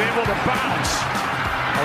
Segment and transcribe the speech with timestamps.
[0.00, 0.92] able to bounce.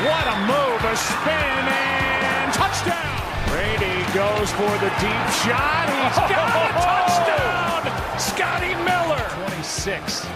[0.07, 3.19] What a move, a spin, and touchdown.
[3.51, 5.87] Brady goes for the deep shot.
[5.91, 7.81] He's got a touchdown.
[8.19, 9.23] Scotty Miller.
[9.59, 10.27] 26.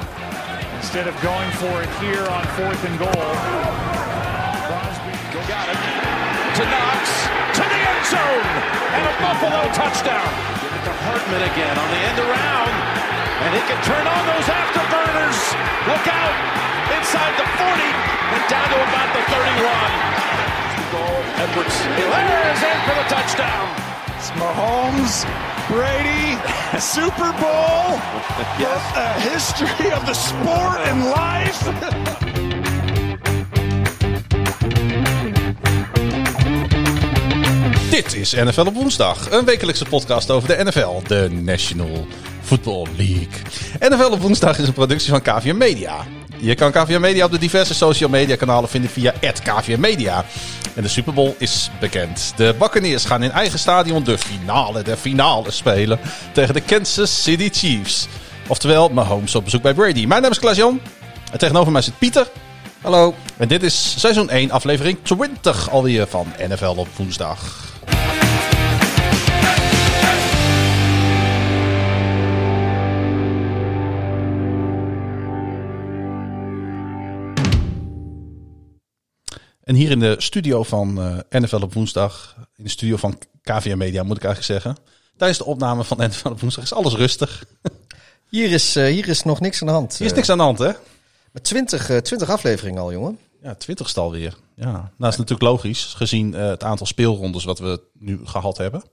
[0.76, 3.31] Instead of going for it here on fourth and goal.
[4.67, 5.16] Crosby
[5.48, 5.80] got it.
[6.59, 7.03] To Knox.
[7.55, 8.48] To the end zone.
[8.95, 10.30] And a Buffalo touchdown.
[10.59, 12.72] Give it to Hartman again on the end around.
[13.44, 15.39] And he can turn on those afterburners.
[15.88, 16.69] Look out.
[16.98, 17.89] Inside the 40
[18.35, 19.91] and down to about the 31.
[20.93, 21.20] Goal.
[21.43, 21.77] Edwards.
[21.99, 23.66] Hilaire is in for the touchdown.
[24.17, 25.16] It's Mahomes,
[25.70, 26.27] Brady,
[26.80, 27.88] Super Bowl,
[28.64, 28.81] Yes.
[28.95, 28.97] a
[29.31, 31.59] history of the sport and life.
[37.89, 42.08] Dit is NFL op woensdag, een wekelijkse podcast over de NFL, de National
[42.42, 43.27] Football League.
[43.80, 46.05] NFL op woensdag is een productie van KVM Media.
[46.42, 50.26] Je kan KVM Media op de diverse social media kanalen vinden via KVM Media.
[50.76, 52.34] En de Super Bowl is bekend.
[52.36, 56.00] De Buccaneers gaan in eigen stadion de finale der finale spelen
[56.34, 58.08] tegen de Kansas City Chiefs.
[58.48, 60.06] Oftewel, Mahomes op bezoek bij Brady.
[60.06, 60.82] Mijn naam is Klaas-Jan
[61.32, 62.28] en tegenover mij zit Pieter.
[62.82, 63.14] Hallo.
[63.38, 67.67] En dit is seizoen 1, aflevering 20 alweer van NFL op woensdag.
[79.70, 83.78] En hier in de studio van eh, NFL op woensdag, in de studio van KVM
[83.78, 84.84] Media moet ik eigenlijk zeggen.
[85.17, 87.44] Tijdens de opname van NFL op woensdag is alles rustig.
[88.30, 89.98] Hier is, eh, hier is nog niks aan de hand.
[89.98, 90.72] Hier is niks aan de hand, hè?
[91.31, 93.20] Met 20, eh, 20 afleveringen al, jongen.
[93.42, 94.36] Ja, twintigste alweer.
[94.55, 98.83] Ja, nou is natuurlijk logisch, gezien eh, het aantal speelrondes wat we nu gehad hebben.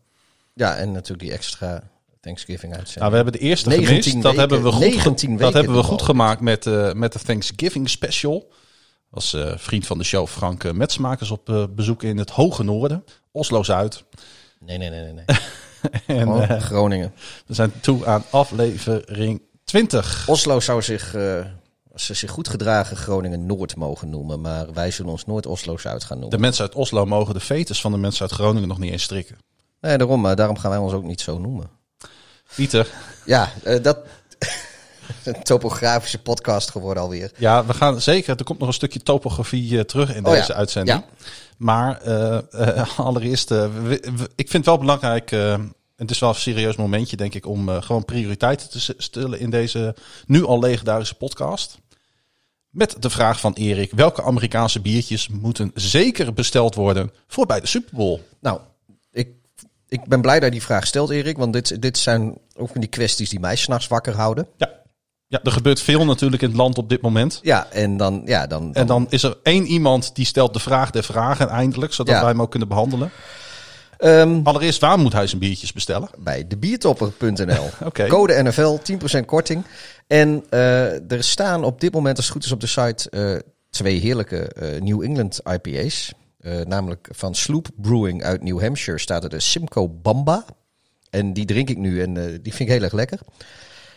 [0.55, 1.83] Ja, en natuurlijk die extra
[2.21, 2.99] Thanksgiving uitzending.
[2.99, 4.13] Nou, we hebben de eerste 19 gemist.
[4.15, 7.13] Dat weken- hebben we goed, 19 dat weken hebben we goed gemaakt met, eh, met
[7.13, 8.53] de Thanksgiving special.
[9.11, 12.63] Als eh, vriend van de show Frank uh, Metsmakers op eh, bezoek in het hoge
[12.63, 13.05] noorden.
[13.33, 14.05] Oslo-Zuid.
[14.61, 15.13] Nee, nee, nee, nee.
[15.13, 15.25] nee.
[16.07, 17.13] En Oh, eh, Groningen.
[17.47, 20.29] we zijn toe aan aflevering 20.
[20.29, 21.45] Oslo zou zich, eh,
[21.93, 24.41] als ze zich goed gedragen, Groningen Noord mogen noemen.
[24.41, 26.41] Maar wij zullen ons nooit Oslo Zuid gaan De noemen.
[26.41, 29.37] mensen uit Oslo mogen de fetus van de mensen uit Groningen nog niet eens strikken.
[29.81, 31.71] Nee, daarom, daarom gaan wij ons ook niet zo noemen.
[32.55, 32.89] Pieter,
[33.25, 33.99] Ja, eh, dat...
[35.27, 37.31] een topografische podcast geworden alweer.
[37.37, 38.39] ja, we gaan zeker.
[38.39, 40.99] Er komt nog een stukje topografie eh, terug in Oh ja, deze uitzending.
[40.99, 41.27] ja.
[41.57, 43.51] Maar eh, eh, allereerst,
[44.35, 45.31] ik vind het wel belangrijk.
[45.97, 49.95] het is wel een serieus momentje, denk ik, om gewoon prioriteiten te stellen in deze
[50.27, 51.79] nu al legendarische podcast.
[52.71, 57.67] Met de vraag van Erik: welke Amerikaanse biertjes moeten zeker besteld worden voor bij de
[57.67, 58.21] Super Bowl?
[58.41, 58.61] Nou,
[59.11, 59.29] ik,
[59.89, 61.37] ik ben blij dat je die vraag stelt, Erik.
[61.37, 64.47] Want dit, dit zijn ook van die kwesties die mij s'nachts wakker houden.
[64.57, 64.85] Ja.
[65.29, 67.41] Ja, er gebeurt veel natuurlijk in het land op dit moment.
[67.43, 68.23] Ja, en dan...
[68.25, 71.93] Ja, dan, En dan is er één iemand die stelt de vraag der vragen eindelijk,
[71.93, 72.21] zodat Ja.
[72.21, 73.11] wij hem ook kunnen behandelen.
[73.99, 76.09] Ehm, Allereerst, waar moet hij zijn biertjes bestellen?
[76.19, 77.69] bij debiertopper.nl.
[77.85, 78.07] Oké.
[78.07, 78.79] Code NFL,
[79.19, 79.65] 10% korting.
[80.07, 83.37] En eh, er staan op dit moment, als het goed is op de site, eh,
[83.71, 86.13] twee heerlijke eh, New England IPA's.
[86.65, 90.45] Namelijk van Sloop Brewing uit New Hampshire staat er de Simcoe Bamba.
[91.11, 93.19] En die drink ik nu en die vind ik heel erg lekker.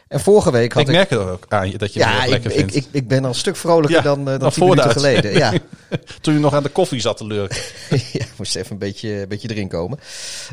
[0.10, 0.94] En vorige week had Ik ik...
[0.94, 2.76] merk het ook aan je dat je ja, ik, lekker ik, vindt.
[2.76, 5.34] ik, ik ben al een stuk vrolijker Ja, dan, eh, dan tien minuten geleden.
[5.34, 5.54] Ja.
[6.22, 7.58] Toen je nog aan de koffie zat te lurken.
[8.20, 10.00] ja, moest even een beetje, een beetje erin komen.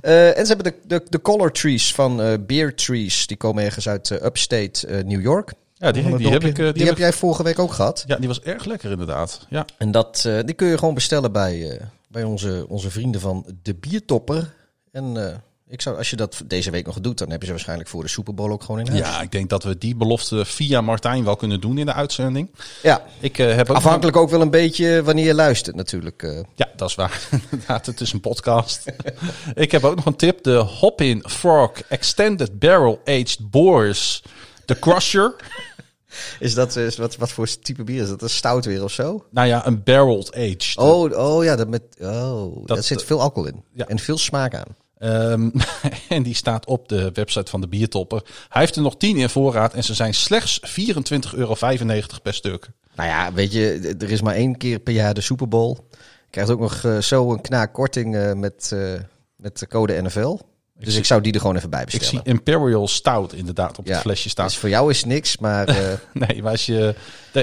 [0.03, 3.27] Eh, en ze hebben de, de, de color trees van eh, Beer Trees.
[3.27, 5.53] Die komen ergens uit upstate New York.
[5.75, 6.57] Ja, die, die heb ik.
[6.57, 8.05] Die, Die heb heb jij vorige week ook gehad.
[8.07, 9.47] Ja, die was erg lekker inderdaad.
[9.49, 9.65] Ja.
[9.79, 14.55] En dat, die kun je gewoon bestellen bij, bij onze, onze vrienden van De Biertopper.
[14.93, 17.89] En ik zou, als je dat deze week nog doet, dan heb je ze waarschijnlijk
[17.89, 18.99] voor de Super Bowl ook gewoon in huis.
[19.01, 22.51] ja, ik denk dat we die belofte via Martijn wel kunnen doen in de uitzending.
[22.83, 26.23] Ja, Ik eh, heb ook afhankelijk ook wel een beetje wanneer je luistert natuurlijk.
[26.23, 26.41] eh.
[26.55, 27.29] Ja, dat is waar.
[27.51, 28.85] Inderdaad, het is een podcast.
[29.55, 30.43] ik heb ook nog een tip.
[30.43, 34.23] De Hop-In Frog Extended Barrel Aged Boars.
[34.65, 35.35] De Crusher.
[36.39, 38.23] is dat, is, wat, wat voor type bier is dat?
[38.23, 39.25] Een stout weer of zo?
[39.31, 40.73] nou ja, een barreled aged.
[40.77, 43.65] Oh, oh ja, dat met, oh, Dat- daar zit veel alcohol in.
[43.73, 43.87] Ja.
[43.87, 44.77] En veel smaak aan.
[44.99, 45.49] Ehm,
[46.09, 48.23] en die staat op de website van de Biertopper.
[48.49, 51.55] Hij heeft er nog 10 in voorraad en ze zijn slechts 24,95 euro
[52.23, 52.69] per stuk.
[52.95, 55.77] Nou ja, weet je, er is maar één keer per jaar de Super Bowl.
[55.91, 58.93] Je krijgt ook nog eh, zo een knaak korting eh, met, eh,
[59.37, 60.39] met de code NFL.
[60.79, 62.23] Dus zie- ik zou die er gewoon even bij Ik bestellen.
[62.25, 64.47] zie Imperial Stout inderdaad op Ja, het flesje staan.
[64.47, 65.67] Dus voor jou is niks, maar
[66.13, 66.95] Nee, maar als je,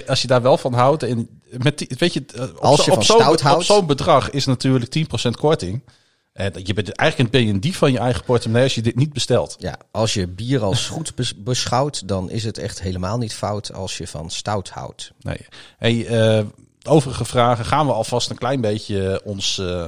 [0.08, 1.04] als je daar wel van houdt.
[1.04, 1.30] En
[1.64, 3.60] met die, weet je, op Als je op van stout houdt.
[3.60, 5.82] Op zo'n bedrag is natuurlijk 10% korting.
[6.34, 8.96] En je bent, eigenlijk ben je een dief van je eigen portemonnee als je dit
[8.96, 9.56] niet bestelt.
[9.60, 13.74] Ja, als je bier als goed bes- beschouwt, dan is het echt helemaal niet fout
[13.74, 15.12] als je van stout houdt.
[15.22, 15.46] Nee.
[15.78, 16.46] Hey, eh,
[16.88, 19.88] overige vragen gaan we alvast een klein beetje ons, eh,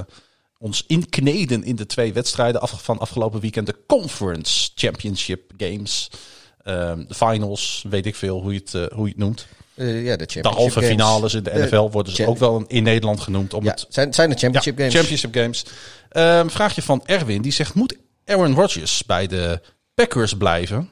[0.58, 3.66] ons inkneden in de twee wedstrijden af, van afgelopen weekend.
[3.66, 6.10] De Conference Championship Games.
[6.62, 9.46] Ehm, de finals, weet ik veel hoe je het, eh, hoe je het noemt.
[9.74, 10.88] Eh, ja, de De halve games.
[10.88, 13.54] finales in de NFL worden ze ook wel in Nederland genoemd.
[13.54, 14.94] Om Ja, het zijn, zijn de championship ja, games.
[14.98, 15.64] Championship Games.
[16.16, 17.42] Ehm, vraagje van Erwin.
[17.42, 19.60] Die zegt, moet Aaron Rodgers bij de
[19.94, 20.90] Packers blijven?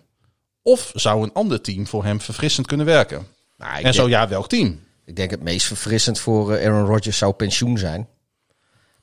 [0.63, 3.27] Of zou een ander team voor hem verfrissend kunnen werken?
[3.57, 4.81] Nou, en denk, zo ja, welk team?
[5.05, 8.09] ik denk het meest verfrissend voor eh, Aaron Rodgers zou pensioen zijn.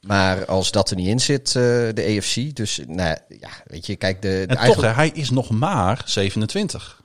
[0.01, 1.53] Maar als dat er niet in zit, eh,
[1.93, 2.55] de AFC.
[2.55, 5.49] Dus nou, ja, weet je, kijk, de, de En toch, eigenlijk hè, hij is nog
[5.49, 7.03] maar 27.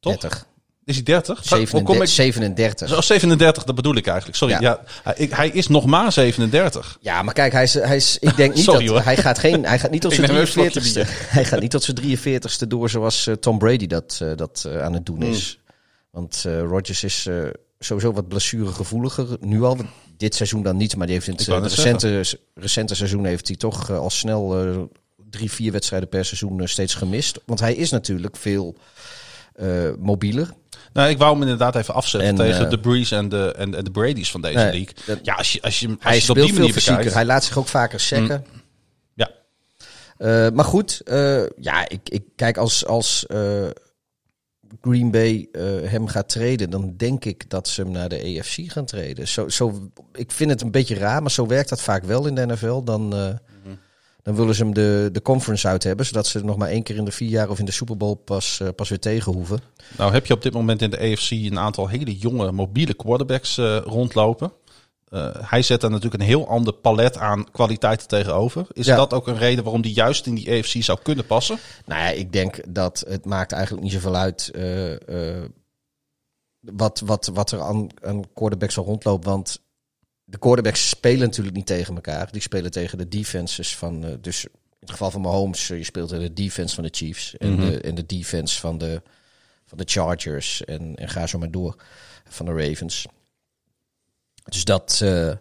[0.00, 0.20] Toch?
[0.20, 0.46] 30,
[0.86, 1.48] Is hij 30?
[1.48, 2.08] Hoe kom 37, ik...
[2.08, 2.88] 37.
[2.88, 4.36] Zo, 37, dat bedoel ik eigenlijk.
[4.36, 4.80] Sorry, ja.
[5.04, 5.14] Ja.
[5.28, 6.98] hij, is nog maar 37.
[7.00, 9.04] Ja, maar kijk, hij is, hij is ik denk niet Sorry, dat hoor.
[9.04, 11.08] hij gaat geen, hij gaat niet tot zijn neem even een slokje 43ste.
[11.10, 14.82] Hij gaat niet tot zijn 43ste door zoals eh, Tom Brady dat, eh, dat eh,
[14.82, 15.30] aan het doen Hmm.
[15.30, 15.58] is.
[16.10, 17.28] Want Rodgers is
[17.78, 19.76] sowieso wat blessuregevoeliger nu al.
[20.16, 22.24] Dit seizoen dan niet, maar die heeft in het, recente,
[22.54, 24.88] recente seizoen heeft hij toch al snel
[25.30, 27.40] drie, vier wedstrijden per seizoen steeds gemist.
[27.46, 28.76] Want hij is natuurlijk veel
[29.98, 30.54] mobieler.
[30.96, 33.74] Nou, ik wou hem inderdaad even afzetten En, tegen eh, de Breeze en de, en,
[33.74, 34.94] en de Brady's van deze Nee, league.
[35.06, 36.96] dat- ja, als je, als je, als Hij je op speelt die veel manier fysieker.
[36.96, 37.14] bekijkt.
[37.16, 38.44] Hij laat zich ook vaker sekken.
[39.14, 39.30] Ja.
[40.18, 43.24] Eh, maar goed, eh, ja, ik, ik kijk als, als
[44.80, 45.48] Green Bay
[45.84, 49.28] hem gaat treden, dan denk ik dat ze hem naar de EFC gaan treden.
[49.28, 52.34] Zo, zo, ik vind het een beetje raar, maar zo werkt dat vaak wel in
[52.34, 52.82] de NFL.
[52.82, 53.14] Dan,
[54.26, 56.96] dan willen ze hem de, de conference uit hebben, zodat ze nog maar één keer
[56.96, 59.60] in de vier jaar of in de Super Bowl pas, eh, pas weer tegen hoeven.
[59.96, 63.58] Nou heb je op dit moment in de AFC een aantal hele jonge mobiele quarterbacks
[63.58, 64.52] eh, rondlopen.
[65.08, 68.66] Eh, hij zet daar natuurlijk een heel ander palet aan kwaliteiten tegenover.
[68.72, 68.96] Is Ja.
[68.96, 71.58] dat ook een reden waarom die juist in die AFC zou kunnen passen?
[71.84, 74.50] Nou ja, ik denk dat het maakt eigenlijk niet zoveel uit
[76.60, 79.30] wat, wat, wat er aan, aan quarterbacks zal rondlopen.
[79.30, 79.60] Want
[80.28, 82.32] de quarterbacks spelen natuurlijk niet tegen elkaar.
[82.32, 84.04] Die spelen tegen de defenses van...
[84.04, 84.50] eh, dus in
[84.80, 87.36] het geval van Mahomes, eh, je speelt tegen de defense van de Chiefs.
[87.36, 89.02] En, de, en de defense van de,
[89.66, 90.64] van de Chargers.
[90.64, 91.76] En, en ga zo maar door.
[92.28, 93.06] Van de Ravens.
[94.44, 95.32] Dus dat, eh,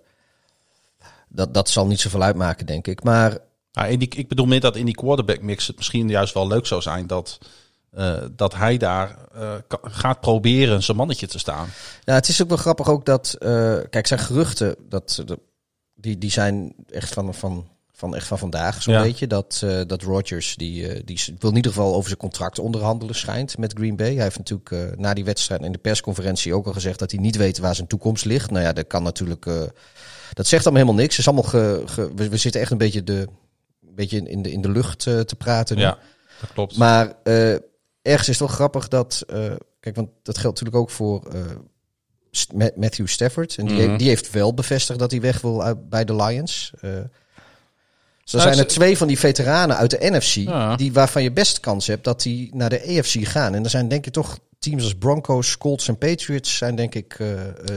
[1.29, 3.03] dat, dat zal niet zoveel uitmaken, denk ik.
[3.03, 3.37] Maar
[3.71, 6.47] Nou, in die, ik bedoel meer dat in die quarterback mix het misschien juist wel
[6.47, 7.37] leuk zou zijn dat,
[7.95, 11.67] eh, dat hij daar eh, gaat proberen zijn mannetje te staan.
[12.03, 15.23] Ja, het is ook wel grappig ook dat, eh, kijk, zijn geruchten, dat,
[15.95, 19.01] die, die zijn echt van, van, van, echt van vandaag, zo'n Ja.
[19.01, 19.27] beetje.
[19.27, 23.73] Dat, dat Rodgers, die, die wil in ieder geval over zijn contract onderhandelen schijnt met
[23.77, 24.13] Green Bay.
[24.13, 27.35] Hij heeft natuurlijk na die wedstrijd in de persconferentie ook al gezegd dat hij niet
[27.35, 28.51] weet waar zijn toekomst ligt.
[28.51, 29.45] Nou ja, dat kan natuurlijk,
[30.33, 31.17] dat zegt allemaal helemaal niks.
[31.17, 33.27] Het is allemaal ge, ge- we, we zitten echt een beetje, de,
[33.87, 35.81] een beetje in, de, in de lucht te praten nu.
[35.81, 35.97] Ja,
[36.41, 36.77] dat klopt.
[36.77, 37.13] Maar
[38.05, 39.23] ergens is het wel grappig dat.
[39.27, 39.39] eh,
[39.79, 41.39] kijk, want dat geldt natuurlijk ook voor eh,
[42.53, 43.57] Ma- Matthew Stafford.
[43.57, 43.85] En die, Mhm.
[43.87, 46.71] heeft, die heeft wel bevestigd dat hij weg wil uit, bij de Lions.
[46.81, 46.89] Eh
[48.23, 50.33] dus er Nou, zijn er twee van die veteranen uit de NFC.
[50.35, 50.75] Ja.
[50.75, 53.55] Die, waarvan je best kans hebt dat die naar de AFC gaan.
[53.55, 56.57] En er zijn denk ik toch teams als Broncos, Colts en Patriots.
[56.57, 57.17] zijn denk ik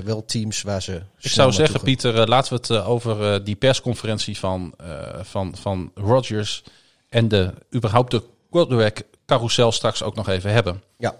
[0.04, 1.02] wel teams waar ze.
[1.20, 6.62] Ik zou zeggen, Pieter, laten we het over die persconferentie van, eh, van, van Rodgers
[7.08, 10.82] en de überhaupt de quarterback carousel straks ook nog even hebben.
[10.98, 11.16] Ja.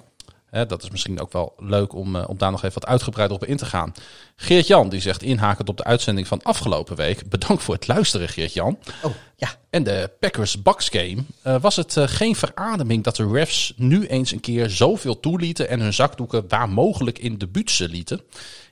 [0.51, 3.45] Dat is misschien ook wel leuk om, eh, om daar nog even wat uitgebreider op
[3.45, 3.95] in te gaan.
[4.37, 7.29] Geert-Jan die zegt inhakend op de uitzending van afgelopen week.
[7.29, 8.79] Bedankt voor het luisteren Geert-Jan.
[9.03, 9.49] Oh, ja.
[9.71, 14.33] En de Packers-Bucks game eh, was het eh, geen verademing dat de refs nu eens
[14.33, 18.21] een keer zoveel toelieten en hun zakdoeken waar mogelijk in de buutsen lieten.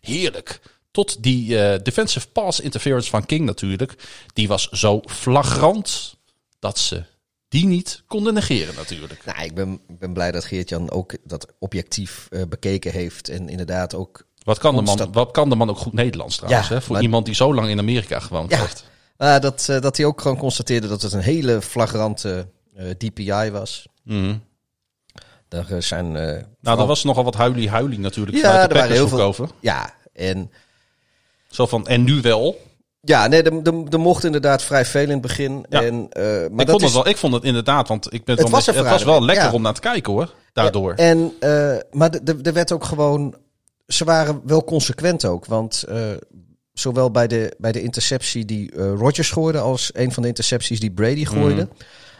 [0.01, 0.61] Heerlijk.
[0.91, 1.49] Tot die
[1.83, 3.95] defensive pass interference van King natuurlijk.
[4.33, 6.17] Die was zo flagrant
[6.59, 7.05] dat ze
[7.49, 9.25] die niet konden negeren natuurlijk.
[9.25, 13.29] Nou, ik ben, ik ben blij dat Geert-Jan ook dat objectief eh, bekeken heeft.
[13.29, 16.69] En inderdaad ook Wat kan de man, wat kan de man ook goed Nederlands trouwens,
[16.69, 16.81] Ja, hè?
[16.83, 18.59] voor maar- iemand die zo lang in Amerika gewoond Ja.
[18.61, 18.85] heeft.
[19.17, 23.51] Ah, dat, eh, dat hij ook gewoon constateerde dat het een hele flagrante eh, DPI
[23.51, 23.87] was.
[24.03, 24.37] Mhm.
[25.49, 26.13] Daar zijn.
[26.13, 29.21] Nou, vooral- er was nogal wat huilie-huilie natuurlijk Ja, vanuit er de waren heel veel-
[29.21, 29.49] over.
[29.61, 30.51] Ja, en.
[31.51, 32.66] Zo van, en nu wel.
[33.09, 35.65] Ja, nee, er, er, er mocht inderdaad vrij veel in het begin.
[35.69, 35.83] Ja.
[35.83, 38.25] En, eh, maar ik, dat vond is, het wel, ik vond het inderdaad, want ik
[38.25, 39.53] ben Het was wel, een het was wel verademing, lekker ja.
[39.53, 40.35] om naar te kijken hoor.
[40.53, 40.93] Daardoor.
[40.95, 43.35] En, eh, maar de- de- er werd ook gewoon.
[43.87, 45.47] Ze waren wel consequent ook.
[45.47, 45.99] Want eh,
[46.73, 49.59] zowel bij de, bij de interceptie die Rodgers gooide.
[49.59, 51.63] als een van de intercepties die Brady gooide.
[51.63, 51.73] Mhm.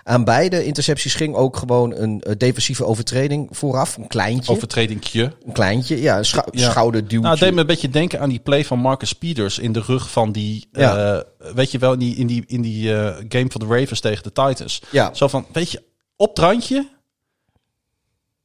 [0.09, 3.97] Aan beide intercepties ging ook gewoon een eh, defensieve overtreding vooraf.
[3.97, 4.53] Een kleintje.
[4.53, 5.33] Overtredingje.
[5.47, 6.19] Een kleintje, ja.
[6.19, 6.71] Een schou Ja.
[6.71, 7.19] schouderduwtje.
[7.19, 9.81] Nou, het deed me een beetje denken aan die play van Marcus Peters in de
[9.81, 11.15] rug van die, Ja.
[11.17, 14.01] eh, weet je wel, in die, in die, in die eh, game van de Ravens
[14.01, 14.83] tegen de Titans.
[14.91, 15.15] Ja.
[15.15, 15.83] Zo van, weet je,
[16.17, 16.89] op het randje,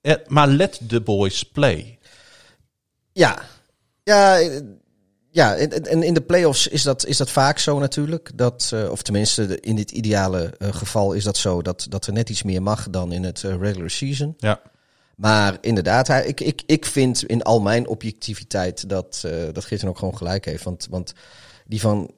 [0.01, 1.99] eh, maar let the boys play.
[3.13, 3.41] Ja,
[4.03, 4.39] ja,
[5.31, 8.31] ja en, in de playoffs is dat, is dat vaak zo natuurlijk.
[8.35, 12.13] Dat, eh, of tenminste, in dit ideale eh, geval is dat zo dat, dat er
[12.13, 14.33] net iets meer mag dan in het eh, regular season.
[14.37, 14.61] Ja.
[15.15, 19.97] Maar inderdaad, hij, ik, ik, ik vind in al mijn objectiviteit dat, dat Gitten ook
[19.97, 20.63] gewoon gelijk heeft.
[20.63, 21.13] Want, want
[21.65, 22.11] die van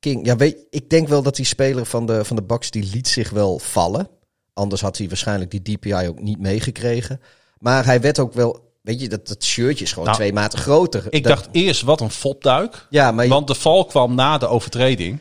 [0.00, 2.90] King, ja, weet, ik denk wel dat die speler van de, van de Bucks die
[2.92, 4.08] liet zich wel vallen.
[4.52, 7.20] Anders had hij waarschijnlijk die DPI ook niet meegekregen.
[7.58, 10.58] Maar hij werd ook wel, weet je, dat, dat shirtje is gewoon Nou, twee maten
[10.58, 11.04] groter.
[11.10, 12.86] Ik Dat- dacht eerst, wat een fopduik.
[12.90, 15.20] ja, maar Want de val kwam na de overtreding.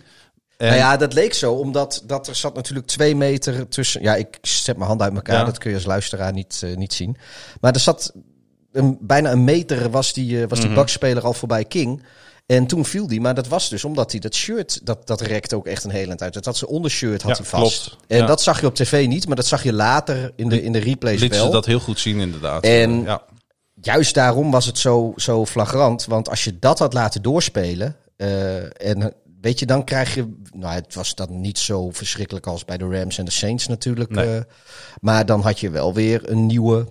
[0.58, 4.01] En, nou ja, dat leek zo, omdat dat er zat natuurlijk twee meter tussen.
[4.01, 5.44] Ja, ik zet mijn handen uit elkaar, Ja.
[5.46, 7.18] dat kun je als luisteraar niet, eh, niet zien.
[7.62, 8.13] Maar er zat
[8.72, 10.68] een, bijna een meter was die, eh, was Mhm.
[10.68, 12.04] die bakspeler al voorbij King.
[12.46, 15.56] En toen viel die, maar dat was dus omdat hij dat shirt, dat, dat rekte
[15.56, 16.34] ook echt een heel eind uit.
[16.34, 17.88] Dat had zijn ondershirt had Ja, hij vast.
[17.88, 18.04] klopt.
[18.08, 18.25] En Ja.
[18.25, 20.80] dat zag je op tv niet, maar dat zag je later in de, in de
[20.80, 22.63] replays liet ze dat heel goed zien inderdaad.
[22.63, 23.22] En- ja.
[23.82, 26.06] Juist daarom was het zo, zo flagrant.
[26.06, 27.96] Want als je dat had laten doorspelen.
[28.16, 30.38] eh, en weet je, dan krijg je.
[30.54, 34.10] Nou, het was dan niet zo verschrikkelijk als bij de Rams en de Saints natuurlijk.
[34.10, 34.36] Nee.
[34.38, 34.42] eh,
[35.02, 36.88] maar dan had je wel weer een nieuwe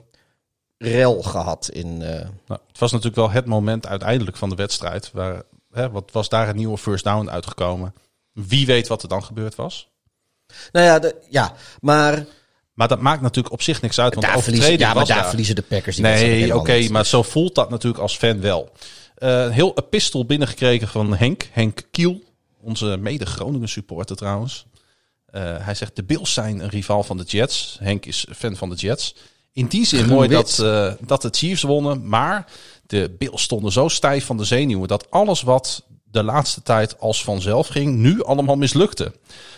[0.78, 2.02] rel gehad in.
[2.02, 5.11] eh, Nou, het was natuurlijk wel het moment uiteindelijk van de wedstrijd.
[5.12, 5.42] Waar,
[5.73, 7.95] hè, wat was daar een nieuwe first down uitgekomen?
[8.33, 9.88] Wie weet wat er dan gebeurd was?
[10.73, 12.25] nou ja, de, ja, maar
[12.78, 14.14] Maar dat maakt natuurlijk op zich niks uit.
[14.14, 15.28] Want daar, verliezen, ja, maar was daar daar.
[15.28, 15.97] verliezen de Packers.
[15.97, 18.73] die Nee, oké, maar zo voelt dat natuurlijk als fan wel.
[19.14, 22.23] Een heel epistel binnengekregen van Henk, Henk Kiel,
[22.61, 24.66] onze mede-Groningen supporter trouwens.
[25.26, 27.76] Eh, hij zegt, de Bills zijn een rivaal van de Jets.
[27.80, 29.14] Henk is fan van de Jets.
[29.52, 32.47] In die zin mooi dat, eh, dat de Chiefs wonnen, maar
[32.87, 37.25] de Bills stonden zo stijf van de zenuwen dat alles wat de laatste tijd als
[37.25, 39.12] vanzelf ging, nu allemaal mislukte.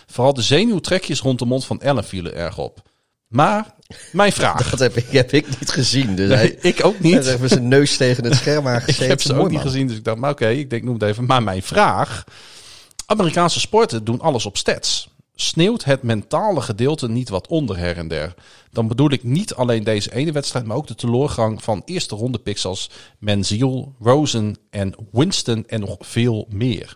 [0.07, 2.89] Vooral de zenuwtrekjes rond de mond van Ellen vielen erg op.
[3.31, 3.73] Maar
[4.11, 4.69] mijn vraag.
[4.71, 6.15] Dat heb ik, heb ik niet gezien.
[6.15, 7.25] Dus Nee, hij, ik ook hij niet.
[7.25, 9.07] heeft met zijn neus tegen het scherm Ik aangezeten.
[9.07, 9.61] heb ze ook niet man.
[9.61, 11.25] gezien, dus ik dacht, maar oké, ik denk, noem het even.
[11.25, 12.23] Maar mijn vraag.
[13.05, 15.09] Amerikaanse sporten doen alles op stats.
[15.35, 18.33] Sneeuwt het mentale gedeelte niet wat onder her en der?
[18.71, 22.37] Dan bedoel ik niet alleen deze ene wedstrijd, maar ook de teleurgang van eerste ronde
[22.37, 26.95] picks als Menziel, Rosen en Winston en nog veel meer.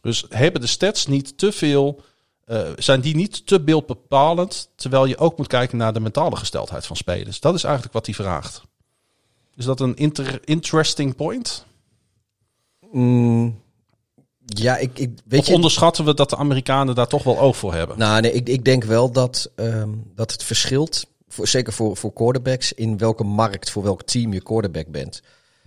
[0.00, 2.02] Dus hebben de stats niet te veel,
[2.48, 6.86] eh, zijn die niet te beeldbepalend, terwijl je ook moet kijken naar de mentale gesteldheid
[6.86, 7.40] van spelers?
[7.40, 8.62] Dat is eigenlijk wat hij vraagt.
[9.54, 11.64] Is dat een inter- interesting point?
[12.92, 13.60] Mm,
[14.44, 15.54] ja, ik, ik weet Of je.
[15.54, 17.98] onderschatten we dat de Amerikanen daar toch wel oog voor hebben?
[17.98, 22.12] Nou, nee, ik, ik denk wel dat, ehm, dat het verschilt, voor, zeker voor, voor
[22.12, 25.22] quarterbacks, in welke markt, voor welk team je quarterback bent.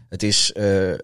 [0.09, 0.99] Het is eh, eh,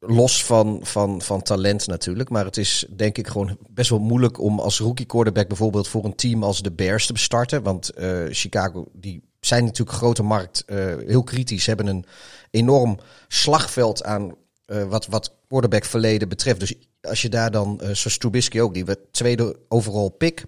[0.00, 4.40] los van, van, van talent natuurlijk, maar het is denk ik gewoon best wel moeilijk
[4.40, 7.62] om als rookie quarterback bijvoorbeeld voor een team als de Bears te starten.
[7.62, 10.76] Want eh, Chicago, die zijn natuurlijk grote markt, eh,
[11.06, 12.04] heel kritisch, hebben een
[12.50, 14.34] enorm slagveld aan
[14.66, 16.60] eh, wat, wat quarterback verleden betreft.
[16.60, 20.46] Dus als je daar dan, zoals Trubisky ook, die werd tweede overal pick.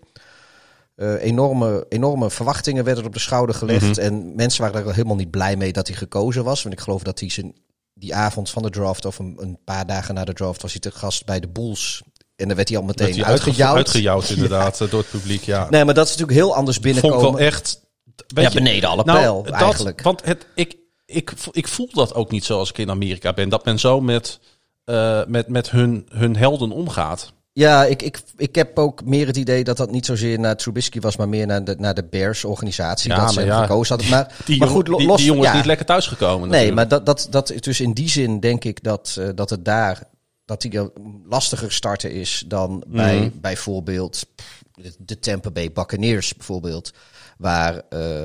[0.94, 3.99] Eh, enorme, enorme verwachtingen werden op de schouder gelegd.
[3.99, 6.62] En mensen waren er helemaal niet blij mee dat hij gekozen was.
[6.62, 7.54] Want ik geloof dat hij zijn,
[7.95, 10.81] die avond van de draft, of een, een paar dagen na de draft, was hij
[10.81, 12.03] te gast bij de Bulls.
[12.37, 13.77] En dan werd hij al meteen uitge- uitgejouwd.
[13.77, 15.43] Uitgejouwd, inderdaad, eh, door het publiek.
[15.43, 15.67] Ja.
[15.71, 17.33] Nee, maar dat is natuurlijk heel anders Vond ik binnenkomen.
[17.39, 17.81] wel echt...
[18.27, 20.03] Ja, je, beneden alle nou, pijl, dat- eigenlijk.
[20.03, 23.49] Want het, ik, ik, ik voel dat ook niet zo als ik in Amerika ben.
[23.49, 24.41] Dat men zo met,
[24.85, 27.33] eh, met, met hun, hun helden omgaat.
[27.54, 31.00] Ja, ik, ik, ik heb ook meer het idee dat dat niet zozeer naar Trubisky
[31.00, 33.11] was, maar meer naar de, naar de Bears-organisatie.
[33.11, 34.11] Ja, dat ze ja, gekozen hadden.
[34.11, 35.50] Maar, Die, maar goed, lo- die, los die jongen ja.
[35.50, 36.75] is niet lekker thuisgekomen Nee, natuurlijk.
[36.75, 40.02] maar dat, dat, dat, dus in die zin denk ik dat, eh, dat het daar
[40.44, 40.90] dat die
[41.28, 43.30] lastiger starten is dan bij Mhm.
[43.40, 44.62] bijvoorbeeld pff,
[44.99, 46.92] de, Tampa Bay Buccaneers bijvoorbeeld.
[47.38, 48.25] Waar, eh,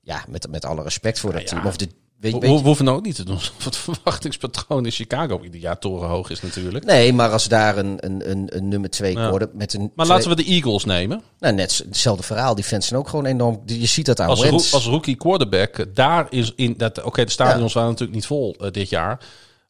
[0.00, 1.66] ja, met, met alle respect voor dat team.
[1.66, 1.88] Of de,
[2.32, 6.42] weet, We, hoeven ook niet te doen het verwachtingspatroon in Chicago ieder jaar torenhoog is
[6.42, 6.84] natuurlijk.
[6.84, 9.30] nee, maar als daar een, een, een, een nummer twee Ja.
[9.30, 9.92] worden met een...
[9.94, 11.22] Maar twee- laten we de Eagles nemen.
[11.38, 12.54] Nou, net hetzelfde verhaal.
[12.54, 13.62] Die fans zijn ook gewoon enorm...
[13.66, 17.02] Je ziet dat aan Als, als rookie quarterback, eh, daar is in dat.
[17.02, 19.18] Oké, de stadions waren natuurlijk niet vol eh, dit jaar.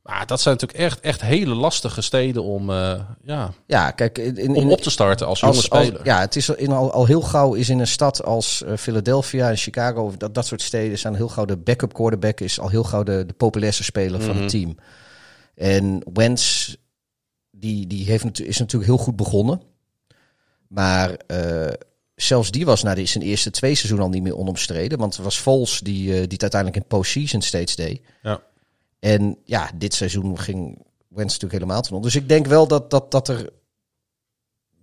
[0.05, 4.37] Maar dat zijn natuurlijk echt, echt hele lastige steden om, eh, ja, Ja, kijk, in,
[4.37, 6.05] in, om op te starten als jonge als, als- speler.
[6.05, 9.51] ja, het is in al, al heel gauw is in een stad als eh, Philadelphia
[9.51, 12.85] en Chicago, dat, dat soort steden, zijn heel gauw de backup quarterback is al heel
[12.85, 14.41] gauw de, de populairste speler van Mhm.
[14.41, 14.77] het team.
[15.55, 16.75] En Wentz,
[17.51, 19.61] die, die heeft, is natuurlijk heel goed begonnen.
[20.69, 21.73] Maar eh,
[22.15, 24.99] zelfs die was na de, zijn eerste twee seizoenen al niet meer onomstreden.
[24.99, 28.01] Want het was Vols die, die het uiteindelijk in postseason steeds deed.
[28.23, 28.41] Ja.
[29.05, 32.11] En ja, dit seizoen ging Wentz natuurlijk helemaal ten onder.
[32.11, 33.51] Dus ik denk wel dat, dat, dat er...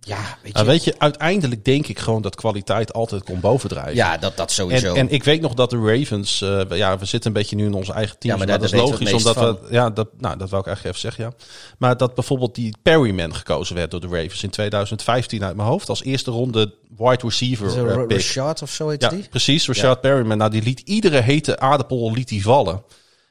[0.00, 0.52] Ja, weet je...
[0.52, 3.94] Nou, weet je, uiteindelijk denk ik gewoon dat kwaliteit altijd komt bovendrijven.
[3.94, 4.94] ja, dat, dat sowieso.
[4.94, 7.64] En, en ik weet nog dat de Ravens, eh, ja, we zitten een beetje nu
[7.66, 10.38] in onze eigen team, Ja, maar dat is we logisch, omdat we, ja, dat, nou,
[10.38, 11.46] dat wou ik eigenlijk even zeggen, ja.
[11.78, 15.88] Maar dat bijvoorbeeld die Perryman gekozen werd door de Ravens in 2015 uit mijn hoofd
[15.88, 18.16] als eerste ronde wide receiver pick.
[18.16, 19.28] Rashad of zo heet Ja, die?
[19.28, 19.66] precies.
[19.66, 20.38] Rashad Perryman.
[20.38, 22.82] Nou, die liet iedere hete aardappel liet die vallen.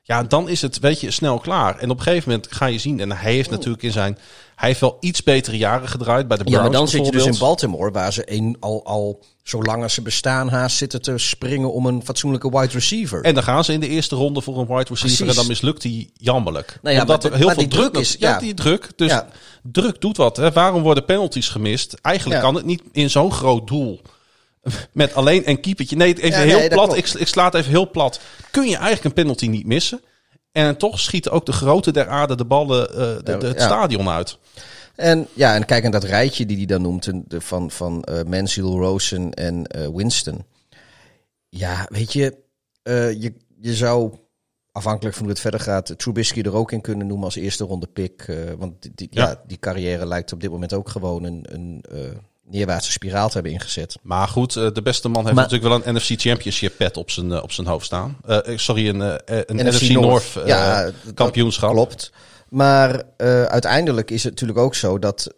[0.03, 1.77] Ja, dan is het, weet je, snel klaar.
[1.77, 4.17] En op een gegeven moment ga je zien, en hij heeft natuurlijk in zijn,
[4.55, 7.11] hij heeft wel iets betere jaren gedraaid bij de Browns Ja, maar dan zit je
[7.11, 7.37] dus in.
[7.39, 11.85] Baltimore, waar ze een, al, al zolang als ze bestaan haast zitten te springen om
[11.85, 13.21] een fatsoenlijke wide receiver.
[13.23, 15.27] En dan gaan ze in de eerste ronde voor een wide receiver Precies.
[15.29, 16.79] en dan mislukt hij jammerlijk.
[16.81, 18.39] Nou ja, Omdat maar er heel veel druk, druk is- Ja, ja.
[18.39, 18.89] die druk.
[18.95, 19.27] Dus Ja.
[19.63, 20.37] druk doet wat.
[20.37, 20.51] Hè.
[20.51, 21.93] Waarom worden penalties gemist?
[22.01, 24.01] Eigenlijk kan het niet in zo'n groot doel.
[24.91, 25.95] Met alleen een keepertje.
[25.95, 26.97] Nee, even Ja, heel nee, plat.
[26.97, 28.19] Ik, ik sla het even heel plat.
[28.51, 30.01] Kun je eigenlijk een penalty niet missen?
[30.51, 33.65] En toch schieten ook de grote der aarde de ballen eh, de, de- het Ja.
[33.65, 34.37] stadion uit.
[34.95, 38.63] En ja, en kijk naar dat rijtje die hij dan noemt de, van, van Mansell,
[38.63, 40.45] Rosen en eh, Winston.
[41.49, 42.37] Ja, weet je,
[42.83, 44.13] je, je zou
[44.71, 47.87] afhankelijk van hoe het verder gaat, Trubisky er ook in kunnen noemen als eerste ronde
[47.87, 48.37] pick.
[48.57, 49.27] want die, die- ja.
[49.27, 49.41] Ja.
[49.47, 51.83] die carrière lijkt op dit moment ook gewoon een, een
[52.51, 53.97] neerwaartse spiraal te hebben ingezet.
[54.01, 57.11] Maar goed, eh, de beste man heeft Maar- natuurlijk wel een NFC Championship pet op
[57.11, 58.17] zijn, eh, op zijn hoofd staan.
[58.25, 60.35] Eh, sorry, een, een NFC NFC, North.
[60.35, 61.71] North, Ja, kampioenschap.
[61.71, 62.11] Klopt.
[62.49, 63.03] Maar
[63.47, 65.33] uiteindelijk is het natuurlijk ook zo dat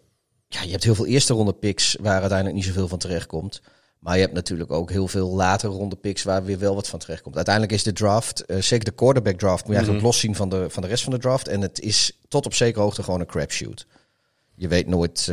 [0.48, 3.60] ja, je hebt heel veel eerste ronde picks waar uiteindelijk niet zoveel van terecht komt.
[3.98, 6.98] Maar je hebt natuurlijk ook heel veel latere ronde picks waar weer wel wat van
[6.98, 7.36] terecht komt.
[7.36, 10.12] Uiteindelijk is de draft, zeker de quarterback draft, moet je eigenlijk Mhm.
[10.12, 11.48] loszien van de, van de rest van de draft.
[11.48, 13.86] En het is tot op zekere hoogte gewoon een crapshoot.
[14.54, 15.32] Je weet nooit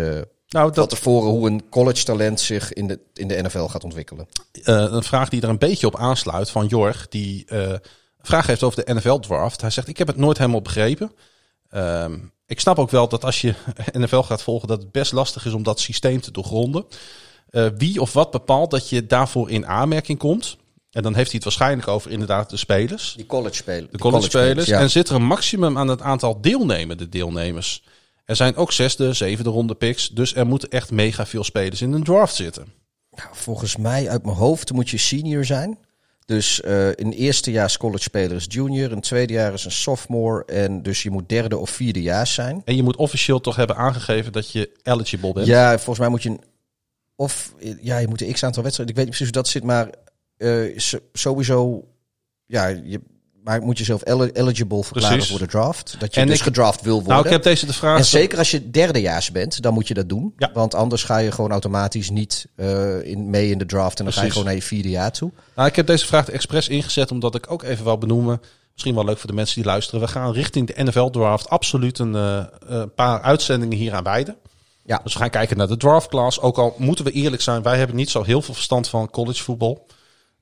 [0.51, 3.84] Nou, van dat, tevoren hoe een college talent zich in de, in de NFL gaat
[3.84, 4.27] ontwikkelen.
[4.63, 7.79] eh, een vraag die er een beetje op aansluit van Jorg, die eh, een
[8.22, 9.61] vraag heeft over de NFL draft.
[9.61, 11.11] Hij zegt, ik heb het nooit helemaal begrepen.
[11.70, 13.53] Ehm, ik snap ook wel dat als je
[13.92, 16.85] NFL gaat volgen, dat het best lastig is om dat systeem te doorgronden.
[17.50, 20.57] Eh, wie of wat bepaalt dat je daarvoor in aanmerking komt?
[20.92, 23.14] En dan heeft hij het waarschijnlijk over inderdaad de spelers.
[23.16, 23.92] Die college spelers.
[23.92, 24.68] De college spelers.
[24.68, 24.79] ja.
[24.79, 27.83] En zit er een maximum aan het aantal deelnemende deelnemers?
[28.31, 30.09] Er zijn ook zesde, zevende ronde picks.
[30.09, 32.74] Dus er moeten echt mega veel spelers in een draft zitten.
[33.09, 35.77] Nou, volgens mij uit mijn hoofd moet je senior zijn.
[36.25, 40.46] Dus eh in eerste jaar college speler is junior, in tweede jaar is een sophomore
[40.46, 42.61] en dus je moet derde of vierde jaar zijn.
[42.65, 45.48] En je moet officieel toch hebben aangegeven dat je eligible bent.
[45.48, 46.41] Ja, volgens mij moet je een,
[47.15, 48.96] of ja, je moet een x aantal wedstrijden.
[48.96, 49.89] Ik weet niet precies hoe dat zit, maar
[50.37, 50.77] eh,
[51.13, 51.87] sowieso
[52.46, 53.01] ja, je
[53.43, 55.29] maar moet jezelf eli- eligible verklaren Precies.
[55.31, 55.95] voor de draft.
[55.99, 57.11] Dat je En dus ik- gedraft wil worden.
[57.13, 57.97] Nou, ik heb deze de vraag.
[57.97, 60.33] En zeker als je derdejaars bent, dan moet je dat doen.
[60.37, 60.51] Ja.
[60.53, 63.99] Want anders ga je gewoon automatisch niet eh, in, mee in de draft.
[63.99, 65.31] En dan ga je gewoon naar je vierde jaar toe.
[65.55, 68.41] Nou, ik heb deze vraag expres ingezet omdat ik ook even wil benoemen.
[68.73, 69.99] Misschien wel leuk voor de mensen die luisteren.
[70.01, 74.35] We gaan richting de NFL draft absoluut een eh, een paar uitzendingen hier aan wijden.
[74.85, 74.99] Ja.
[75.03, 76.39] Dus we gaan kijken naar de draft class.
[76.39, 79.43] Ook al moeten we eerlijk zijn, wij hebben niet zo heel veel verstand van college
[79.43, 79.85] voetbal.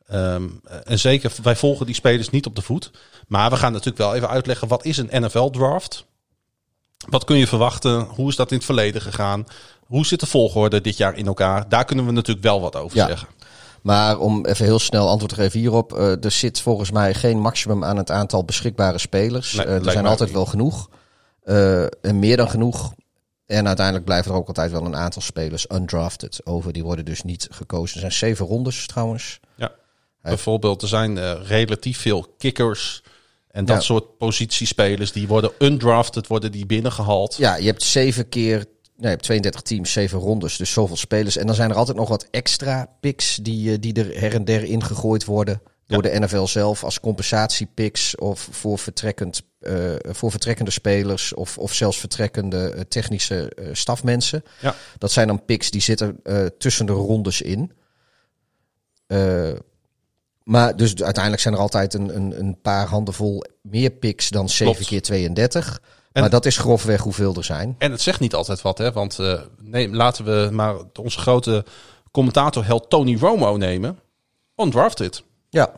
[0.10, 0.48] Ehm,
[0.84, 2.91] en zeker, wij volgen die spelers niet op de voet.
[3.28, 6.06] Maar we gaan natuurlijk wel even uitleggen, wat is een NFL draft?
[7.10, 8.00] Wat kun je verwachten?
[8.02, 9.45] Hoe is dat in het verleden gegaan?
[9.86, 11.69] Hoe zit de volgorde dit jaar in elkaar?
[11.69, 13.08] Daar kunnen we natuurlijk wel wat over Ja.
[13.08, 13.28] zeggen.
[13.82, 15.93] Maar om even heel snel antwoord te geven hierop.
[15.93, 19.54] eh, er zit volgens mij geen maximum aan het aantal beschikbare spelers.
[19.54, 20.89] Nee, Eh, er zijn altijd wel genoeg.
[21.43, 22.93] Eh, en meer dan genoeg.
[23.45, 26.74] En uiteindelijk blijven er ook altijd wel een aantal spelers undrafted over.
[26.74, 27.93] Die worden dus niet gekozen.
[27.93, 29.39] Er zijn zeven rondes trouwens.
[30.21, 33.03] Bijvoorbeeld, er zijn eh, relatief veel kickers
[33.51, 33.82] en dat Ja.
[33.82, 37.36] soort positiespelers die worden undrafted, worden die binnengehaald.
[37.36, 38.58] Ja, je hebt zeven keer...
[38.58, 41.38] Nee, je hebt 32 teams, zeven rondes, dus zoveel spelers.
[41.38, 44.45] En dan zijn er altijd nog wat extra picks die, eh, die er her en
[44.45, 50.71] der ingegooid worden door de NFL zelf als compensatiepicks of voor, vertrekkend, eh, voor vertrekkende
[50.71, 54.43] spelers of, of zelfs vertrekkende technische stafmensen.
[54.62, 54.75] Ja.
[54.97, 56.21] Dat zijn dan picks die zitten
[56.58, 57.71] tussen de rondes in.
[59.08, 59.51] Eh,
[60.49, 64.73] maar dus uiteindelijk zijn er altijd een, een, een paar handenvol meer picks dan 7
[64.73, 64.88] Klopt.
[64.89, 65.81] keer 32.
[66.12, 67.75] En- maar dat is grofweg hoeveel er zijn.
[67.77, 68.91] En het zegt niet altijd wat, hè?
[68.91, 71.65] Want eh, nee, laten we maar onze grote
[72.12, 73.99] commentator held Tony Romo nemen.
[74.55, 75.23] Undrafted.
[75.49, 75.71] Ja,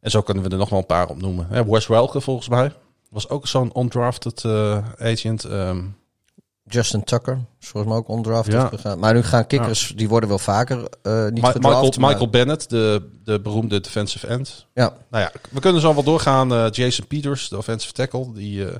[0.00, 1.46] En zo kunnen we er nog wel een paar opnoemen.
[1.50, 2.72] Hè, Wes Welke volgens mij
[3.10, 5.44] was ook zo'n undrafted eh, agent.
[5.44, 5.82] Ehm,
[6.68, 8.66] Justin Tucker is volgens mij ook ondrafted Ja.
[8.66, 8.98] gegaan.
[8.98, 11.82] Maar nu gaan kickers, die worden wel vaker eh niet Ma- gedraft.
[11.82, 14.66] Michael, maar- Michael Bennett, de, de beroemde defensive end.
[14.74, 16.52] Ja, Nou ja, we kunnen zo wel doorgaan.
[16.52, 18.74] Eh, Jason Peters, de offensive tackle, die, eh,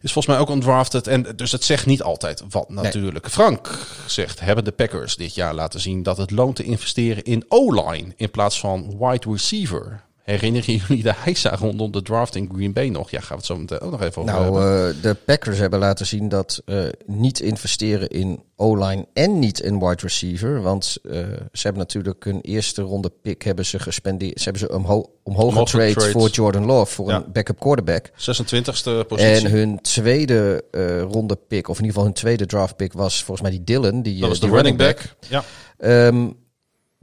[0.00, 1.06] Is volgens mij ook undrafted.
[1.06, 3.30] En dus het zegt niet altijd wat natuurlijk.
[3.30, 7.44] Frank zegt, hebben de Packers dit jaar laten zien dat het loont te investeren in
[7.48, 10.03] O-line in plaats van wide receiver?
[10.24, 13.10] Herinneren jullie de heisa rondom de draft in Green Bay nog?
[13.10, 14.96] Ja, gaan we het zo meteen ook nog even over Nou, hebben.
[14.96, 19.78] eh, de Packers hebben laten zien dat eh, niet investeren in O-line en niet in
[19.78, 20.62] wide receiver.
[20.62, 21.12] Want eh,
[21.52, 24.38] ze hebben natuurlijk hun eerste ronde pick hebben ze gespendeerd.
[24.38, 27.16] Ze hebben ze omho omhoog Omhoog getrade voor Jordan Love, voor Ja.
[27.16, 28.10] een backup quarterback.
[28.16, 29.32] 26e positie.
[29.46, 30.64] En hun tweede
[31.10, 34.02] ronde pick, of in ieder geval hun tweede draft pick, was volgens mij die Dylan.
[34.02, 35.14] Die, dat was de running back.
[35.28, 35.44] Ja.
[35.78, 36.26] Ehm,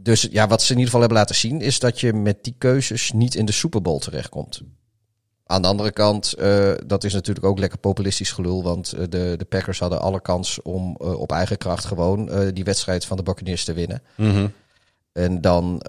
[0.03, 2.55] dus ja, wat ze in ieder geval hebben laten zien, is dat je met die
[2.57, 4.61] keuzes niet in de Super Bowl terechtkomt.
[5.45, 8.63] Aan de andere kant, eh, dat is natuurlijk ook lekker populistisch gelul.
[8.63, 12.63] Want eh, de, de Packers hadden alle kans om eh, op eigen kracht gewoon die
[12.63, 14.01] wedstrijd van de Buccaneers te winnen.
[14.15, 14.47] Mhm.
[15.11, 15.81] En dan,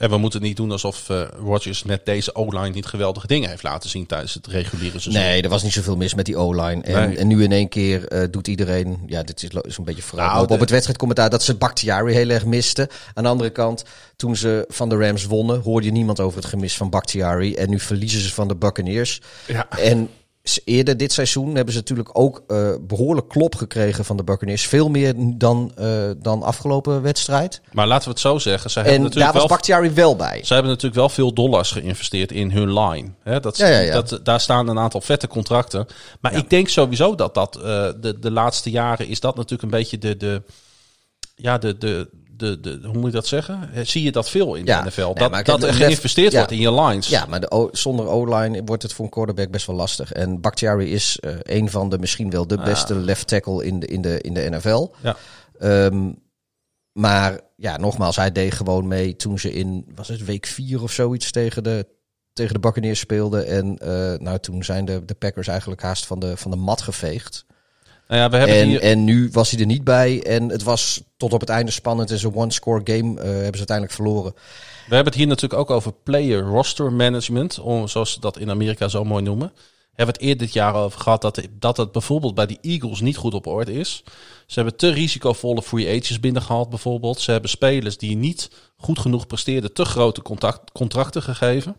[0.00, 3.62] En we moeten niet doen alsof eh Rodgers met deze O-line niet geweldige dingen heeft
[3.62, 5.22] laten zien tijdens het reguliere seizoen.
[5.22, 6.82] nee, er was niet zoveel mis met die O-line.
[6.82, 7.16] En, Nee.
[7.16, 10.32] en nu in één keer eh, doet iedereen, ja, dit is, is een beetje vooruit.
[10.32, 12.88] Nou, op, het wedstrijdcommentaar dat ze Bakhtiari heel erg misten.
[13.14, 13.84] Aan de andere kant,
[14.16, 17.54] toen ze van de Rams wonnen, hoorde je niemand over het gemis van Bakhtiari.
[17.54, 19.20] En nu verliezen ze van de Buccaneers.
[19.46, 19.68] Ja.
[19.68, 20.08] En
[20.64, 24.66] eerder dit seizoen hebben ze natuurlijk ook eh, behoorlijk klop gekregen van de Buccaneers.
[24.66, 27.60] Veel meer dan, eh, dan afgelopen wedstrijd.
[27.72, 28.70] Maar laten we het zo zeggen.
[28.70, 30.40] Ze hebben, En natuurlijk daar was Bakhtiari wel bij.
[30.44, 33.08] ze hebben natuurlijk wel veel dollars geïnvesteerd in hun line.
[33.40, 34.00] Dat, Ja, ja, ja.
[34.00, 35.86] Dat, daar staan een aantal vette contracten.
[36.20, 37.62] Maar ik denk sowieso dat dat eh,
[38.00, 40.16] de, de laatste jaren is dat natuurlijk een beetje de...
[40.16, 40.42] de
[41.34, 42.08] ja, de, de,
[42.40, 43.70] de, de, hoe moet je dat zeggen?
[43.74, 44.82] Eh, Zie je dat veel in Ja.
[44.82, 45.12] de NFL?
[45.30, 46.36] Nee, Dat, er geïnvesteerd ja.
[46.38, 47.08] wordt in je lines.
[47.08, 50.12] Ja, maar de o- zonder O-line wordt het voor een quarterback best wel lastig.
[50.12, 53.86] En Bakhtiari is eh, een van de misschien wel de beste left tackle in de,
[53.86, 54.88] in de, in de NFL.
[55.02, 55.16] Ja.
[55.58, 56.10] Ehm,
[56.92, 60.92] maar ja, nogmaals, hij deed gewoon mee toen ze in, was het week vier of
[60.92, 61.86] zoiets tegen de,
[62.32, 63.46] tegen de Buccaneers speelden.
[63.46, 66.80] En eh, nou, toen zijn de, de Packers eigenlijk haast van de, van de mat
[66.82, 67.44] geveegd.
[68.10, 68.80] Nou ja, we hebben En, hier...
[68.80, 70.22] en nu was hij er niet bij.
[70.22, 72.08] En het was tot op het einde spannend.
[72.08, 73.20] Het is een one-score game.
[73.20, 74.32] eh, hebben ze uiteindelijk verloren.
[74.88, 78.50] We hebben het hier natuurlijk ook over player roster management, om, zoals ze dat in
[78.50, 79.52] Amerika zo mooi noemen.
[79.56, 83.00] We hebben het eerder dit jaar over gehad dat, dat het bijvoorbeeld bij de Eagles
[83.00, 84.02] niet goed op orde is.
[84.46, 87.20] Ze hebben te risicovolle free agents binnengehaald bijvoorbeeld.
[87.20, 90.22] Ze hebben spelers die niet goed genoeg presteerden te grote
[90.72, 91.76] contracten gegeven.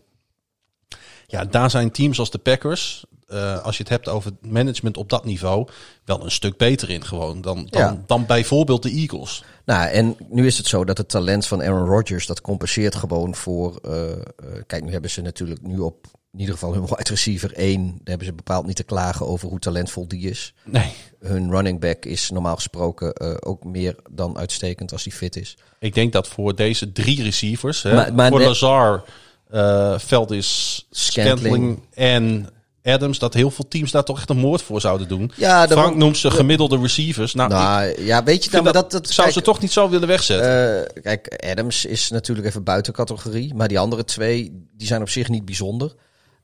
[1.26, 5.08] Ja, daar zijn teams als de Packers, eh, als je het hebt over management op
[5.08, 5.68] dat niveau,
[6.04, 8.02] wel een stuk beter in gewoon dan, dan, Ja.
[8.06, 9.44] dan bijvoorbeeld de Eagles.
[9.64, 13.34] Nou, en nu is het zo dat het talent van Aaron Rodgers, dat compenseert gewoon
[13.34, 13.76] voor...
[13.82, 14.18] eh, eh,
[14.66, 17.86] kijk, nu hebben ze natuurlijk nu op in ieder geval hun wide receiver 1.
[17.86, 20.54] Daar hebben ze bepaald niet te klagen over hoe talentvol die is.
[20.64, 25.56] Nee, Hun running back is normaal gesproken ook meer dan uitstekend als die fit is.
[25.78, 29.04] Ik denk dat voor deze drie receivers, hè, Maar- voor Lazar,
[29.50, 31.38] eh Veldis, Scantling.
[31.38, 32.48] Scantling en
[32.82, 35.32] Adams, dat heel veel teams daar toch echt een moord voor zouden doen.
[35.36, 37.34] Ja, Frank noemt ze gemiddelde receivers.
[37.34, 39.72] Nou, Nou, ja, weet je, nou, maar dat, dat, dat zou kijk, ze toch niet
[39.72, 40.86] zo willen wegzetten.
[40.94, 43.54] eh, kijk, Adams is natuurlijk even buiten categorie.
[43.54, 45.94] Maar die andere twee, die zijn op zich niet bijzonder.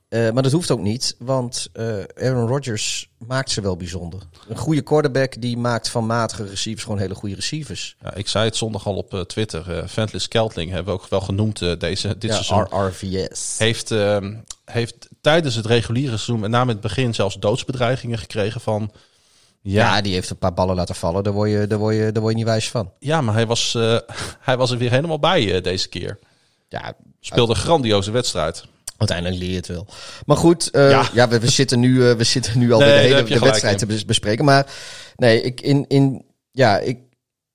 [0.09, 4.21] Eh, maar dat hoeft ook niet, want eh, Aaron Rodgers maakt ze wel bijzonder.
[4.47, 7.95] Een goede quarterback die maakt van matige receivers gewoon hele goede receivers.
[8.03, 9.89] ja, ik zei het zondag al op eh, Twitter.
[9.89, 12.79] Ventless Keltling hebben we ook wel genoemd deze, dit Ja, seizoen.
[12.79, 13.55] RRVS.
[13.57, 18.61] Heeft, ehm, heeft tijdens het reguliere seizoen, met name in het begin, zelfs doodsbedreigingen gekregen
[18.61, 18.91] van...
[19.61, 19.95] Ja.
[19.95, 21.23] Ja, die heeft een paar ballen laten vallen.
[21.23, 22.91] Daar word je, daar word je, daar word je niet wijs van.
[22.99, 23.73] ja maar hij was,
[24.39, 26.19] hij was er weer helemaal bij deze keer.
[26.67, 28.65] Ja, Speelde een grandioze wedstrijd.
[28.99, 29.87] Uiteindelijk leer je het wel.
[30.25, 31.09] Maar goed, eh, Ja.
[31.13, 31.27] ja.
[31.27, 33.79] we, we, zitten nu, eh, we zitten nu al Nee, de hele de wedstrijd in.
[33.79, 34.45] te bes- bespreken.
[34.45, 34.67] Maar
[35.15, 36.97] nee, ik, in, in, ja, ik,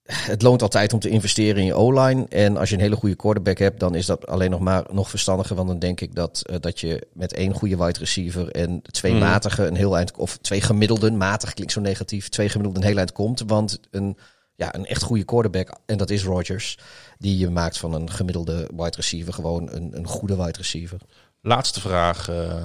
[0.05, 2.27] het loont altijd om te investeren in je O-line.
[2.29, 5.11] En als je een hele goede quarterback hebt, dan is dat alleen nog maar nog
[5.11, 5.57] verstandiger.
[5.57, 9.13] Want dan denk ik dat, eh, dat je met één goede wide receiver en twee
[9.13, 9.21] Mhm.
[9.21, 12.99] matige een heel eind, of twee gemiddelden, matig klinkt zo negatief, twee gemiddelden een heel
[12.99, 13.43] eind komt.
[13.47, 14.17] Want een,
[14.57, 16.79] ja, een echt goede quarterback, en dat is Rodgers,
[17.19, 20.99] die je maakt van een gemiddelde wide receiver gewoon een, een goede wide receiver.
[21.47, 22.65] Laatste vraag eh,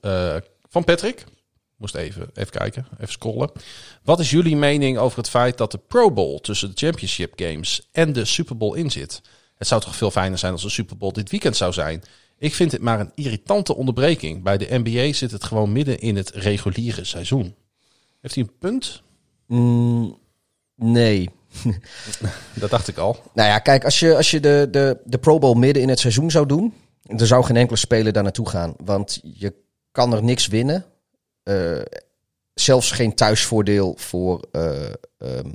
[0.00, 1.24] eh, van Patrick.
[1.76, 3.50] Moest even, even kijken, even scrollen.
[4.02, 7.88] Wat is jullie mening over het feit dat de Pro Bowl tussen de Championship Games
[7.92, 9.22] en de Super Bowl in zit?
[9.56, 12.02] Het zou toch veel fijner zijn als de Super Bowl dit weekend zou zijn?
[12.38, 14.42] Ik vind het maar een irritante onderbreking.
[14.42, 17.54] Bij de NBA zit het gewoon midden in het reguliere seizoen.
[18.20, 19.02] Heeft hij een punt?
[19.46, 20.18] Mm,
[20.74, 21.30] nee.
[22.54, 23.22] Dat dacht ik al.
[23.34, 25.98] Nou ja, kijk, als je, als je de, de, de Pro Bowl midden in het
[25.98, 28.74] seizoen zou doen, dan zou geen enkele speler daar naartoe gaan.
[28.84, 29.54] Want je
[29.92, 30.84] kan er niks winnen.
[31.42, 31.80] Eh,
[32.54, 34.44] zelfs geen thuisvoordeel voor.
[34.52, 35.50] eh, ehm,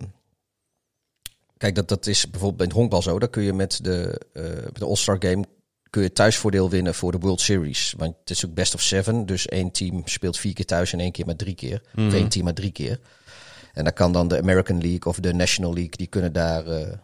[1.57, 3.19] kijk, dat, dat is bijvoorbeeld bij het honkbal zo.
[3.19, 5.43] Dan kun je met de, eh, met de All-Star Game
[5.89, 7.93] kun je thuisvoordeel winnen voor de World Series.
[7.97, 9.25] Want het is ook best of seven.
[9.25, 11.81] Dus één team speelt vier keer thuis en één keer maar drie keer.
[12.07, 12.99] Of één team maar drie keer.
[13.73, 16.81] En dan kan dan de American League of de National League, die kunnen daar, eh,
[16.81, 16.97] eh,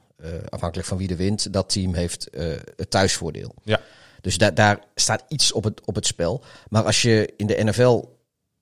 [0.50, 3.56] afhankelijk van wie er wint, dat team heeft eh, het thuisvoordeel.
[3.64, 3.80] Ja.
[4.22, 6.44] Dus da daar staat iets op het, op het spel.
[6.70, 8.04] Maar als je in de NFL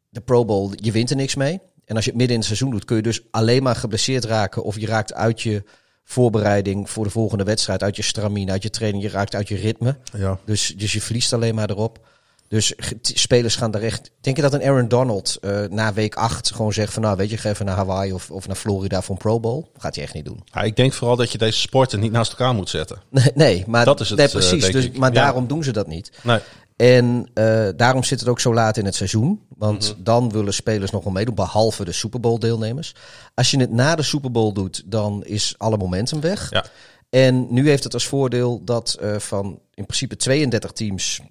[0.09, 1.59] de Pro Bowl, je wint er niks mee.
[1.85, 4.25] En als je het midden in het seizoen doet, kun je dus alleen maar geblesseerd
[4.25, 4.63] raken.
[4.63, 5.63] Of je raakt uit je
[6.03, 9.03] voorbereiding voor de volgende wedstrijd, uit je stramine, uit je training.
[9.03, 9.97] Je raakt uit je ritme.
[10.17, 10.39] Ja.
[10.45, 12.07] Dus, dus je verliest alleen maar erop.
[12.47, 14.11] Dus spelers gaan daar echt.
[14.21, 17.29] Denk je dat een Aaron Donald eh, na week 8 gewoon zegt van nou weet
[17.29, 19.63] je, ga even naar Hawaii of, of naar Florida voor een Pro Bowl?
[19.77, 20.41] Gaat hij echt niet doen.
[20.45, 23.01] Ja, ik denk vooral dat je deze sporten niet naast elkaar moet zetten.
[23.09, 24.71] Nee, nee maar Dat is het, nee, eh, precies.
[24.71, 25.21] dus, maar Ja.
[25.21, 26.11] daarom doen ze dat niet.
[26.23, 26.39] Nee.
[26.75, 29.41] En eh, daarom zit het ook zo laat in het seizoen.
[29.57, 30.03] Want Mhm.
[30.03, 32.95] dan willen spelers nog wel meedoen, behalve de Super Bowl deelnemers.
[33.33, 36.49] Als je het na de Super Bowl doet, dan is alle momentum weg.
[36.49, 36.65] Ja.
[37.09, 41.21] En nu heeft het als voordeel dat van in principe 32 teams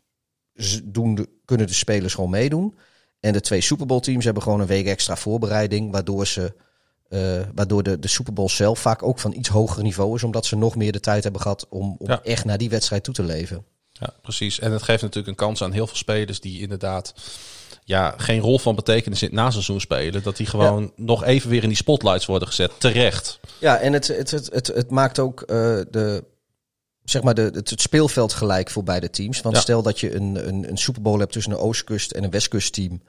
[0.84, 2.76] doen de, kunnen de spelers gewoon meedoen.
[3.20, 6.52] En de twee Super Bowl teams hebben gewoon een week extra voorbereiding, waardoor ze
[7.08, 7.20] eh,
[7.54, 10.56] waardoor de, de Super Bowl zelf vaak ook van iets hoger niveau is, omdat ze
[10.56, 12.22] nog meer de tijd hebben gehad om, om Ja.
[12.22, 13.64] echt naar die wedstrijd toe te leven.
[13.92, 14.58] Ja, precies.
[14.58, 17.14] En het geeft natuurlijk een kans aan heel veel spelers die inderdaad
[17.84, 20.22] ja, geen rol van betekenis in het naseizoen spelen.
[20.22, 22.72] Dat die gewoon nog even weer in die spotlights worden gezet.
[22.78, 23.40] Terecht.
[23.60, 25.56] Ja, en het, het, het, het, het maakt ook eh,
[25.90, 26.24] de,
[27.10, 29.40] zeg maar de, het, speelveld gelijk voor beide teams.
[29.40, 29.60] Want Ja.
[29.60, 32.72] stel dat je een, een, een Super Bowl hebt tussen een Oostkust en een Westkust
[32.72, 33.02] team.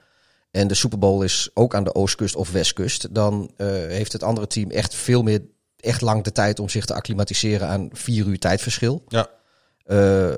[0.51, 3.13] En de Super Bowl is ook aan de Oostkust of Westkust.
[3.15, 5.41] Dan eh, heeft het andere team echt veel meer,
[5.79, 9.03] echt lang de tijd om zich te acclimatiseren aan vier uur tijdverschil.
[9.07, 9.27] Ja,
[9.83, 10.37] Eh, eh,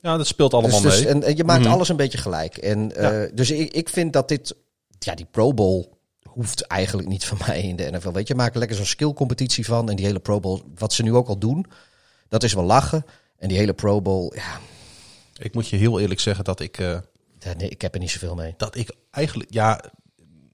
[0.00, 1.12] ja dat speelt allemaal dus, dus- mee.
[1.12, 1.72] en, en je maakt Mhm.
[1.72, 2.56] alles een beetje gelijk.
[2.56, 2.88] En,
[3.34, 4.54] Dus ik, ik vind dat dit,
[4.98, 8.12] ja, die Pro Bowl hoeft eigenlijk niet van mij in de NFL.
[8.12, 9.90] Weet je, maak er lekker zo'n skillcompetitie van.
[9.90, 11.66] En die hele Pro Bowl, wat ze nu ook al doen,
[12.32, 13.04] dat is wel lachen.
[13.38, 14.60] En die hele Pro Bowl, ja,
[15.38, 16.98] Ik moet je heel eerlijk zeggen dat ik, eh,
[17.38, 18.54] ja, nee, ik heb er niet zoveel mee.
[18.56, 19.84] dat ik eigenlijk, ja,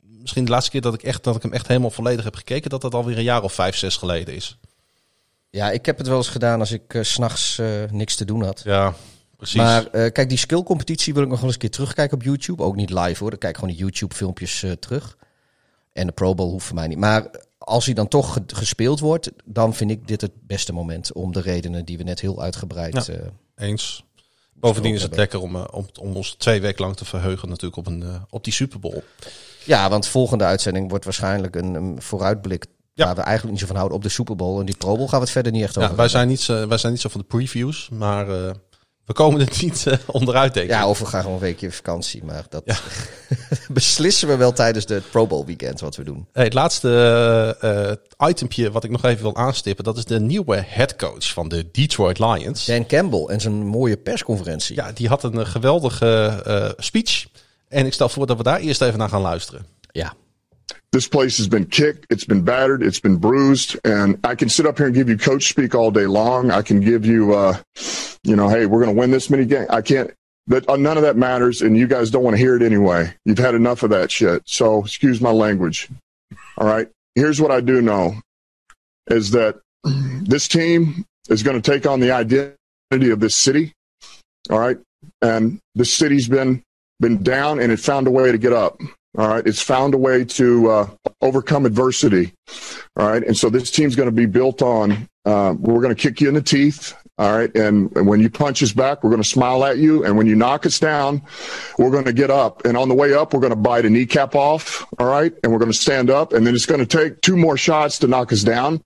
[0.03, 2.71] misschien de laatste keer dat ik, echt, dat ik hem echt helemaal volledig heb gekeken,
[2.71, 4.59] dat dat alweer een jaar of vijf, zes geleden is.
[5.51, 8.25] Ja, ik heb het wel eens gedaan als ik eh, s s'nachts eh, niks te
[8.25, 8.61] doen had.
[8.64, 8.95] Ja,
[9.37, 9.57] precies.
[9.57, 12.62] Maar kijk, die skillcompetitie wil ik nog wel eens een keer terugkijken op YouTube.
[12.62, 15.17] Ook niet live hoor, dan kijk ik gewoon die YouTube filmpjes eh, terug.
[15.93, 16.99] En de Pro Bowl hoeft voor mij niet.
[16.99, 17.31] Maar
[17.68, 21.12] als hij dan toch ge- gespeeld wordt, dan vind ik dit het beste moment.
[21.12, 23.07] Om de redenen die we net heel uitgebreid...
[23.07, 23.12] Ja.
[23.14, 24.04] eh, Eens.
[24.54, 27.76] Bovendien is het lekker om, eh, om, om ons twee weken lang te verheugen natuurlijk
[27.76, 29.02] op, een, eh, op die Super Bowl.
[29.64, 33.04] Ja, want volgende uitzending wordt waarschijnlijk een, een vooruitblik Ja.
[33.04, 34.61] waar we eigenlijk niet zo van houden op de Super Bowl.
[34.61, 36.40] En die Pro Bowl gaan we het verder niet echt over Ja, wij, zijn niet,
[36.40, 38.26] zo- wij zijn niet zo van de previews, maar
[39.09, 40.73] we komen er niet eh, onderuit, denk ik.
[40.73, 42.25] Ja, of we gaan gewoon een weekje vakantie.
[42.25, 42.64] Maar dat
[43.68, 46.27] beslissen we wel tijdens de Pro Bowl weekend wat we doen.
[46.33, 47.57] Hey, het laatste
[48.18, 51.68] eh, itempje wat ik nog even wil aanstippen, dat is de nieuwe headcoach van de
[51.73, 52.64] Detroit Lions.
[52.64, 54.77] Dan Campbell en zijn mooie persconferentie.
[54.77, 57.27] Ja, die had een geweldige speech.
[57.68, 59.66] En ik stel voor dat we daar eerst even naar gaan luisteren.
[59.92, 60.14] ja.
[60.98, 64.66] This place has been kicked, it's been battered, it's been bruised, and I can sit
[64.66, 66.50] up here and give you coach speak all day long.
[66.50, 67.56] I can give you, uh,
[68.24, 69.68] you know, hey, we're going to win this many games.
[69.70, 70.11] I can't.
[70.48, 73.14] But uh, none of that matters, and you guys don't want to hear it anyway.
[73.24, 74.42] You've had enough of that shit.
[74.46, 75.88] So excuse my language.
[76.56, 76.88] All right.
[77.14, 78.16] Here's what I do know:
[79.06, 83.72] is that this team is going to take on the identity of this city.
[84.50, 84.78] All right,
[85.22, 86.64] and the city's been
[86.98, 88.80] been down, and it found a way to get up.
[89.16, 89.47] All right.
[89.47, 90.90] It's found a way to uh,
[91.23, 92.35] overcome adversity.
[92.97, 93.23] All right.
[93.23, 96.29] And so this team's going to be built on, uh, we're going to kick you
[96.29, 96.94] in the teeth.
[97.16, 97.55] All right.
[97.57, 100.05] And, and when you punch us back, we're going to smile at you.
[100.05, 101.23] And when you knock us down,
[101.79, 102.64] we're going to get up.
[102.64, 104.87] And on the way up, we're going to bite a kneecap off.
[104.99, 105.35] All right.
[105.42, 106.33] And we're going to stand up.
[106.33, 108.81] And then it's going to take two more shots to knock us down.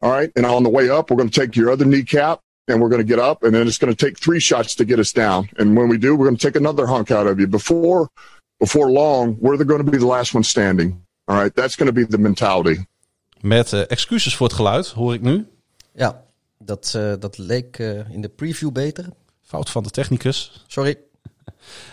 [0.00, 0.30] All right.
[0.36, 3.00] And on the way up, we're going to take your other kneecap and we're going
[3.00, 3.42] to get up.
[3.42, 5.48] And then it's going to take three shots to get us down.
[5.58, 7.46] And when we do, we're going to take another hunk out of you.
[7.46, 8.08] Before
[8.56, 11.04] before long, we're going to be the last one standing.
[11.24, 12.84] All right, that's going to be the mentality.
[13.40, 15.46] Met eh, excuses voor het geluid, hoor ik nu.
[15.94, 16.22] Ja,
[16.58, 19.06] dat, eh, dat leek eh, in de preview beter.
[19.42, 20.64] Fout van de technicus.
[20.66, 20.96] Sorry.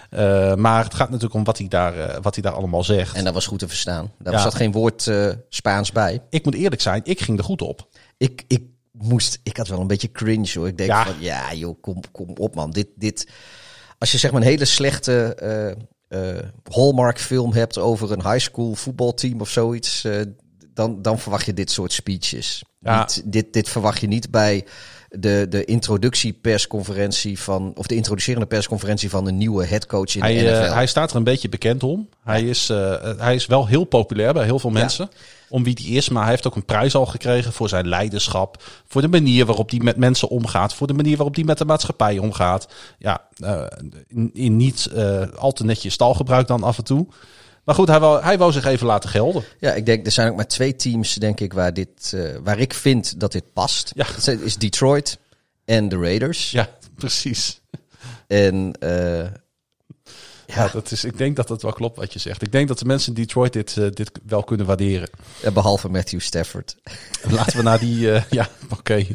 [0.09, 3.15] Eh, maar het gaat natuurlijk om wat hij daar, eh, wat hij daar allemaal zegt.
[3.15, 4.11] En dat was goed te verstaan.
[4.19, 4.39] Daar Ja.
[4.41, 6.21] zat geen woord eh, Spaans bij.
[6.29, 7.87] ik moet eerlijk zijn, ik ging er goed op.
[8.17, 10.67] Ik, ik moest, ik had wel een beetje cringe hoor.
[10.67, 11.05] Ik denk Ja.
[11.05, 12.71] van, ja joh, kom, kom op man.
[12.71, 13.27] Dit, dit,
[13.97, 15.35] als je zeg maar een hele slechte
[16.13, 20.21] eh, Hallmark film hebt over een high school voetbalteam of zoiets, eh,
[20.73, 22.63] dan, dan verwacht je dit soort speeches.
[22.79, 22.99] Ja.
[22.99, 24.65] Niet, dit, dit verwacht je niet bij
[25.19, 30.49] de, de introductiepersconferentie van, of de introducerende persconferentie van een nieuwe headcoach in Hij, de
[30.49, 30.73] eh, NFL.
[30.73, 32.09] hij staat er een beetje bekend om.
[32.23, 35.09] Hij, is, eh, hij is wel heel populair bij heel veel mensen.
[35.49, 36.09] Om wie die is.
[36.09, 38.63] Maar hij heeft ook een prijs al gekregen voor zijn leiderschap.
[38.87, 40.73] Voor de manier waarop hij met mensen omgaat.
[40.73, 42.67] Voor de manier waarop hij met de maatschappij omgaat.
[42.97, 43.65] Ja, eh,
[44.07, 47.07] in, in niet eh, al te netjes taalgebruik dan af en toe.
[47.63, 49.43] Maar goed, hij wou, hij wou zich even laten gelden.
[49.59, 52.59] Ja, ik denk er zijn ook maar twee teams, denk ik, waar, dit, eh, waar
[52.59, 53.91] ik vind dat dit past.
[53.95, 54.05] Ja.
[54.15, 55.17] Dat is Detroit
[55.65, 56.51] en de Raiders.
[56.51, 57.61] Ja, precies.
[58.27, 59.25] En eh,
[60.45, 62.41] Ja, dat is, ik denk dat dat wel klopt wat je zegt.
[62.41, 65.09] Ik denk dat de mensen in Detroit dit, eh, dit wel kunnen waarderen.
[65.41, 66.75] ja, behalve Matthew Stafford.
[67.29, 67.99] Laten we naar die...
[68.29, 69.05] ja, oké.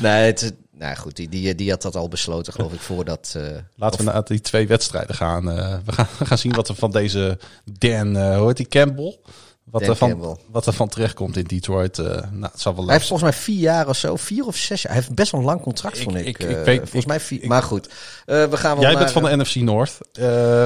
[0.00, 0.52] nee, het
[0.82, 3.34] nou goed, die, die, die had dat al besloten, geloof ik, voordat.
[3.36, 3.42] eh,
[3.76, 5.50] Laten we naar die twee wedstrijden gaan.
[5.50, 7.38] Eh, we, gaan we gaan zien wat er van deze
[7.78, 9.18] Dan, eh hoe heet die, Campbell?
[9.64, 11.96] Wat, er van, wat er van terechtkomt in Detroit.
[11.96, 14.82] nou, het zal wel Hij heeft volgens mij vier jaar of zo, vier of zes
[14.82, 14.92] jaar.
[14.92, 16.26] Hij heeft best wel een lang contract, Ik- vond ik.
[16.26, 17.46] ik- ik weet- volgens mij vier.
[17.46, 17.88] maar goed,
[18.24, 19.98] we gaan wel Jij naar, bent van de NFC North.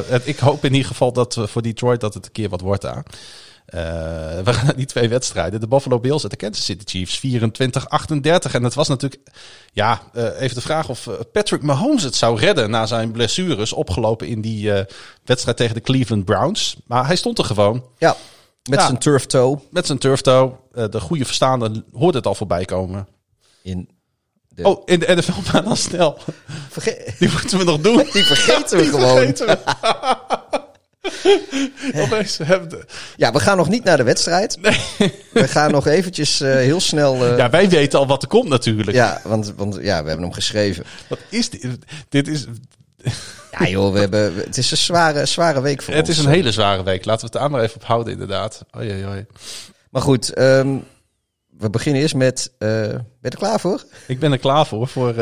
[0.08, 2.60] Het- ik hoop in ieder geval dat eh, voor Detroit dat het een keer wat
[2.60, 3.04] wordt daar.
[3.66, 3.80] Eh,
[4.44, 5.60] we gaan naar die twee wedstrijden.
[5.60, 7.18] De Buffalo Bills en de Kansas City Chiefs.
[7.18, 8.52] 24-38.
[8.52, 9.22] En het was natuurlijk...
[9.72, 12.70] Ja, eh, even de vraag of eh, Patrick Mahomes het zou redden...
[12.70, 14.72] na zijn blessures opgelopen in die
[15.24, 16.76] wedstrijd tegen de Cleveland Browns.
[16.86, 17.84] Maar hij stond er gewoon.
[17.98, 18.16] Ja,
[18.70, 18.86] met Ja.
[18.86, 20.52] zijn turf toe Met zijn turf toe.
[20.72, 23.08] De goede verstaande hoorde het al voorbij komen.
[23.62, 23.88] in
[24.48, 24.62] de...
[24.64, 26.18] Oh, in de NFL maar dan snel.
[26.68, 27.96] Verge- Die moeten we nog doen.
[28.12, 29.16] die vergeten we gewoon.
[29.16, 29.58] Vergeten we.
[32.04, 32.84] Opeens hebben de-
[33.16, 34.58] Ja, we gaan nog niet naar de wedstrijd.
[35.32, 37.24] We gaan nog eventjes eh, heel snel...
[37.24, 38.96] eh, Ja, wij weten al wat er komt natuurlijk.
[38.96, 40.84] ja, want, want ja, we hebben hem geschreven.
[41.08, 41.66] Wat is dit?
[42.08, 42.44] Dit is,
[43.58, 46.18] Ja joh, we hebben, het is een zware, zware week voor het ons.
[46.18, 47.04] is een hele zware week.
[47.04, 48.64] Laten we het daar maar even op houden inderdaad.
[48.76, 49.26] Oei, oei.
[49.90, 50.76] Maar goed, ehm,
[51.58, 52.52] we beginnen eerst met...
[52.58, 53.84] eh, ben je er klaar voor?
[54.06, 54.88] Ik ben er klaar voor.
[54.88, 55.14] voor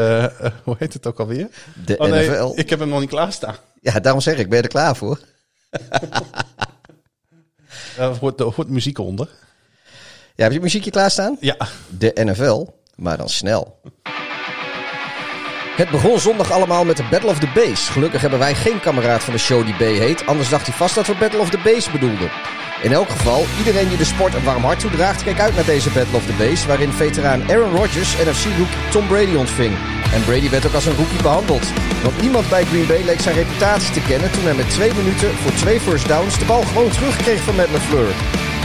[0.64, 1.48] hoe heet het ook alweer?
[1.86, 2.52] De Oh nee, NFL.
[2.54, 3.56] ik heb hem nog niet klaarstaan.
[3.80, 5.18] Ja, daarom zeg ik, ben je er klaar voor?
[7.98, 9.28] Er hoort, hoort muziek onder.
[10.34, 11.36] Ja, heb je muziekje klaarstaan?
[11.40, 11.56] Ja,
[11.88, 13.80] De NFL, maar dan snel.
[15.74, 17.92] Het begon zondag allemaal met de Battle of the Base.
[17.92, 20.26] Gelukkig hebben wij geen kameraad van de show die B heet.
[20.26, 22.30] Anders dacht hij vast dat we Battle of the Base bedoelden.
[22.82, 25.22] In elk geval, iedereen die de sport een warm hart toedraagt...
[25.22, 26.66] keek uit naar deze Battle of the Base...
[26.66, 29.74] waarin veteraan Aaron Rodgers NFC-rookie Tom Brady ontving.
[30.12, 31.66] En Brady werd ook als een rookie behandeld.
[32.02, 34.30] Want niemand bij Green Bay leek zijn reputatie te kennen...
[34.30, 36.38] toen hij met twee minuten voor twee first downs...
[36.38, 38.14] de bal gewoon terugkreeg van Matt LaFleur.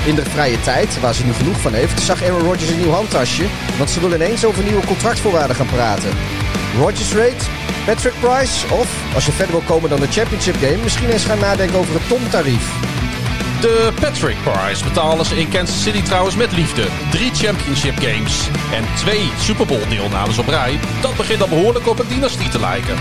[0.06, 2.92] In de vrije tijd, waar ze nu genoeg van heeft, zag Aaron Rodgers een nieuw
[2.92, 3.46] handtasje.
[3.78, 6.12] Want ze wil ineens over nieuwe contractvoorwaarden gaan praten.
[6.78, 7.46] Rodgers rate,
[7.86, 11.40] Patrick Price of, als je verder wil komen dan de championship game, misschien eens gaan
[11.40, 12.68] nadenken over het ton-tarief.
[13.62, 16.86] De Patrick Prize betalen ze in Kansas City trouwens met liefde.
[17.12, 20.80] Drie championship games en twee Super Bowl deelnames op rij.
[21.02, 22.96] Dat begint al behoorlijk op een dynastie te lijken.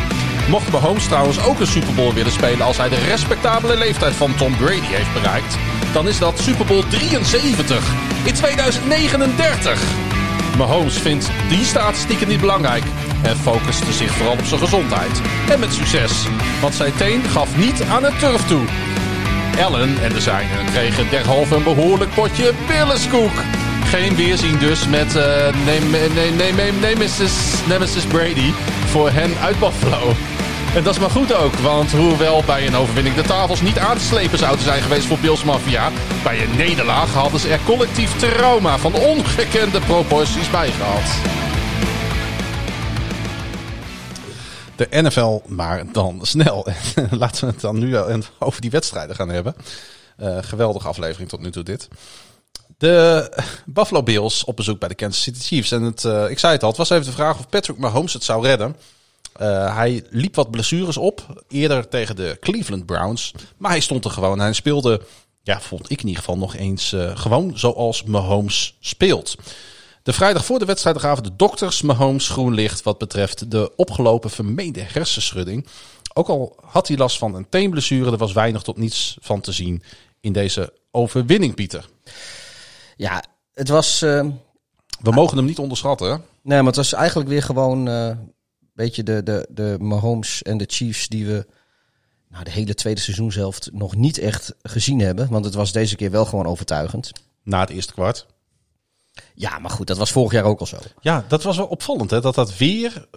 [0.48, 4.34] Mocht Mahomes trouwens ook een Super Bowl willen spelen als hij de respectabele leeftijd van
[4.34, 5.56] Tom Brady heeft bereikt,
[5.92, 7.92] dan is dat Super Bowl 73
[8.24, 9.80] in 2039.
[10.56, 12.84] Mahomes vindt die statistieken niet belangrijk
[13.22, 15.20] en focuste zich vooral op zijn gezondheid.
[15.50, 16.26] En met succes,
[16.60, 18.64] want zijn teen gaf niet aan het turf toe.
[19.58, 23.32] Ellen en de zijnen kregen derhalve een behoorlijk potje billenskoek.
[23.84, 25.54] Geen weerzien dus met eh
[26.80, 27.32] Nemesis,
[27.68, 28.52] Nemesis Brady
[28.86, 30.14] voor hen uit Buffalo.
[30.74, 33.96] En dat is maar goed ook, want hoewel bij een overwinning de tafels niet aan
[33.98, 35.90] te slepen zouden zijn geweest voor Bills Mafia,
[36.22, 41.36] bij een nederlaag hadden ze er collectief trauma van ongekende proporties bij gehad.
[44.76, 46.66] De NFL, maar dan snel.
[47.10, 47.96] Laten we het dan nu
[48.38, 49.54] over die wedstrijden gaan hebben.
[50.16, 51.88] Eh, geweldige aflevering tot nu toe dit.
[52.78, 53.30] De
[53.64, 55.72] Buffalo Bills op bezoek bij de Kansas City Chiefs.
[55.72, 58.12] En het, eh, ik zei het al, het was even de vraag of Patrick Mahomes
[58.12, 58.76] het zou redden.
[59.38, 63.34] Eh, hij liep wat blessures op, eerder tegen de Cleveland Browns.
[63.56, 64.38] Maar hij stond er gewoon.
[64.38, 65.00] Hij speelde,
[65.42, 69.34] ja, vond ik in ieder geval nog eens eh, gewoon zoals Mahomes speelt.
[70.02, 74.30] De vrijdag voor de wedstrijd gaven de dokters Mahomes groen licht wat betreft de opgelopen
[74.30, 75.66] vermeende hersenschudding.
[76.14, 79.52] Ook al had hij last van een teenblessure, er was weinig tot niets van te
[79.52, 79.82] zien
[80.20, 81.88] in deze overwinning, Pieter.
[82.96, 83.22] Ja,
[83.54, 84.26] het was, eh,
[85.00, 86.10] We mogen hem niet onderschatten.
[86.10, 86.16] hè?
[86.42, 87.88] nee, maar het was eigenlijk weer gewoon
[88.78, 91.46] beetje de, de, de Mahomes en de Chiefs die we
[92.28, 95.28] nou, de hele tweede seizoenshelft nog niet echt gezien hebben.
[95.30, 97.12] Want het was deze keer wel gewoon overtuigend.
[97.42, 98.26] Na het eerste kwart.
[99.34, 100.76] Ja, maar goed, dat was vorig jaar ook al zo.
[101.00, 102.20] Ja, dat was wel opvallend, hè?
[102.20, 103.08] Dat dat weer.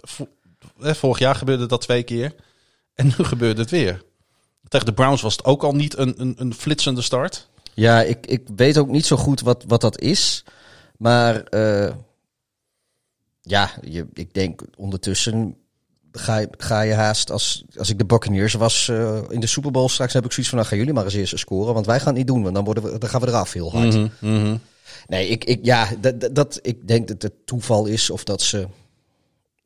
[0.78, 2.34] Vorig jaar gebeurde dat twee keer.
[2.94, 4.02] En nu gebeurde het weer.
[4.68, 7.48] Tegen de Browns was het ook al niet een, een, een flitsende start.
[7.74, 10.44] Ja, ik, ik weet ook niet zo goed wat, wat dat is.
[10.96, 11.94] Maar eh,
[13.42, 15.56] ja, je, ik denk ondertussen
[16.12, 19.70] ga, je- ga je haast, als, als ik de Buccaneers was eh, in de Super
[19.70, 21.98] Bowl straks, heb ik zoiets van, nou gaan jullie maar eens eerst scoren, want wij
[21.98, 23.94] gaan het niet doen, want dan, worden we, dan gaan we eraf heel hard.
[23.94, 24.56] Mhm, mhm.
[25.06, 28.66] Nee, ik, ik, ja, dat- dat, ik denk dat het toeval is of dat ze,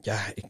[0.00, 0.44] ja, ik,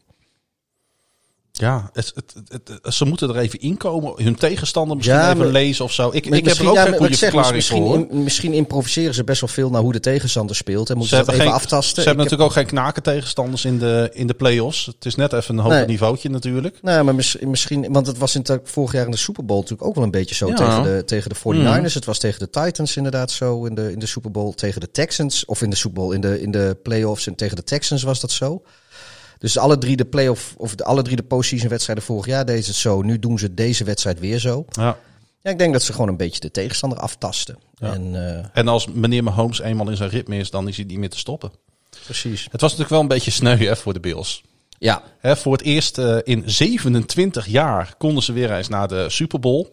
[1.59, 4.13] Ja, het, het, het- het- ze moeten er even inkomen.
[4.23, 6.09] Hun tegenstander misschien Ja, even lezen of zo.
[6.13, 7.95] Ik, ik heb er ook ja, geen goede ik zeg, verklaring misschien, voor.
[8.09, 11.23] in- misschien improviseren ze best wel veel naar hoe de tegenstander speelt en moeten ze
[11.23, 12.01] dat even geen, aftasten.
[12.01, 14.85] ze hebben heb- natuurlijk ook geen knaken tegenstanders in de, in de play-offs.
[14.85, 15.87] Het is net even een hoger Nee.
[15.87, 16.79] niveautje natuurlijk.
[16.81, 19.59] Nou, maar mis- misschien, want het was in het, vorig jaar in de Super Bowl
[19.59, 20.55] natuurlijk ook wel een beetje zo Ja.
[20.55, 21.87] tegen, de, tegen de 49ers.
[21.87, 21.93] Mhm.
[21.93, 24.51] Het was tegen de Titans inderdaad zo in de, in de Super Bowl.
[24.53, 27.55] Tegen de Texans, of in de Super Bowl, in de, in de playoffs en tegen
[27.55, 28.61] de Texans was dat zo.
[29.39, 32.63] Dus alle drie de playoff, of de, alle drie de postseason wedstrijden vorig jaar deden
[32.63, 33.01] ze het zo.
[33.01, 34.65] Nu doen ze deze wedstrijd weer zo.
[34.69, 34.97] Ja.
[35.41, 37.57] Ja, ik denk dat ze gewoon een beetje de tegenstander aftasten.
[37.75, 37.93] Ja.
[37.93, 40.97] En, eh, En als meneer Mahomes eenmaal in zijn ritme is, dan is hij niet
[40.97, 41.51] meer te stoppen.
[42.03, 42.41] precies.
[42.51, 44.43] Het was natuurlijk wel een beetje sneu hè, voor de Bills.
[44.79, 49.09] Ja, Hè, voor het eerst eh, in 27 jaar konden ze weer eens naar de
[49.09, 49.67] Super Bowl.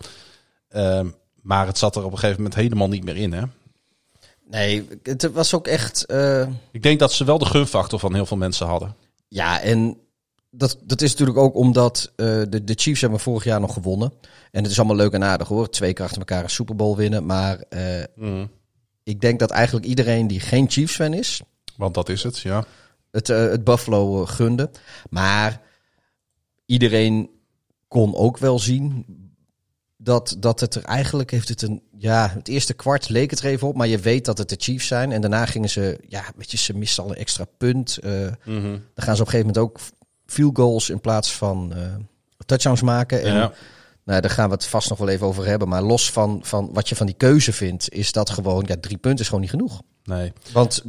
[0.69, 1.07] Ehm,
[1.43, 3.33] maar het zat er op een gegeven moment helemaal niet meer in.
[3.33, 3.43] Hè?
[4.51, 6.05] nee, het was ook echt...
[6.07, 8.95] eh, Ik denk dat ze wel de gunfactor van heel veel mensen hadden.
[9.35, 9.97] Ja, en
[10.51, 14.12] dat, dat is natuurlijk ook omdat eh, de, de Chiefs hebben vorig jaar nog gewonnen.
[14.51, 15.70] En het is allemaal leuk en aardig hoor.
[15.70, 17.26] Twee keer achter elkaar een Super Bowl winnen.
[17.26, 18.43] Maar eh,
[19.03, 21.41] ik denk dat eigenlijk iedereen die geen Chiefs fan is,
[21.76, 22.64] Want dat is het, ja.
[23.11, 24.70] het, eh, het Buffalo gunde.
[25.11, 25.61] Maar
[26.66, 27.30] iedereen
[27.89, 29.05] kon ook wel zien
[30.05, 31.83] dat, dat het er eigenlijk heeft het een...
[31.99, 34.57] Ja, het eerste kwart leek het er even op, maar je weet dat het de
[34.59, 35.13] Chiefs zijn.
[35.13, 35.99] En daarna gingen ze...
[36.09, 37.99] Ja, weet je, ze misten al een extra punt.
[37.99, 38.11] eh,
[38.45, 39.79] Dan gaan ze op een gegeven moment ook
[40.27, 41.81] field goals in plaats van eh,
[42.47, 43.23] touchdowns maken.
[43.23, 43.53] En Ja.
[44.05, 45.69] nou, daar gaan we het vast nog wel even over hebben.
[45.69, 48.99] Maar los van, van wat je van die keuze vindt, is dat gewoon, ja, drie
[48.99, 49.83] punten is gewoon niet genoeg.
[50.05, 50.33] Nee.
[50.53, 50.83] Want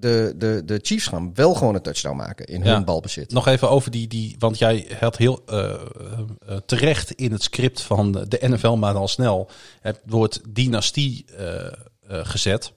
[0.00, 2.72] de, de, de, Chiefs gaan wel gewoon een touchdown maken in Ja.
[2.74, 3.32] hun balbezit.
[3.32, 7.80] Nog even over die, die want jij had heel eh, eh, terecht in het script
[7.82, 11.72] van de NFL, maar al snel het woord dynastie eh, eh,
[12.08, 12.72] gezet.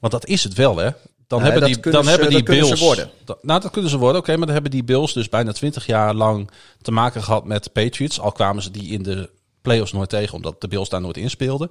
[0.00, 0.90] Want dat is het wel, hè?
[1.26, 2.68] Dan Ja, hebben die, dan ze- hebben die Bills.
[2.78, 3.10] ze worden.
[3.24, 5.86] Da- nou, dat kunnen ze worden, oké, maar dan hebben die Bills dus bijna twintig
[5.86, 6.50] jaar lang
[6.82, 8.20] te maken gehad met de Patriots.
[8.20, 9.30] Al kwamen ze die in de
[9.62, 11.70] playoffs nooit tegen, omdat de Bills daar nooit in speelden.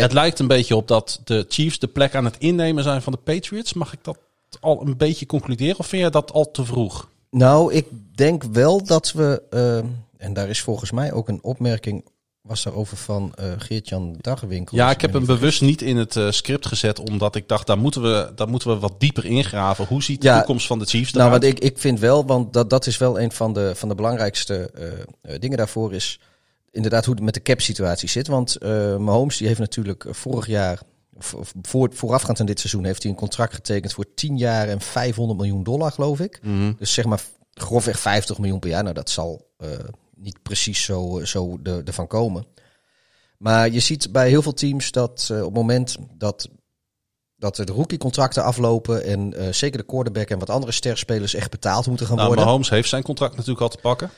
[0.00, 3.12] Het lijkt een beetje op dat de Chiefs de plek aan het innemen zijn van
[3.12, 3.72] de Patriots.
[3.72, 4.18] Mag ik dat
[4.60, 7.08] al een beetje concluderen of vind je dat al te vroeg?
[7.30, 9.76] Nou, ik denk wel dat we, eh,
[10.26, 12.04] en daar is volgens mij ook een opmerking,
[12.42, 14.76] was daarover van eh Geert-Jan Dagwinkel.
[14.76, 17.78] Ja, ik heb hem bewust niet in het eh, script gezet, omdat ik dacht, daar
[17.78, 19.86] moeten, we, daar moeten we wat dieper ingraven.
[19.86, 21.42] Hoe ziet de Ja, toekomst van de Chiefs Nou, eruit?
[21.42, 23.94] wat ik, ik vind wel, want dat, dat is wel een van de, van de
[23.94, 24.70] belangrijkste
[25.40, 26.20] dingen daarvoor is
[26.76, 28.26] inderdaad hoe het met de cap-situatie zit.
[28.26, 30.80] Want eh Mahomes die heeft natuurlijk eh, vorig jaar,
[31.62, 35.38] voor, voorafgaand aan dit seizoen, heeft hij een contract getekend voor 10 jaar en 500
[35.38, 36.38] miljoen dollar, geloof ik.
[36.42, 36.72] Mhm.
[36.78, 37.22] Dus zeg maar
[37.52, 38.82] grofweg 50 miljoen per jaar.
[38.82, 39.68] Nou, dat zal eh,
[40.14, 42.46] niet precies zo, zo de, ervan komen.
[43.38, 46.48] Maar je ziet bij heel veel teams dat op het moment dat,
[47.36, 49.04] dat de rookie-contracten aflopen...
[49.04, 52.44] en zeker de quarterback en wat andere sterspelers echt betaald moeten gaan Nou, worden...
[52.46, 54.10] Mahomes heeft zijn contract natuurlijk al te pakken.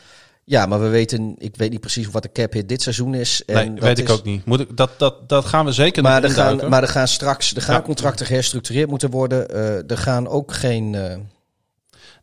[0.51, 3.45] Ja, maar we weten, ik weet niet precies wat de cap hit dit seizoen is.
[3.45, 4.45] En nee, dat weet ik is- ook niet.
[4.45, 7.09] Moet ik, dat, dat, dat gaan we zeker Maar nog er, gaan, maar er gaan
[7.09, 7.83] straks er gaan Ja.
[7.83, 9.49] contracten geherstructureerd moeten worden.
[9.51, 10.95] Eh, er gaan ook geen...
[10.95, 11.17] eh,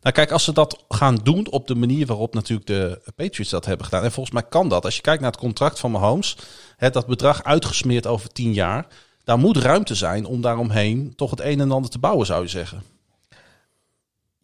[0.00, 3.64] Nou, kijk, als ze dat gaan doen op de manier waarop natuurlijk de Patriots dat
[3.64, 4.04] hebben gedaan.
[4.04, 4.84] En volgens mij kan dat.
[4.84, 6.36] Als je kijkt naar het contract van Mahomes,
[6.76, 8.86] hè, dat bedrag uitgesmeerd over 10 jaar.
[9.24, 12.48] Daar moet ruimte zijn om daaromheen toch het een en ander te bouwen, zou je
[12.48, 12.82] zeggen.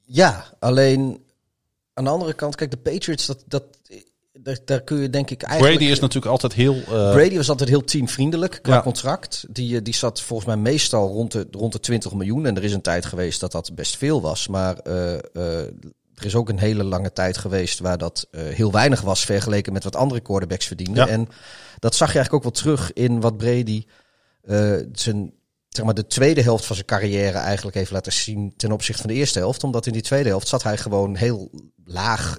[0.04, 1.20] Ja, alleen
[1.94, 3.64] aan de andere kant, kijk, de Patriots, dat, dat,
[4.32, 5.76] daar, daar kun je denk ik eigenlijk...
[5.76, 6.74] Brady is natuurlijk altijd heel.
[6.74, 8.82] eh, Brady was altijd heel teamvriendelijk qua Ja.
[8.82, 9.44] contract.
[9.48, 12.46] Die, eh, die zat volgens mij meestal rond de, rond de 20 miljoen.
[12.46, 14.48] En er is een tijd geweest dat dat best veel was.
[14.48, 15.12] Maar eh,
[16.14, 19.84] er is ook een hele lange tijd geweest waar dat heel weinig was vergeleken met
[19.84, 21.06] wat andere quarterbacks verdienden.
[21.06, 21.12] Ja.
[21.12, 21.28] En
[21.78, 23.84] dat zag je eigenlijk ook wel terug in wat Brady
[24.92, 25.32] zijn,
[25.76, 29.10] zeg maar, de tweede helft van zijn carrière eigenlijk heeft laten zien ten opzichte van
[29.10, 29.64] de eerste helft.
[29.64, 31.50] Omdat in die tweede helft zat hij gewoon heel
[31.84, 32.38] laag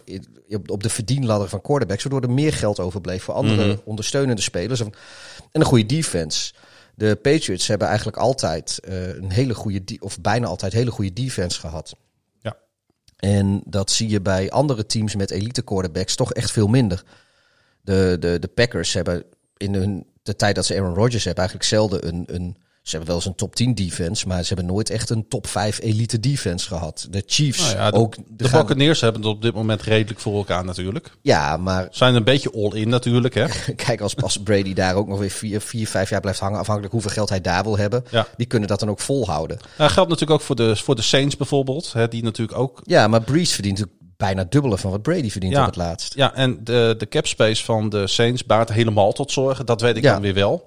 [0.66, 2.04] op, de verdienladder van quarterbacks.
[2.04, 3.78] Waardoor er meer geld overbleef voor andere Mhm.
[3.86, 4.80] ondersteunende spelers.
[4.80, 4.86] En,
[5.52, 6.54] en een goede defense.
[6.96, 11.14] De Patriots hebben eigenlijk altijd eh, een hele goede, de- of bijna altijd hele goede
[11.14, 11.96] defense gehad.
[12.42, 12.58] Ja.
[13.18, 17.04] En dat zie je bij andere teams met elite quarterbacks toch echt veel minder.
[17.82, 19.24] De, de, de Packers hebben
[19.58, 23.08] in hun, de tijd dat ze Aaron Rodgers hebben eigenlijk zelden een, een Ze hebben
[23.08, 26.20] wel eens een top 10 defense, maar ze hebben nooit echt een top 5 elite
[26.20, 27.08] defense gehad.
[27.10, 28.16] De Chiefs Nou ja, de, ook.
[28.28, 31.12] de gaan- Buccaneers hebben het op dit moment redelijk voor elkaar natuurlijk.
[31.22, 33.46] Ja, maar Zijn een beetje all-in natuurlijk, hè?
[33.76, 36.94] kijk, als, als Brady daar ook nog weer vier, vier, vijf jaar blijft hangen, afhankelijk
[36.94, 38.28] hoeveel geld hij daar wil hebben, Ja.
[38.38, 39.58] die kunnen dat dan ook volhouden.
[39.78, 41.94] Dat geldt natuurlijk ook voor de, voor de Saints bijvoorbeeld.
[41.94, 42.82] Hè, die natuurlijk ook...
[42.84, 43.84] Ja, maar Breeze verdient
[44.18, 45.60] bijna dubbele van wat Brady verdient Ja.
[45.60, 46.14] op het laatst.
[46.16, 49.66] Ja, en de, de cap space van de Saints baart helemaal tot zorgen.
[49.66, 50.66] Dat weet ik dan weer wel.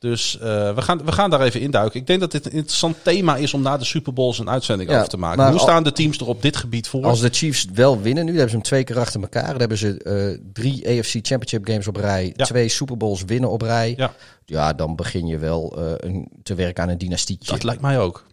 [0.00, 2.00] Dus eh, we, gaan, we gaan daar even induiken.
[2.00, 4.90] Ik denk dat dit een interessant thema is om na de Super Bowls een uitzending
[4.90, 5.44] Ja, over te maken.
[5.44, 7.04] Hoe al- staan de teams er op dit gebied voor?
[7.04, 9.48] Als de Chiefs wel winnen nu, dan hebben ze hem twee keer achter elkaar.
[9.50, 12.44] Dan hebben ze eh, drie AFC Championship games op rij, Ja.
[12.44, 13.94] twee Super Bowls winnen op rij.
[13.96, 14.14] Ja.
[14.44, 17.52] Ja, dan begin je wel eh, een, te werken aan een dynastietje.
[17.52, 18.24] Dat lijkt mij ook.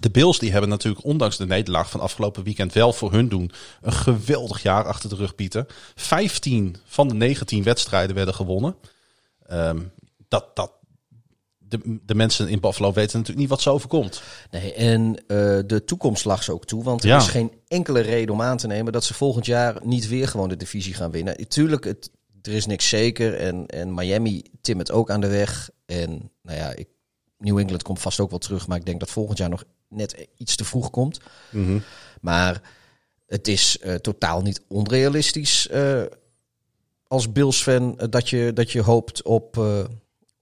[0.00, 3.50] De Bills die hebben natuurlijk ondanks de nederlaag van afgelopen weekend wel voor hun doen
[3.82, 5.66] een geweldig jaar achter de rug bieten.
[5.94, 8.74] 15 van de 19 wedstrijden werden gewonnen.
[9.46, 9.78] Ehm,
[10.28, 10.72] dat, dat,
[11.58, 14.22] de, de mensen in Buffalo weten natuurlijk niet wat ze overkomt.
[14.50, 16.84] Nee, en eh, de toekomst lag ze ook toe.
[16.84, 17.16] Want er Ja.
[17.16, 20.48] is geen enkele reden om aan te nemen dat ze volgend jaar niet weer gewoon
[20.48, 21.48] de divisie gaan winnen.
[21.48, 22.10] Tuurlijk, het,
[22.42, 23.34] er is niks zeker.
[23.34, 25.70] En, en Miami timmert ook aan de weg.
[25.86, 26.88] En nou ja, ik,
[27.38, 28.66] New England komt vast ook wel terug.
[28.66, 31.20] Maar ik denk dat volgend jaar nog net iets te vroeg komt.
[32.20, 32.62] Maar
[33.26, 36.02] het is eh, totaal niet onrealistisch eh,
[37.06, 39.56] als Bills-fan dat, je, dat je hoopt op,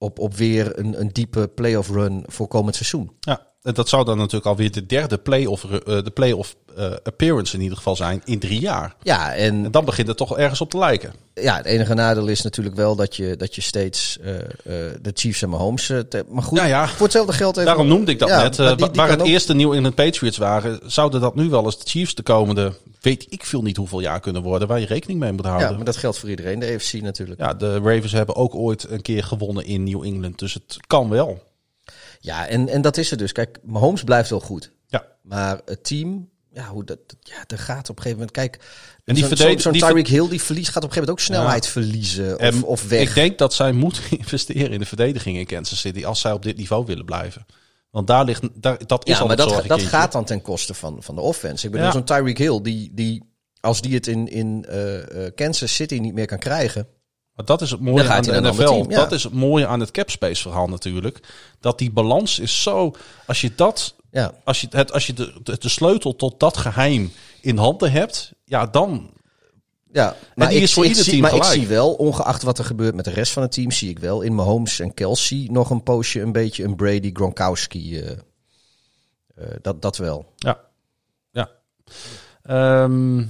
[0.04, 3.16] op, op weer een, een diepe playoff run voor komend seizoen.
[3.20, 7.62] Ja, dat zou dan natuurlijk alweer de derde playoff, eh de playoff eh appearance in
[7.62, 8.94] ieder geval zijn in drie jaar.
[9.02, 11.12] Ja, en En dan begint het toch ergens op te lijken.
[11.34, 14.32] ja, het enige nadeel is natuurlijk wel dat je, dat je steeds eh,
[15.02, 15.86] de Chiefs en Mahomes...
[15.86, 16.88] te- maar goed, Ja, ja.
[16.88, 17.66] voor hetzelfde geld even...
[17.66, 18.56] Daarom noemde ik dat Ja, net.
[18.56, 21.64] die- die wa- waar het ook- eerste New England Patriots waren, zouden dat nu wel
[21.64, 24.86] eens de Chiefs de komende, weet ik veel niet hoeveel jaar kunnen worden, waar je
[24.86, 25.76] rekening mee moet Ja, houden.
[25.76, 27.40] maar dat geldt voor iedereen, de AFC natuurlijk.
[27.40, 31.08] Ja, de Ravens hebben ook ooit een keer gewonnen in New England, dus het kan
[31.08, 31.42] wel.
[32.24, 33.32] Ja, en, en dat is het dus.
[33.32, 34.72] Kijk, Mahomes blijft wel goed.
[34.86, 35.06] Ja.
[35.22, 38.30] Maar het team, ja, hoe dat, ja, er gaat op een gegeven moment.
[38.30, 38.58] Kijk,
[39.04, 41.66] En die zo'n die Tyreek Hill die verliest, gaat op een gegeven moment ook snelheid
[41.66, 43.08] verliezen of, En of weg.
[43.08, 46.42] Ik denk dat zij moeten investeren in de verdediging in Kansas City als zij op
[46.42, 47.46] dit niveau willen blijven.
[47.90, 50.74] Want daar ligt, daar, dat is ja, al maar dat, dat gaat dan ten koste
[50.74, 51.66] van, van de offense.
[51.66, 51.92] Ik bedoel, Ja.
[51.92, 53.22] zo'n Tyreek Hill, die, die,
[53.60, 56.88] als die het in, in eh, eh, Kansas City niet meer kan krijgen.
[57.34, 58.46] Maar dat is het mooie aan de NFL.
[58.48, 58.96] ander team, ja.
[58.96, 61.20] Dat is het mooie aan het capspace verhaal natuurlijk.
[61.60, 62.94] Dat die balans is zo...
[63.26, 63.94] Als je dat...
[64.10, 67.92] Ja, Als je, het, als je de, de, de sleutel tot dat geheim in handen
[67.92, 68.32] hebt...
[68.44, 69.10] Ja, dan...
[69.92, 70.16] ja.
[70.34, 71.52] maar die ik, is voor ik ieder zie, team Maar gelijk.
[71.52, 73.98] ik zie wel, ongeacht wat er gebeurt met de rest van het team, zie ik
[73.98, 77.98] wel in Mahomes en Kelsey nog een poosje een beetje een Brady Gronkowski.
[78.00, 78.10] eh,
[79.34, 80.32] eh, dat, dat wel.
[80.36, 80.60] Ja.
[81.30, 81.50] Ja.
[82.42, 83.24] Ehm,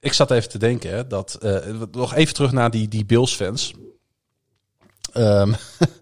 [0.00, 1.34] ik zat even te denken hè, dat...
[1.34, 1.56] eh,
[1.92, 3.72] nog even terug naar die, die Bills fans.
[5.12, 5.52] Ehm,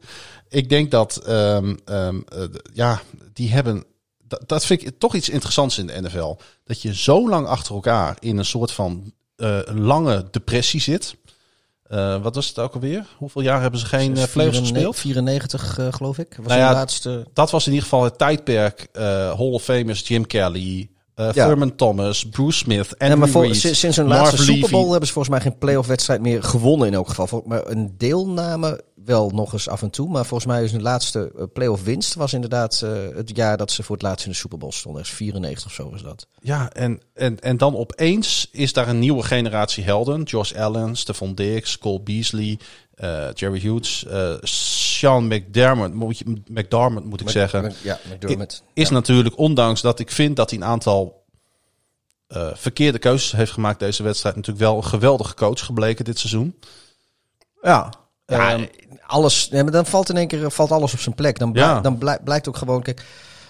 [0.49, 1.17] ik denk dat...
[1.17, 2.43] ehm, ehm, eh,
[2.73, 3.01] ja,
[3.33, 3.85] die hebben...
[4.19, 6.37] Dat, dat vind ik toch iets interessants in de NFL.
[6.65, 11.17] Dat je zo lang achter elkaar in een soort van eh, lange depressie zit.
[12.23, 13.07] Wat was het ook alweer?
[13.17, 14.97] Hoeveel jaar hebben ze geen uh, playoffs gespeeld?
[14.97, 16.37] 94, uh, geloof ik.
[16.37, 17.27] Was Nou ja, de laatste...
[17.33, 18.89] Dat was in ieder geval het tijdperk.
[18.93, 21.47] Hall of Famers Jim Kelly, uh, Ja.
[21.47, 24.71] Thurman Thomas, Bruce Smith, Andrew Ja, maar voor, Reid, sinds hun laatste Super.
[24.71, 27.43] Bowl hebben ze volgens mij geen playoff wedstrijd meer gewonnen in elk geval.
[27.47, 30.09] Maar een deelname wel nog eens af en toe.
[30.09, 33.71] Maar volgens mij is hun laatste eh, playoff winst was inderdaad eh, het jaar dat
[33.71, 35.03] ze voor het laatst in de Super Bowl stonden.
[35.03, 36.27] Is 94 of zo was dat.
[36.41, 40.23] Ja, en, en, en dan opeens is daar een nieuwe generatie helden.
[40.23, 42.59] Josh Allen, Stephon Diggs, Cole Beasley,
[42.95, 44.07] eh, Jerry Hughes,
[44.41, 47.73] Sean McDermott, moet, je, McDermott moet ik zeggen.
[47.83, 48.63] Ja, McDermott.
[48.75, 51.25] is natuurlijk, ondanks dat ik vind dat hij een aantal
[52.55, 56.55] verkeerde keuzes heeft gemaakt deze wedstrijd, natuurlijk wel een geweldige coach gebleken dit seizoen.
[57.63, 58.05] Ja.
[58.27, 58.65] Ja, Ehm,
[59.07, 61.39] alles, nee, maar dan valt in één keer valt alles op zijn plek.
[61.39, 61.81] Dan, blij- Ja.
[61.81, 63.05] dan blij- blijkt ook gewoon, kijk,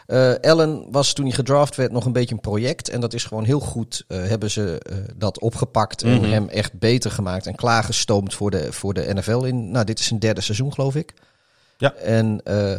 [0.07, 2.89] eh Allen was toen hij gedraft werd nog een beetje een project.
[2.89, 6.31] En dat is gewoon heel goed, eh, hebben ze eh, dat opgepakt en Mhm.
[6.31, 9.43] hem echt beter gemaakt en klaargestoomd voor de, voor de NFL.
[9.45, 11.14] In, nou, dit is zijn derde seizoen, geloof ik.
[11.79, 11.93] Ja.
[11.95, 12.79] En eh,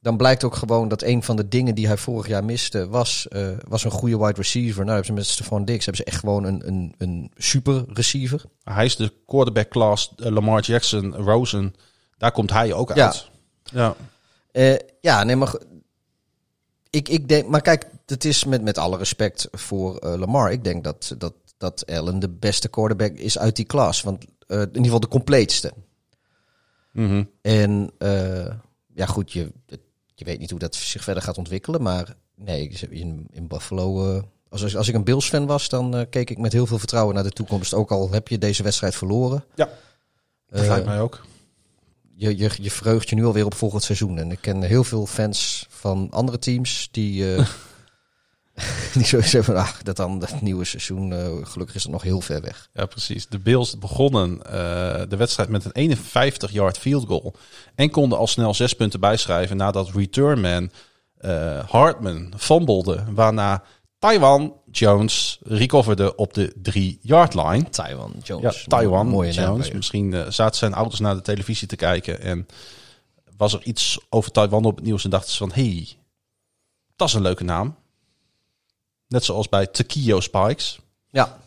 [0.00, 3.28] dan blijkt ook gewoon dat een van de dingen die hij vorig jaar miste, was,
[3.28, 4.84] eh, was een goede wide receiver.
[4.84, 8.44] Nou, hebben ze met Stephon Diggs hebben ze echt gewoon een, een, een super receiver.
[8.62, 11.74] Hij is de quarterback class, eh, Lamar Jackson, Rosen.
[12.18, 13.04] Daar komt hij ook Ja.
[13.06, 13.30] uit.
[13.62, 13.96] Ja.
[14.52, 15.54] Eh, ja, nee, maar.
[16.90, 20.52] Ik, ik denk, maar kijk, het is met, met alle respect voor Lamar.
[20.52, 24.02] Ik denk dat, dat, dat Allen de beste quarterback is uit die klas.
[24.02, 25.72] Want in ieder geval de compleetste.
[26.92, 27.24] Mhm.
[27.42, 27.90] En
[28.94, 29.52] ja, goed, je,
[30.18, 31.82] je weet niet hoe dat zich verder gaat ontwikkelen.
[31.82, 34.14] Maar nee, in, in Buffalo.
[34.16, 36.78] eh, als, als- als ik een Bills-fan was, dan eh, keek ik met heel veel
[36.78, 37.74] vertrouwen naar de toekomst.
[37.74, 39.44] Ook al heb je deze wedstrijd verloren.
[39.54, 39.68] Ja.
[40.48, 41.24] Dat Eh, lijkt mij ook.
[42.14, 44.18] je, je, je verheugt je nu alweer op volgend seizoen.
[44.18, 47.48] En ik ken heel veel fans van andere teams die, eh
[48.94, 52.20] die sowieso van, ach, dat dan het nieuwe seizoen, eh, gelukkig is het nog heel
[52.20, 52.68] ver weg.
[52.72, 53.28] Ja, precies.
[53.28, 54.52] De Bills begonnen eh,
[55.08, 57.34] de wedstrijd met een 51-yard field goal.
[57.74, 60.70] En konden al snel zes punten bijschrijven nadat returnman
[61.18, 63.04] eh Hartman fumblede.
[63.14, 63.62] Waarna
[63.98, 67.70] Taiwan Jones recoverde op de 3-yard line.
[67.70, 68.64] Taiwan Ja, Jones.
[68.68, 69.70] Taiwan Mooie Jones.
[69.72, 72.46] Misschien zaten zijn ouders naar de televisie te kijken en
[73.36, 75.88] was er iets over Taiwan op het nieuws en dachten ze van, hey,
[76.96, 77.76] dat is een leuke naam.
[79.08, 80.78] Net zoals bij Tequio Spikes.
[81.10, 81.38] Ja,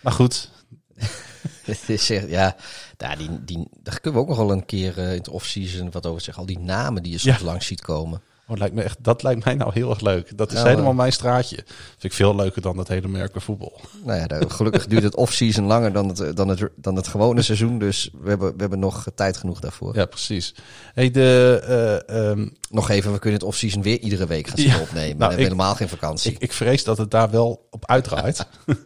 [0.00, 0.50] Maar goed,
[1.64, 2.56] het is echt, ja,
[2.96, 5.90] daar, die, die, daar kunnen we ook nog wel een keer eh, in het off-season
[5.90, 6.42] wat over zeggen.
[6.42, 7.44] Al die namen die je soms Ja.
[7.44, 8.22] langs ziet komen.
[8.50, 10.36] Oh, lijkt me echt, dat lijkt mij nou heel erg leuk.
[10.36, 11.56] Dat is Ja, helemaal mijn straatje.
[11.56, 13.80] Vind ik veel leuker dan dat hele merken voetbal.
[14.04, 17.42] Nou ja, daar- gelukkig duurt het off-season langer dan het, dan, het, dan het gewone
[17.42, 17.78] seizoen.
[17.78, 19.96] Dus we hebben, we hebben nog tijd genoeg daarvoor.
[19.96, 20.54] Ja, precies.
[20.94, 21.60] Hey, de,
[22.08, 24.92] eh, ehm, Nog even, we kunnen het off-season weer iedere week gaan Ja, opnemen.
[25.00, 26.32] nou, we hebben ik- helemaal geen vakantie.
[26.32, 28.46] ik, ik vrees dat het daar wel op uitdraait.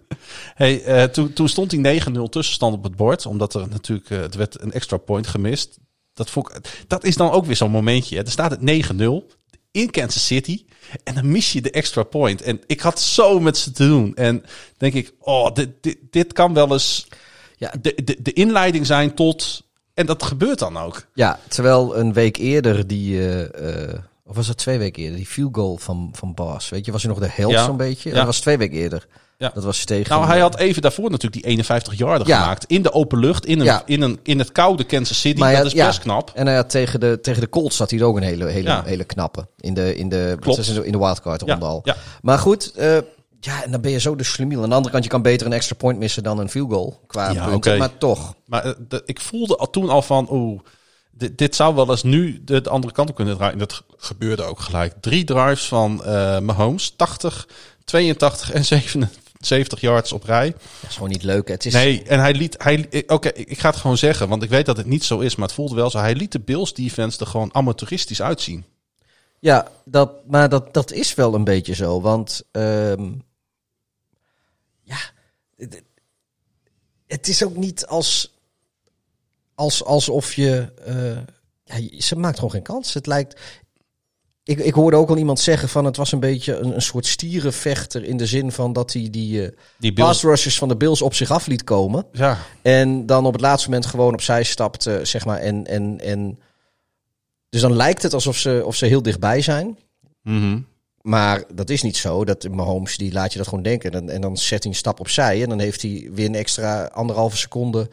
[0.54, 3.26] hey, eh, toen, toen stond die 9-0 tussenstand op het bord.
[3.26, 5.78] Omdat er natuurlijk, eh, het werd een extra point gemist.
[6.14, 8.16] Dat, vond ik, dat is dan ook weer zo'n momentje.
[8.16, 8.22] Hè.
[8.22, 9.26] Er staat het 9-0
[9.72, 10.64] in Kansas City.
[11.04, 12.42] En dan mis je de extra point.
[12.42, 14.14] En ik had zo met ze te doen.
[14.16, 14.44] En
[14.76, 17.06] denk ik, oh, dit, dit, dit kan wel eens
[17.56, 17.72] Ja.
[17.80, 19.62] de, de, de inleiding zijn tot...
[19.94, 21.06] En dat gebeurt dan ook.
[21.14, 25.26] Ja, terwijl een week eerder die, eh, eh, of was het twee weken eerder, die
[25.26, 27.64] field goal van, van Bas, weet je, was hij nog de helft Ja.
[27.64, 28.08] zo'n beetje?
[28.08, 28.14] Ja.
[28.14, 29.06] Dat was twee weken eerder.
[29.42, 29.50] Ja.
[29.54, 30.14] Dat was tegen...
[30.16, 32.40] Nou, hij had even daarvoor natuurlijk die 51 yarder Ja.
[32.40, 32.64] gemaakt.
[32.66, 33.82] In de open lucht, in, een, Ja.
[33.86, 35.38] in, een, in het koude Kansas City.
[35.40, 36.30] Maar dat is best knap.
[36.34, 39.04] En hij had tegen de, tegen de Colts had hij ook een hele, hele, hele
[39.04, 39.46] knappe.
[39.60, 40.68] In de, in de, Klopt.
[40.68, 41.84] in de wildcard ronde al.
[42.22, 42.96] Maar goed, eh,
[43.40, 44.62] ja, en dan ben je zo de slimiel.
[44.62, 47.00] Aan de andere kant, je kan beter een extra point missen dan een field goal.
[47.06, 48.34] Qua Ja, punten, maar toch.
[48.46, 50.60] Maar eh, de- ik voelde al toen al van, oeh,
[51.10, 53.52] dit, dit zou wel eens nu de, de andere kant op kunnen draaien.
[53.52, 54.94] En dat ge- gebeurde ook gelijk.
[55.00, 57.48] Drie drives van eh Mahomes, 80,
[57.84, 58.64] 82 en
[59.46, 60.50] 77 yards op rij.
[60.50, 61.48] Dat is gewoon niet leuk.
[61.48, 64.42] Het is, Nee, en hij liet, hij, oké, ik ik ga het gewoon zeggen, want
[64.42, 65.98] ik weet dat het niet zo is, maar het voelde wel zo.
[65.98, 68.64] Hij liet de Bills defense er gewoon amateuristisch uitzien.
[69.38, 72.00] Ja, dat, maar dat, dat is wel een beetje zo.
[72.00, 73.12] Want ehm,
[74.82, 74.98] ja,
[77.06, 78.34] het, is ook niet als,
[79.54, 80.72] als, alsof je...
[80.84, 82.94] eh, ja, ze maakt gewoon geen kans.
[82.94, 83.40] Het lijkt...
[84.44, 87.06] Ik, ik hoorde ook al iemand zeggen van het was een beetje een, een soort
[87.06, 91.14] stierenvechter in de zin van dat hij die Die pass rushers van de Bills op
[91.14, 92.06] zich af liet komen.
[92.12, 95.38] ja, En dan op het laatste moment gewoon opzij stapt, zeg maar.
[95.38, 96.38] En, en, en
[97.48, 99.78] dus dan lijkt het alsof ze, of ze heel dichtbij zijn.
[100.22, 100.58] mhm.
[101.02, 102.24] Maar dat is niet zo.
[102.24, 103.90] Dat Mahomes, die laat je dat gewoon denken.
[103.90, 105.42] En, en dan zet hij een stap opzij.
[105.42, 107.88] En dan heeft hij weer een extra anderhalve seconde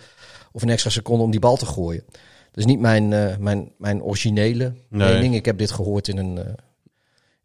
[0.52, 2.04] of een extra seconde om die bal te gooien.
[2.52, 5.14] Dat is niet mijn, eh, mijn, mijn originele Nee.
[5.14, 5.36] mening.
[5.36, 6.54] Ik heb dit gehoord in een, eh,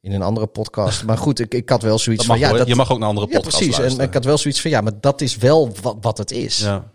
[0.00, 1.04] in een andere podcast.
[1.04, 2.38] Maar goed, ik, ik had wel zoiets van...
[2.38, 3.96] Ja, dat, je mag ook naar andere ja, podcasts precies.
[3.98, 4.70] En ik had wel zoiets van...
[4.70, 6.58] Ja, maar dat is wel wat, wat het is.
[6.58, 6.92] ja.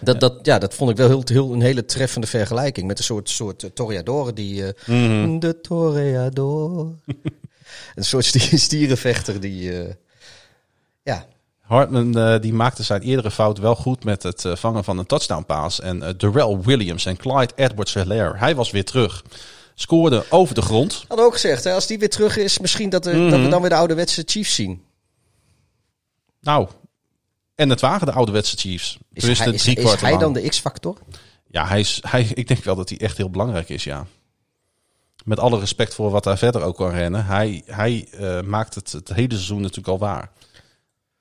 [0.00, 2.86] Dat, dat, ja, dat vond ik wel heel, heel, een hele treffende vergelijking.
[2.86, 4.64] Met een soort, soort uh, die...
[4.86, 5.38] Mhm.
[5.38, 6.94] De toreador.
[7.94, 9.82] een soort stier- stierenvechter die...
[9.82, 9.94] eh,
[11.02, 11.26] ja,
[11.68, 15.06] Hartman eh, die maakte zijn eerdere fout wel goed met het eh, vangen van een
[15.06, 15.80] touchdown pass.
[15.80, 19.24] En Darrell Williams en Clyde Edwards-Helaire, hij was weer terug.
[19.74, 21.04] Scoorde over de grond.
[21.08, 22.58] hadden ook gezegd, hè, als die weer terug is...
[22.58, 23.30] Misschien dat, er, Mhm.
[23.30, 24.82] dat we dan weer de ouderwetse Chiefs zien.
[26.40, 26.68] Nou,
[27.54, 28.98] en het waren de ouderwetse Chiefs.
[29.12, 30.96] Is hij, is, drie is kwart hij dan de X-factor?
[31.50, 34.06] Ja, hij is, hij, ik denk wel dat hij echt heel belangrijk is, ja.
[35.24, 37.26] Met alle respect voor wat hij verder ook kan rennen.
[37.26, 38.08] Hij, hij
[38.44, 40.30] maakt het het hele seizoen natuurlijk al waar.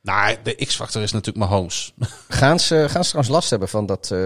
[0.01, 1.93] Nou, de X-factor is natuurlijk Mahomes.
[2.27, 4.19] Gaan ze, gaan ze trouwens last hebben van dat, eh,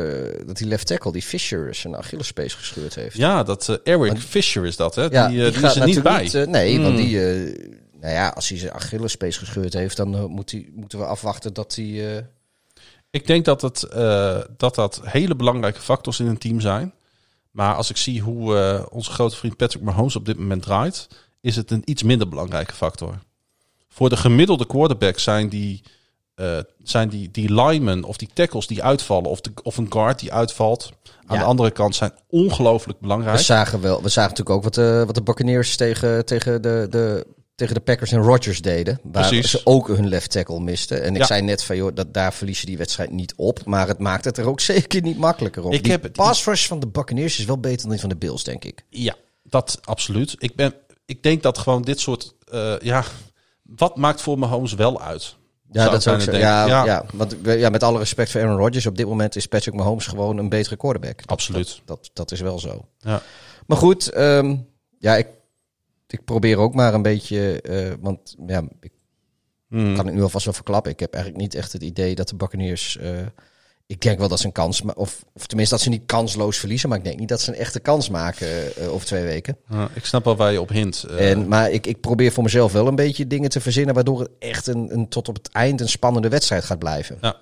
[0.46, 3.18] dat die left tackle, die Fisher, zijn Achillespees gescheurd heeft?
[3.18, 5.04] Ja, dat eh, Eric Fisher is dat, hè?
[5.04, 6.34] Ja, die, eh, die is er niet bij.
[6.34, 7.06] eh, nee, want Hmm.
[7.06, 7.26] die...
[7.30, 7.70] eh,
[8.00, 11.76] nou ja, als hij zijn Achillespees gescheurd heeft, dan eh, moet moeten we afwachten dat
[11.76, 12.16] hij...
[12.18, 12.24] eh,
[13.12, 16.94] Ik denk dat, het, eh, dat dat hele belangrijke factors in een team zijn.
[17.52, 21.08] Maar als ik zie hoe eh, onze grote vriend Patrick Mahomes op dit moment draait,
[21.42, 23.20] is het een iets minder belangrijke factor.
[23.94, 25.82] Voor de gemiddelde quarterback zijn die,
[26.36, 30.20] eh, zijn die, die linemen of die tackles die uitvallen, of, de, of een guard
[30.20, 30.92] die uitvalt,
[31.26, 31.44] aan Ja.
[31.44, 33.40] de andere kant zijn ongelooflijk we, belangrijk.
[33.40, 37.26] zagen wel, we zagen natuurlijk ook wat de, wat de Buccaneers tegen, tegen, de, de,
[37.56, 39.00] tegen de Packers en Rodgers deden.
[39.04, 39.52] Waar Precies.
[39.52, 41.04] ze ook hun left tackle misten.
[41.04, 41.26] En ik Ja.
[41.26, 43.66] zei net van, joh, dat, daar verliezen die wedstrijd niet op.
[43.66, 45.74] Maar het maakt het er ook zeker niet makkelijker op.
[45.74, 48.10] Ik die heb het- pass rush van de Buccaneers is wel beter dan die van
[48.10, 48.86] de Bills, denk ik.
[48.90, 50.36] Ja, dat absoluut.
[50.38, 50.74] Ik, ben,
[51.06, 53.04] ik denk dat gewoon dit soort, eh, ja,
[53.76, 55.36] wat maakt voor Mahomes wel uit?
[55.72, 56.44] Ja, dat zou ik zeggen.
[56.44, 56.86] Ja, denken.
[56.86, 57.06] ja.
[57.14, 60.38] want ja, met alle respect voor Aaron Rodgers, op dit moment is Patrick Mahomes gewoon
[60.38, 61.18] een betere quarterback.
[61.18, 61.82] Dat, Absoluut.
[61.86, 62.86] Dat, dat, dat is wel zo.
[62.98, 63.22] Ja.
[63.68, 64.56] Maar goed, ehm,
[65.00, 65.28] ja, ik,
[66.08, 68.92] ik probeer ook maar een beetje, eh, want ja, ik
[69.70, 69.96] Hmm.
[69.96, 70.92] kan het nu alvast wel verklappen.
[70.92, 73.12] Ik heb eigenlijk niet echt het idee dat de Buccaneers, eh,
[73.92, 76.90] ik denk wel dat ze een kans, of, of tenminste dat ze niet kansloos verliezen,
[76.90, 79.58] maar ik denk niet dat ze een echte kans maken eh, over twee weken.
[79.70, 81.04] Ja, ik snap wel waar je op hint.
[81.04, 84.20] Eh, En, maar ik, ik probeer voor mezelf wel een beetje dingen te verzinnen waardoor
[84.20, 87.18] het echt een, een, tot op het eind een spannende wedstrijd gaat blijven.
[87.22, 87.36] Ja.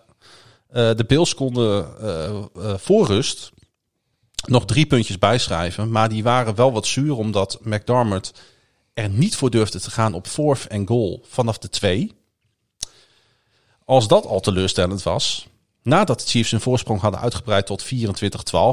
[0.70, 2.44] Eh, de Bills konden eh, eh,
[2.78, 3.52] voor rust
[4.48, 5.92] nog drie puntjes bijschrijven.
[5.92, 8.34] Maar die waren wel wat zuur omdat McDermott
[8.94, 12.14] er niet voor durfde te gaan op fourth en goal vanaf de twee.
[13.86, 15.49] Als dat al teleurstellend was,
[15.84, 17.88] nadat de Chiefs hun voorsprong hadden uitgebreid tot 24-12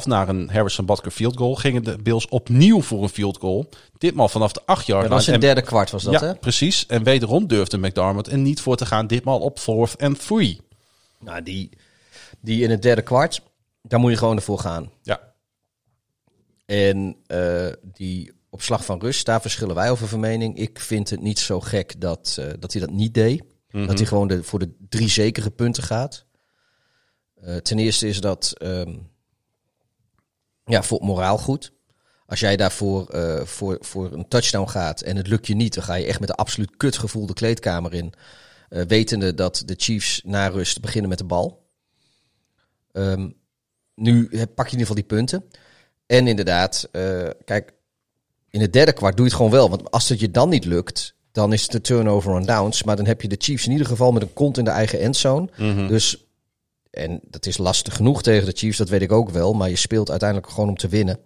[0.05, 3.69] naar een Harrison Butker field goal, gingen de Bills opnieuw voor een field goal.
[3.99, 6.27] Ditmaal vanaf de 8 yard Dat was in het En- derde kwart was dat, ja,
[6.27, 6.35] hè?
[6.35, 6.87] precies.
[6.87, 10.61] En wederom durfde McDermott er niet voor te gaan, ditmaal op fourth and three.
[11.21, 11.71] Nou, die,
[12.41, 13.43] die in het derde kwart,
[13.83, 14.91] daar moet je gewoon ervoor gaan.
[15.03, 15.21] Ja,
[16.67, 20.57] En eh, die op slag van rust, daar verschillen wij over van mening.
[20.59, 23.43] Ik vind het niet zo gek dat, eh, dat hij dat niet deed.
[23.71, 26.26] Dat hij gewoon de, voor de drie zekere punten gaat.
[27.41, 28.95] Eh, ten eerste is dat ehm,
[30.65, 31.73] ja, voor het moraal goed.
[32.27, 35.85] Als jij daarvoor eh, voor, voor een touchdown gaat en het lukt je niet, dan
[35.85, 38.13] ga je echt met een absoluut kutgevoel de kleedkamer in.
[38.69, 41.65] eh, wetende dat de Chiefs na rust beginnen met de bal.
[42.93, 43.31] Ehm,
[43.95, 45.45] nu pak je in ieder geval die punten.
[46.07, 46.89] En inderdaad,
[47.45, 47.73] kijk,
[48.51, 49.71] in het derde kwart doe je het gewoon wel.
[49.71, 52.83] Want als het je dan niet lukt, dan is het de turnover on downs.
[52.83, 55.01] Maar dan heb je de Chiefs in ieder geval met een kont in de eigen
[55.01, 55.49] endzone.
[55.89, 56.26] Dus,
[56.97, 59.53] en dat is lastig genoeg tegen de Chiefs, dat weet ik ook wel.
[59.53, 61.19] Maar je speelt uiteindelijk gewoon om te winnen.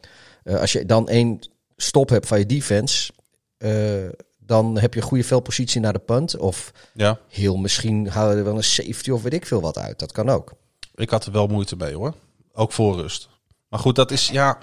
[0.43, 1.39] Eh, als je dan één
[1.77, 3.13] stop hebt van je defense,
[3.57, 4.09] eh,
[4.39, 6.37] dan heb je een goede veldpositie naar de punt.
[6.37, 7.19] Of ja.
[7.29, 9.99] heel misschien halen er wel een safety of weet ik veel wat uit.
[9.99, 10.53] Dat kan ook.
[10.95, 12.15] Ik had er wel moeite mee hoor.
[12.53, 13.29] Ook voor rust.
[13.69, 14.59] Maar goed, dat is ja.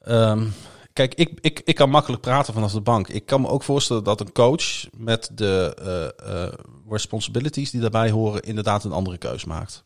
[0.00, 0.46] Ehm,
[0.92, 3.08] kijk, ik, ik, ik kan makkelijk praten vanaf de bank.
[3.08, 5.76] Ik kan me ook voorstellen dat een coach met de
[6.22, 6.52] eh, eh,
[6.88, 9.84] responsibilities die daarbij horen, inderdaad een andere keus maakt.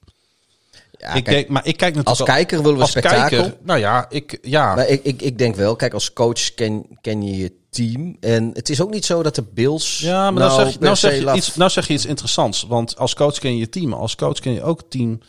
[0.98, 3.38] Ja, ik kijk, denk, maar ik kijk natuurlijk als kijker willen we als spektakel.
[3.40, 4.74] kijker, nou ja, ik ja.
[4.74, 8.16] Maar ik, ik, ik denk wel, kijk, als coach ken, ken je je team.
[8.20, 9.98] En het is ook niet zo dat de Bills.
[9.98, 12.62] Ja, maar nou, zeg, je- nou, zeg je laf- iets, nou zeg je iets interessants.
[12.62, 13.92] Want als coach ken je je team.
[13.92, 15.20] Als coach ken je ook het team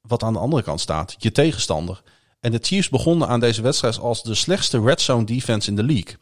[0.00, 1.14] wat aan de andere kant staat.
[1.18, 2.02] Je tegenstander.
[2.40, 5.82] En de Chiefs begonnen aan deze wedstrijd als de slechtste red zone defense in de
[5.82, 6.16] league.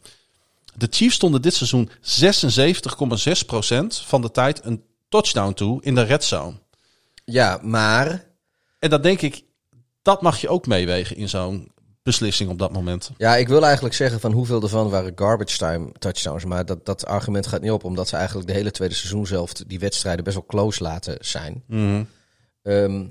[0.75, 1.93] De Chiefs stonden dit seizoen 76,6%
[4.05, 6.55] van de tijd een touchdown toe in de red zone.
[7.25, 8.27] Ja, maar.
[8.79, 9.43] En dat denk ik,
[10.01, 11.71] dat mag je ook meewegen in zo'n
[12.03, 13.11] beslissing op dat moment.
[13.17, 16.45] Ja, ik wil eigenlijk zeggen van hoeveel ervan waren garbage time touchdowns.
[16.45, 19.53] Maar dat, dat argument gaat niet op, omdat ze eigenlijk de hele tweede seizoen zelf
[19.53, 21.63] die wedstrijden best wel close laten zijn.
[22.63, 23.05] Ehm,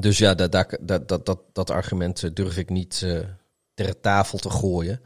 [0.00, 0.78] dus ja, dat, dat,
[1.08, 3.18] dat, dat, dat, argument eh, durf ik niet eh,
[3.74, 5.00] ter tafel te gooien.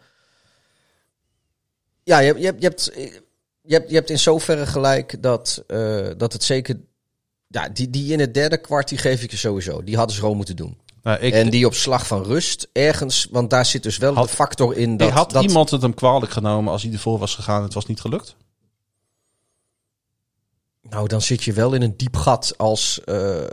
[2.02, 2.90] Ja, je, hebt- je, je, hebt,
[3.62, 6.80] je, hebt, je hebt in zoverre gelijk dat, eh, dat het zeker...
[7.46, 9.84] Ja, die, die in het derde kwart, die geef ik je sowieso.
[9.84, 10.78] Die hadden ze gewoon moeten doen.
[11.02, 14.28] Nou, ik, en die op slag van rust ergens, want daar zit dus wel Had-
[14.28, 15.10] de factor in dat...
[15.10, 17.86] had dat iemand het hem kwalijk genomen als hij ervoor was gegaan en het was
[17.86, 18.36] niet gelukt?
[20.82, 23.00] Nou, dan zit je wel in een diep gat als...
[23.04, 23.44] eh,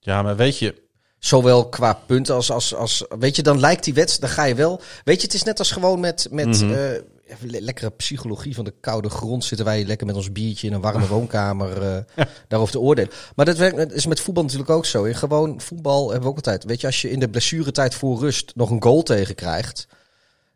[0.00, 0.86] Ja, maar weet je,
[1.18, 3.04] Zowel qua punten als, als, als...
[3.18, 4.20] Weet je, dan lijkt die wedstrijd...
[4.20, 4.80] Dan ga je wel...
[5.04, 6.28] Weet je, het is net als gewoon met...
[6.30, 6.72] met Mhm.
[6.72, 7.02] eh,
[7.40, 10.80] le- lekkere psychologie van de koude grond zitten wij lekker met ons biertje in een
[10.80, 13.10] warme woonkamer eh, daarover te oordelen.
[13.36, 15.04] Maar dat werkt, is met voetbal natuurlijk ook zo.
[15.04, 16.64] In gewoon voetbal hebben we ook altijd.
[16.64, 19.86] Weet je, als je in de blessuretijd voor rust nog een goal tegen krijgt.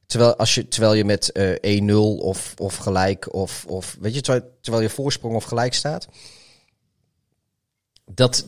[0.06, 4.20] Terwijl, als je, terwijl je met eh 1-0 of, of gelijk of, of weet je,
[4.20, 6.08] terwijl, terwijl je voorsprong of gelijk staat.
[8.14, 8.46] Dat,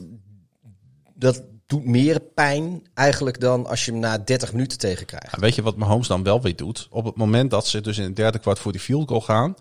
[1.25, 5.31] dat doet meer pijn eigenlijk dan als je hem na 30 minuten tegenkrijgt.
[5.31, 6.87] Ja, weet je wat Mahomes dan wel weer doet?
[6.91, 9.55] Op het moment dat ze dus in het derde kwart voor die field goal gaan,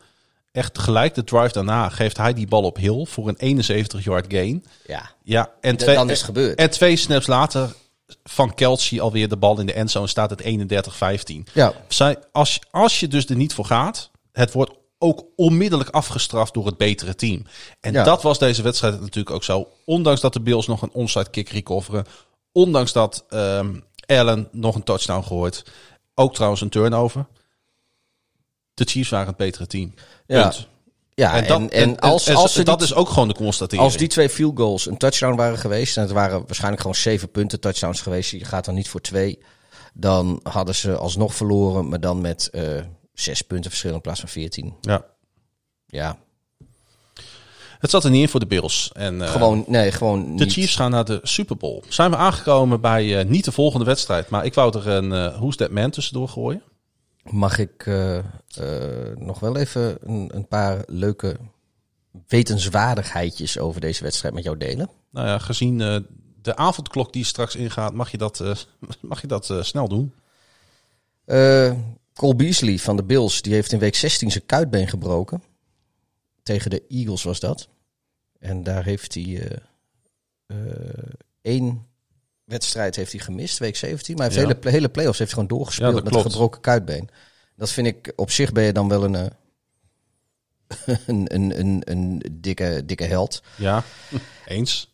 [0.51, 4.25] echt gelijk de drive daarna geeft hij die bal op Hill voor een 71 yard
[4.27, 4.65] gain.
[4.87, 6.59] Ja, Ja, en twee, dan is het gebeurd.
[6.59, 7.75] En twee snaps later
[8.23, 11.53] van Kelsey alweer de bal in de endzone staat het 31-15.
[11.53, 11.73] ja.
[11.87, 14.71] Zij, als, als je dus er niet voor gaat, het wordt
[15.03, 17.45] ook onmiddellijk afgestraft door het betere team.
[17.79, 18.03] En Ja.
[18.03, 19.67] dat was deze wedstrijd natuurlijk ook zo.
[19.85, 22.05] Ondanks dat de Bills nog een onside kick recoveren.
[22.51, 25.63] Ondanks dat ehm, Allen nog een touchdown gooit.
[26.15, 27.25] Ook trouwens een turnover.
[28.73, 29.93] De Chiefs waren het betere team.
[30.27, 30.41] Ja.
[30.41, 30.67] Punt.
[31.15, 33.83] Ja, en, en, en- als, en als, ze dat die, is ook gewoon de constatering.
[33.83, 37.31] als die twee field goals een touchdown waren geweest, en het waren waarschijnlijk gewoon zeven
[37.31, 39.39] punten touchdowns geweest, je gaat dan niet voor twee,
[39.93, 42.63] dan hadden ze alsnog verloren, maar dan met eh,
[43.13, 44.75] zes punten verschil in plaats van veertien.
[44.81, 45.05] ja.
[45.87, 46.17] Ja.
[47.79, 48.91] Het zat er niet in voor de Bills.
[48.93, 50.53] En, uh, gewoon, nee, gewoon De niet.
[50.53, 51.83] Chiefs gaan naar de Super Bowl.
[51.89, 55.35] Zijn we aangekomen bij uh, niet de volgende wedstrijd, maar ik wou er een uh,
[55.37, 56.63] Who's That Man tussendoor gooien.
[57.23, 57.85] Mag ik
[59.15, 61.37] nog wel even een, een, paar leuke
[62.27, 64.89] wetenswaardigheidjes over deze wedstrijd met jou delen?
[65.09, 65.77] Nou ja, gezien
[66.41, 68.43] de avondklok die straks ingaat, mag je dat,
[69.01, 70.13] mag je dat snel doen.
[72.13, 75.43] Cole Beasley van de Bills, die heeft in week 16 zijn kuitbeen gebroken.
[76.43, 77.67] Tegen de Eagles was dat.
[78.39, 79.49] En daar heeft hij uh,
[80.47, 81.87] uh, één
[82.43, 84.15] wedstrijd heeft hij gemist, week 17.
[84.15, 84.59] Maar hij heeft ja.
[84.59, 87.09] hele, hele playoffs heeft hij gewoon doorgespeeld ja, met een gebroken kuitbeen.
[87.55, 89.25] Dat vind ik, op zich ben je dan wel een, uh,
[91.07, 93.43] een, een, een, een dikke, dikke held.
[93.55, 93.83] Ja,
[94.45, 94.93] eens.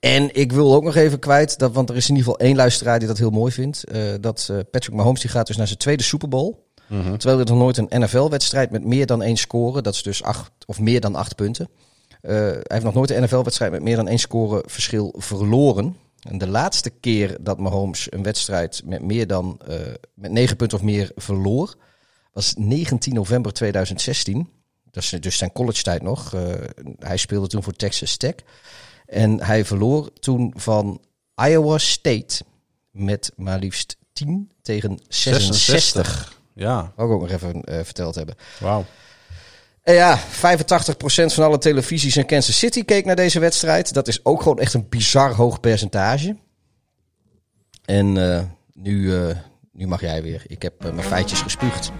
[0.00, 2.56] En ik wil ook nog even kwijt, dat, want er is in ieder geval één
[2.56, 3.84] luisteraar die dat heel mooi vindt.
[3.92, 6.54] Uh, dat uh, Patrick Mahomes die gaat dus naar zijn tweede Super Bowl.
[6.86, 7.18] Mm -hmm.
[7.18, 10.50] Terwijl er nog nooit een NFL-wedstrijd met meer dan één score, dat is dus acht
[10.66, 11.68] of meer dan acht punten.
[12.22, 15.96] Uh, hij heeft nog nooit een NFL-wedstrijd met meer dan één score verschil verloren.
[16.28, 19.60] En de laatste keer dat Mahomes een wedstrijd met meer dan
[20.14, 21.74] met negen punten of meer verloor,
[22.32, 24.48] was 19 november 2016.
[24.90, 26.34] Dat is dus zijn college tijd nog.
[26.98, 28.34] Hij speelde toen voor Texas Tech.
[29.10, 31.00] En hij verloor toen van
[31.34, 32.42] Iowa State
[32.90, 35.54] met maar liefst 10 tegen 66.
[35.56, 36.38] 66.
[36.54, 36.92] Ja.
[36.96, 38.34] Ik ook nog even uh, verteld hebben.
[38.60, 38.84] Wauw.
[39.82, 40.22] En ja, 85%
[41.26, 43.92] van alle televisies in Kansas City keek naar deze wedstrijd.
[43.92, 46.36] Dat is ook gewoon echt een bizar hoog percentage.
[47.84, 48.40] En uh,
[48.72, 49.36] nu, uh,
[49.72, 50.42] nu mag jij weer.
[50.46, 51.92] Ik heb mijn feitjes gespuugd.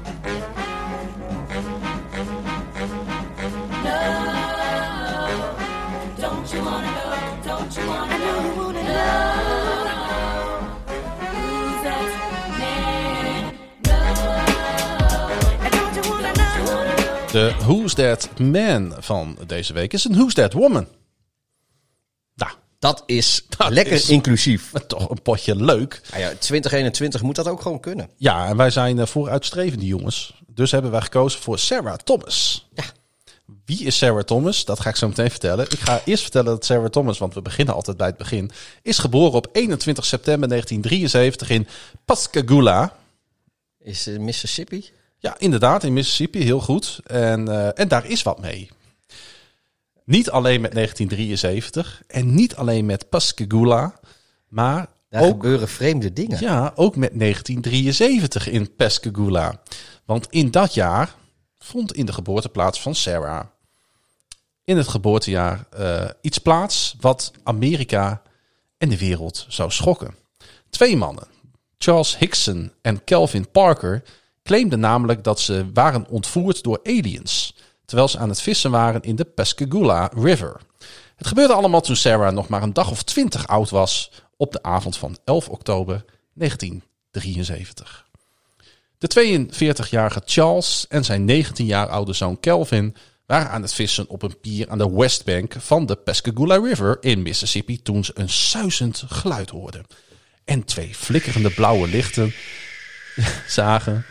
[17.32, 20.86] De Who's That Man van deze week is een Who's That Woman.
[22.34, 24.72] Nou, dat is dat lekker is inclusief.
[24.86, 26.00] Toch een potje leuk.
[26.10, 28.10] Nou ja, 2021 moet dat ook gewoon kunnen.
[28.16, 30.34] Ja, en wij zijn uh, vooruitstrevende jongens.
[30.46, 32.68] Dus hebben wij gekozen voor Sarah Thomas.
[32.74, 32.84] Ja.
[33.64, 34.64] Wie is Sarah Thomas?
[34.64, 35.66] Dat ga ik zo meteen vertellen.
[35.70, 38.50] Ik ga eerst vertellen dat Sarah Thomas, want we beginnen altijd bij het begin,
[38.82, 41.68] is geboren op 21 september 1973 in
[42.04, 42.96] Pascagoula.
[43.78, 44.90] Is uh, Mississippi?
[45.20, 47.00] Ja, inderdaad, in Mississippi, heel goed.
[47.04, 48.70] En, uh, en daar is wat mee.
[50.04, 54.00] Niet alleen met 1973 en niet alleen met Pascagoula,
[54.48, 56.40] maar daar ook, gebeuren vreemde dingen.
[56.40, 59.60] Ja, ook met 1973 in Pascagoula.
[60.04, 61.14] Want in dat jaar
[61.58, 63.44] vond in de geboorteplaats van Sarah
[64.70, 68.22] in het geboortejaar uh, iets plaats wat Amerika
[68.78, 70.14] en de wereld zou schokken.
[70.70, 71.26] Twee mannen,
[71.78, 74.02] Charles Hickson en Kelvin Parker,
[74.42, 79.16] claimden namelijk dat ze waren ontvoerd door aliens, terwijl ze aan het vissen waren in
[79.16, 80.60] de Pascagoula River.
[81.16, 84.62] Het gebeurde allemaal toen Sarah nog maar een dag of twintig oud was op de
[84.62, 88.08] avond van 11 oktober 1973.
[88.98, 89.46] De
[89.88, 94.40] 42-jarige Charles en zijn 19 jaar oude zoon Kelvin waren aan het vissen op een
[94.40, 99.50] pier aan de westbank van de Pascagoula River in Mississippi toen ze een suizend geluid
[99.50, 99.86] hoorden.
[100.44, 102.34] En twee flikkerende blauwe lichten
[103.46, 104.04] zagen,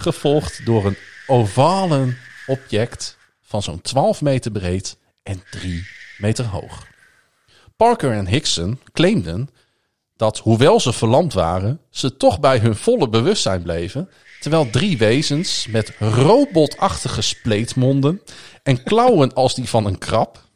[0.00, 0.96] gevolgd door een
[1.26, 5.86] ovalen object van zo'n 12 meter breed en 3
[6.18, 6.86] meter hoog.
[7.76, 9.48] Parker en Hickson claimden
[10.16, 14.08] dat, hoewel ze verlamd waren, ze toch bij hun volle bewustzijn bleven,
[14.40, 18.22] terwijl drie wezens met robotachtige spleetmonden
[18.62, 20.48] en klauwen als die van een krab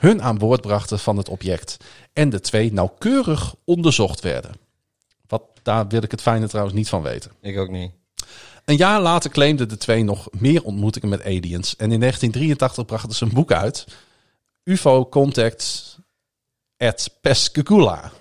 [0.00, 1.76] hun aan boord brachten van het object
[2.12, 4.52] en de twee nauwkeurig onderzocht werden.
[5.26, 7.30] Wat, daar wil ik het fijne trouwens niet van weten.
[7.40, 7.92] Ik ook niet.
[8.70, 11.76] Een jaar later claimden de twee nog meer ontmoetingen met aliens.
[11.76, 13.86] En in 1983 brachten ze een boek uit.
[14.64, 15.98] UFO Contact
[16.76, 18.12] at Pascagoula.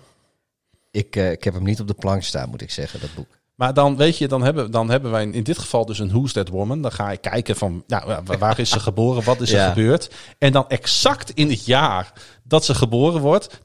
[0.91, 3.27] Ik, uh, ik heb hem niet op de plank staan, moet ik zeggen, dat boek.
[3.55, 6.33] Maar dan weet je, dan hebben, dan hebben wij in dit geval dus een Who's
[6.33, 6.81] That Woman.
[6.81, 9.23] Dan ga ik kijken van, nou, waar is ze geboren?
[9.23, 9.69] Wat is er Ja.
[9.69, 10.11] gebeurd?
[10.37, 13.61] En dan exact in het jaar dat ze geboren wordt.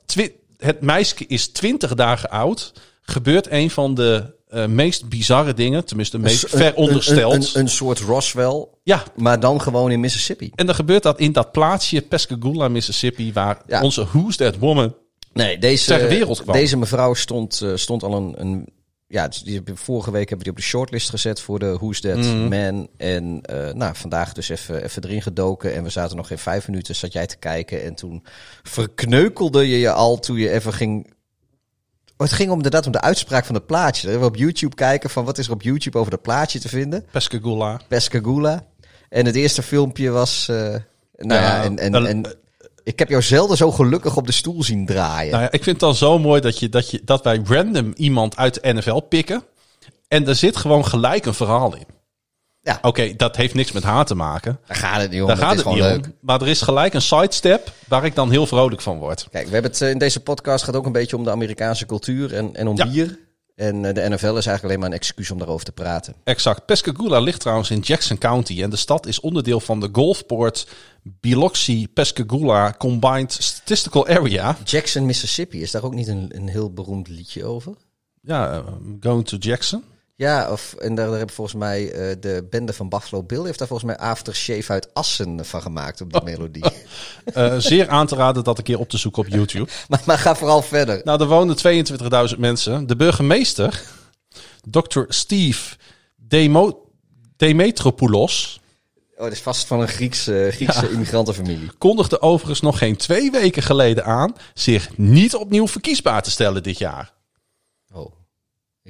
[0.57, 2.73] het meisje is 20 dagen oud.
[3.01, 5.85] Gebeurt een van de eh, meest bizarre dingen.
[5.85, 7.33] Tenminste, meest Een- verondersteld.
[7.35, 10.51] Een, een, een soort Roswell, ja, maar dan gewoon in Mississippi.
[10.55, 13.33] en dan gebeurt dat in dat plaatsje Pascagoula, Mississippi.
[13.33, 13.83] Waar Ja.
[13.83, 14.95] onze Who's That Woman
[15.33, 16.57] Nee, deze, ter wereld kwam.
[16.57, 18.67] deze mevrouw stond, eh, stond al een, een
[19.07, 22.17] ja, die, vorige week hebben we die op de shortlist gezet voor de Who's That
[22.17, 22.49] Mhm.
[22.49, 22.89] Man.
[22.97, 25.75] En eh, nou, vandaag dus even, even erin gedoken.
[25.75, 27.83] En we zaten nog geen vijf minuten, zat jij te kijken.
[27.83, 28.25] En toen
[28.63, 31.14] verkneukelde je je al toen je even ging...
[32.17, 34.19] Oh, het ging om, inderdaad om de uitspraak van het plaatje.
[34.19, 37.05] We op YouTube kijken van wat is er op YouTube over dat plaatje te vinden.
[37.11, 37.81] Pascagoula.
[37.89, 38.65] Pascagoula.
[39.09, 40.49] En het eerste filmpje was...
[40.49, 42.37] eh, Nou ja, Ja, en, en
[42.85, 45.31] ik heb jou zelden zo gelukkig op de stoel zien draaien.
[45.31, 47.93] Nou ja, ik vind het dan zo mooi dat, je, dat, je, dat wij random
[47.97, 49.43] iemand uit de NFL pikken.
[50.09, 51.87] En er zit gewoon gelijk een verhaal in.
[52.65, 52.79] Ja.
[52.83, 54.59] Oké, dat heeft niks met haar te maken.
[54.67, 55.27] Daar gaat het niet om.
[55.27, 56.03] Daar gaat is het niet gewoon om.
[56.03, 56.11] leuk.
[56.21, 59.27] Maar er is gelijk een sidestep waar ik dan heel vrolijk van word.
[59.31, 61.87] Kijk, we hebben het eh, in deze podcast gaat ook een beetje om de Amerikaanse
[61.87, 62.87] cultuur en, en om Ja.
[62.91, 63.19] bier.
[63.55, 66.15] En eh, de NFL is eigenlijk alleen maar een excuus om daarover te praten.
[66.25, 66.67] Exact.
[66.67, 68.63] Pascagoula ligt trouwens in Jackson County.
[68.63, 70.67] En de stad is onderdeel van de Gulfport
[71.03, 74.57] Biloxi Pascagoula Combined Statistical Area.
[74.65, 77.73] Jackson, Mississippi, is daar ook niet een, een heel beroemd liedje over?
[78.21, 78.59] Ja, eh,
[79.01, 79.85] going to Jackson.
[80.17, 83.59] Ja, of, en daar, daar hebben volgens mij eh, de bende van Buffalo Bill heeft
[83.59, 86.65] daar volgens mij Aftershave uit Assen van gemaakt op die melodie.
[87.25, 89.71] Eh, zeer aan te raden dat een keer op te zoeken op YouTube.
[89.89, 91.01] maar, maar ga vooral verder.
[91.05, 91.57] Nou, er wonen
[92.33, 92.87] 22.000 mensen.
[92.87, 93.83] De burgemeester,
[94.71, 95.01] Dr.
[95.09, 95.77] Steve
[96.17, 96.89] Demo
[97.37, 98.61] Demetropoulos,
[99.17, 101.71] Oh, dat is vast van een Griekse, Griekse immigrantenfamilie.
[101.79, 106.79] kondigde overigens nog geen twee weken geleden aan zich niet opnieuw verkiesbaar te stellen dit
[106.79, 107.13] jaar.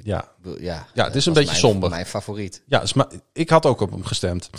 [0.02, 0.28] Ja,
[0.58, 0.86] ja.
[0.94, 1.90] Ja, het is een beetje mijn, somber.
[1.90, 2.62] Mijn favoriet.
[2.66, 2.84] ja
[3.32, 4.50] ik had ook op hem gestemd.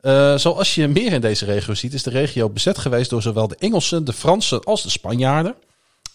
[0.00, 3.48] Eh, zoals je meer in deze regio ziet, is de regio bezet geweest door zowel
[3.48, 5.54] de Engelsen, de Fransen als de Spanjaarden.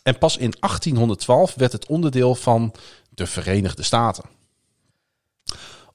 [0.03, 2.73] En pas in 1812 werd het onderdeel van
[3.09, 4.23] de Verenigde Staten.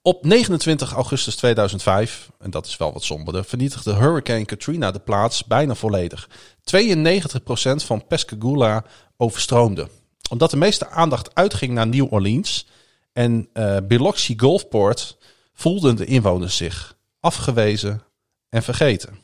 [0.03, 5.45] Op 29 augustus 2005, en dat is wel wat somberder, vernietigde Hurricane Katrina de plaats
[5.45, 6.29] bijna volledig.
[6.61, 8.85] 92% van Pascagoula
[9.17, 9.89] overstroomde.
[10.35, 12.67] Omdat de meeste aandacht uitging naar New Orleans
[13.13, 15.17] en eh Biloxi Gulfport,
[15.53, 18.03] voelden de inwoners zich afgewezen
[18.49, 19.19] en vergeten.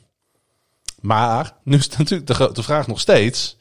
[1.01, 3.57] Maar nu is natuurlijk de, vraag nog steeds: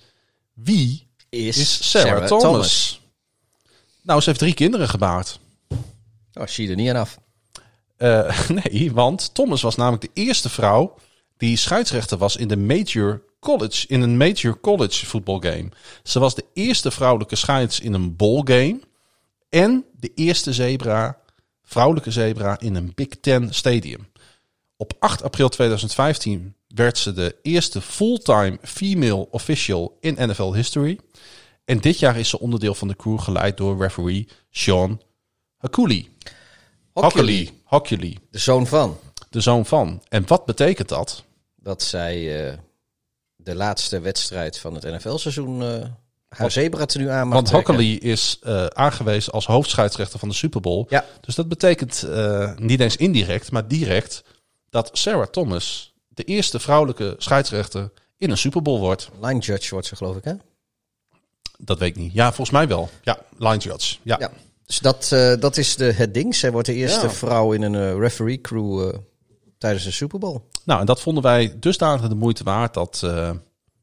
[0.53, 3.01] wie Is, is Sarah, Thomas?
[4.03, 5.41] Nou, ze heeft drie kinderen gebaard.
[6.33, 7.19] Oh, zie je er niet aan af.
[7.97, 10.95] Eh, nee, want Thomas was namelijk de eerste vrouw
[11.37, 15.69] die scheidsrechter was in de Major College, in een Major College voetbalgame.
[16.03, 18.81] Ze was de eerste vrouwelijke scheids in een ballgame
[19.49, 21.19] en de eerste zebra,
[21.63, 24.09] vrouwelijke zebra in een Big Ten stadium.
[24.77, 30.99] Op 8 april 2015 werd ze de eerste fulltime female official in NFL history.
[31.65, 35.01] En dit jaar is ze onderdeel van de crew geleid door referee Sean
[35.57, 36.09] Hakuli.
[36.93, 37.51] Hockey.
[37.65, 38.19] Hockey.
[38.31, 38.99] De zoon van.
[39.31, 40.03] De zoon van.
[40.09, 41.25] En wat betekent dat?
[41.57, 42.59] Dat zij eh,
[43.51, 45.85] de laatste wedstrijd van het NFL-seizoen eh
[46.31, 47.51] haar zebra nu aan Want.
[47.51, 50.87] Hockley is eh, aangewezen als hoofdscheidsrechter van de Super Bowl.
[50.89, 51.05] Ja.
[51.21, 54.23] Dus dat betekent eh, niet eens indirect, maar direct
[54.69, 59.11] dat Sarah Thomas de eerste vrouwelijke scheidsrechter in een Super Bowl wordt.
[59.21, 60.33] Line judge wordt ze, geloof ik, hè?
[61.59, 62.13] Dat weet ik niet.
[62.13, 62.91] Ja, volgens mij wel.
[63.03, 63.97] Ja, line judge.
[64.03, 64.17] Ja.
[64.19, 64.31] Ja.
[64.67, 65.09] Dus dat,
[65.41, 66.35] dat is de, het ding.
[66.35, 67.13] Zij wordt de eerste Ja.
[67.13, 68.95] vrouw in een referee crew
[69.59, 70.41] tijdens de Super Bowl.
[70.71, 73.31] Nou, en dat vonden wij dusdanig de moeite waard dat, eh,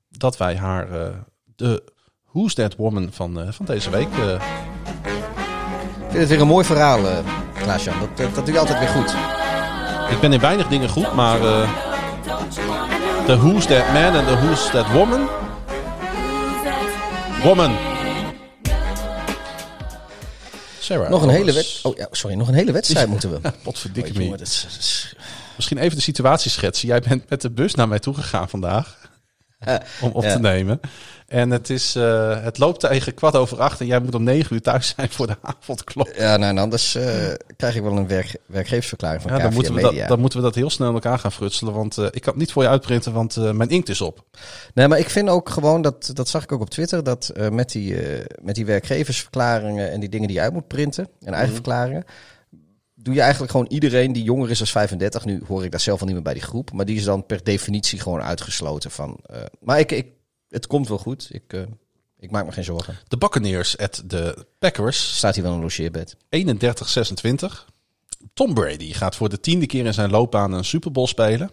[0.09, 1.09] dat wij haar eh,
[1.55, 1.83] de
[2.31, 4.41] Who's That Woman van, eh, van deze week Ik
[6.09, 6.99] vind het weer een mooi verhaal,
[7.53, 7.99] Klaas-Jan.
[7.99, 9.15] Dat, dat, doe je altijd weer goed.
[10.09, 11.39] Ik ben in weinig dingen goed, maar
[13.25, 15.27] de Who's That Man en de Who's That Woman.
[17.43, 17.77] Woman.
[20.79, 21.09] Sarah.
[21.09, 21.81] Nog een hele, Thomas.
[21.81, 23.51] wed oh, ja, sorry, nog een hele wedstrijd moeten we.
[23.63, 24.23] Potverdikke Oh, me.
[24.23, 25.15] jongen, dat is- dat is-
[25.57, 26.87] Misschien even de situatie schetsen.
[26.87, 28.97] Jij bent met de bus naar mij toe gegaan vandaag.
[30.01, 30.33] om op Ja.
[30.33, 30.79] te nemen.
[31.27, 33.79] En het, is, eh, het loopt tegen kwart over acht.
[33.79, 36.09] En jij moet om negen uur thuis zijn voor de avondklok.
[36.15, 39.73] Ja, nou, en anders eh, krijg ik wel een werk, werkgeversverklaring van Ja, dan, moeten
[39.73, 39.99] we Media.
[39.99, 41.73] dat, dan moeten we dat heel snel in elkaar gaan frutselen.
[41.73, 44.23] Want eh, ik kan het niet voor je uitprinten, want mijn inkt is op.
[44.73, 47.71] Nee, maar ik vind ook gewoon, dat, dat zag ik ook op Twitter, dat met,
[47.71, 47.95] die,
[48.41, 52.05] met die werkgeversverklaringen en die dingen die je uit moet printen, en eigen verklaringen,
[53.07, 55.99] doe je eigenlijk gewoon iedereen die jonger is dan 35, nu hoor ik daar zelf
[55.99, 59.19] al niet meer bij die groep, maar die is dan per definitie gewoon uitgesloten van.
[59.25, 60.07] eh, maar ik, ik,
[60.49, 61.61] het komt wel goed, ik, eh,
[62.19, 62.97] ik maak me geen zorgen.
[63.07, 66.17] De Buccaneers at de Packers Staat hier wel een logeerbed.
[66.29, 67.65] 31-26.
[68.33, 71.51] Tom Brady gaat voor de tiende keer in zijn loopbaan een Super Bowl spelen.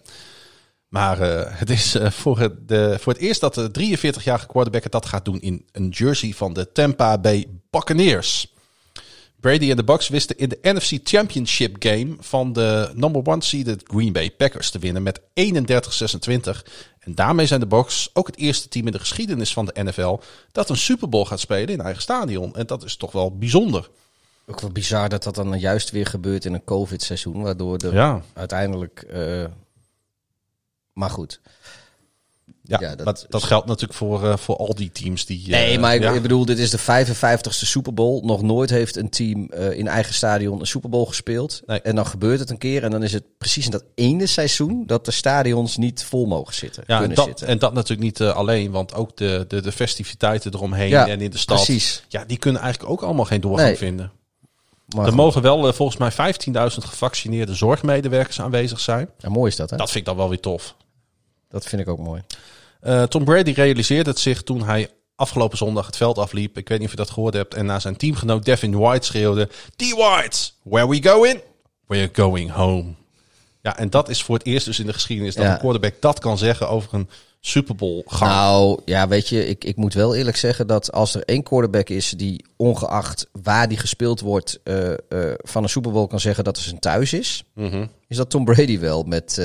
[0.89, 5.07] Maar eh, het is voor, het, de, voor het eerst dat de 43-jarige quarterback dat
[5.07, 8.54] gaat doen in een jersey van de Tampa Bay Buccaneers.
[9.45, 13.83] Brady en de Bucks wisten in de NFC Championship game van de number one seeded
[13.87, 15.23] Green Bay Packers te winnen met 31-26.
[16.99, 20.19] En daarmee zijn de Bucks ook het eerste team in de geschiedenis van de NFL
[20.53, 22.55] dat een Super Bowl gaat spelen in eigen stadion.
[22.55, 23.91] En dat is toch wel bijzonder.
[24.47, 28.23] Ook wel bizar dat dat dan juist weer gebeurt in een COVID-seizoen, waardoor er Ja.
[28.35, 29.03] uiteindelijk.
[29.03, 29.45] eh,
[30.93, 31.41] maar goed.
[32.67, 35.43] Ja, Ja, dat dat, dat, geldt natuurlijk voor, eh, voor al die teams die...
[35.45, 36.21] eh, Nee, maar ik, ja.
[36.21, 38.21] bedoel, dit is de 55ste Super Bowl.
[38.25, 41.63] Nog nooit heeft een team eh, in eigen stadion een Super Bowl gespeeld.
[41.67, 41.81] Nee.
[41.81, 42.83] En dan gebeurt het een keer.
[42.85, 46.55] En dan is het precies in dat ene seizoen dat de stadions niet vol mogen
[46.55, 46.83] zitten.
[46.87, 47.47] Ja, en kunnen dat, zitten.
[47.47, 51.31] en dat natuurlijk niet alleen, want ook de, de, de festiviteiten eromheen Ja, en in
[51.31, 51.57] de stad.
[51.65, 52.05] precies.
[52.09, 53.77] Ja, die kunnen eigenlijk ook allemaal geen doorgang Nee.
[53.79, 54.13] vinden.
[54.95, 59.09] Maar er goed, mogen wel volgens mij 15.000 gevaccineerde zorgmedewerkers aanwezig zijn.
[59.19, 59.77] ja, mooi is dat, hè?
[59.77, 60.75] Dat vind ik dan wel weer tof.
[61.55, 62.23] Dat vind ik ook mooi.
[62.81, 66.59] Eh, Tom Brady realiseerde het zich toen hij afgelopen zondag het veld afliep.
[66.59, 67.55] Ik weet niet of je dat gehoord hebt.
[67.55, 69.49] En naar zijn teamgenoot Devin White schreeuwde...
[69.77, 69.91] D.
[69.97, 71.41] White, where we going?
[71.87, 72.95] We're going home.
[73.63, 75.53] Ja, en dat is voor het eerst dus in de geschiedenis dat Ja.
[75.53, 77.09] een quarterback dat kan zeggen over een
[77.41, 78.31] Super Bowl gang.
[78.33, 81.89] Nou, ja, weet je, ik, ik moet wel eerlijk zeggen dat als er één quarterback
[81.89, 84.99] is die ongeacht waar die gespeeld wordt eh, eh,
[85.39, 87.87] van een Super Bowl kan zeggen dat het zijn thuis is, Mhm.
[88.09, 89.39] is dat Tom Brady wel met,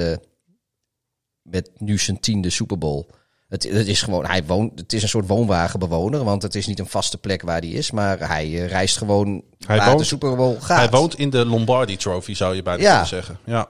[1.51, 3.05] met nu zijn tiende Super Bowl.
[3.47, 6.79] Het, het is gewoon, hij woont, het is een soort woonwagenbewoner, want het is niet
[6.79, 10.05] een vaste plek waar hij is, maar hij eh, reist gewoon Hij waar de woont-
[10.05, 10.77] Super Bowl gaat.
[10.77, 12.89] Hij woont in de Lombardi Trophy, zou je bijna Ja.
[12.89, 13.39] kunnen zeggen.
[13.45, 13.69] Ja.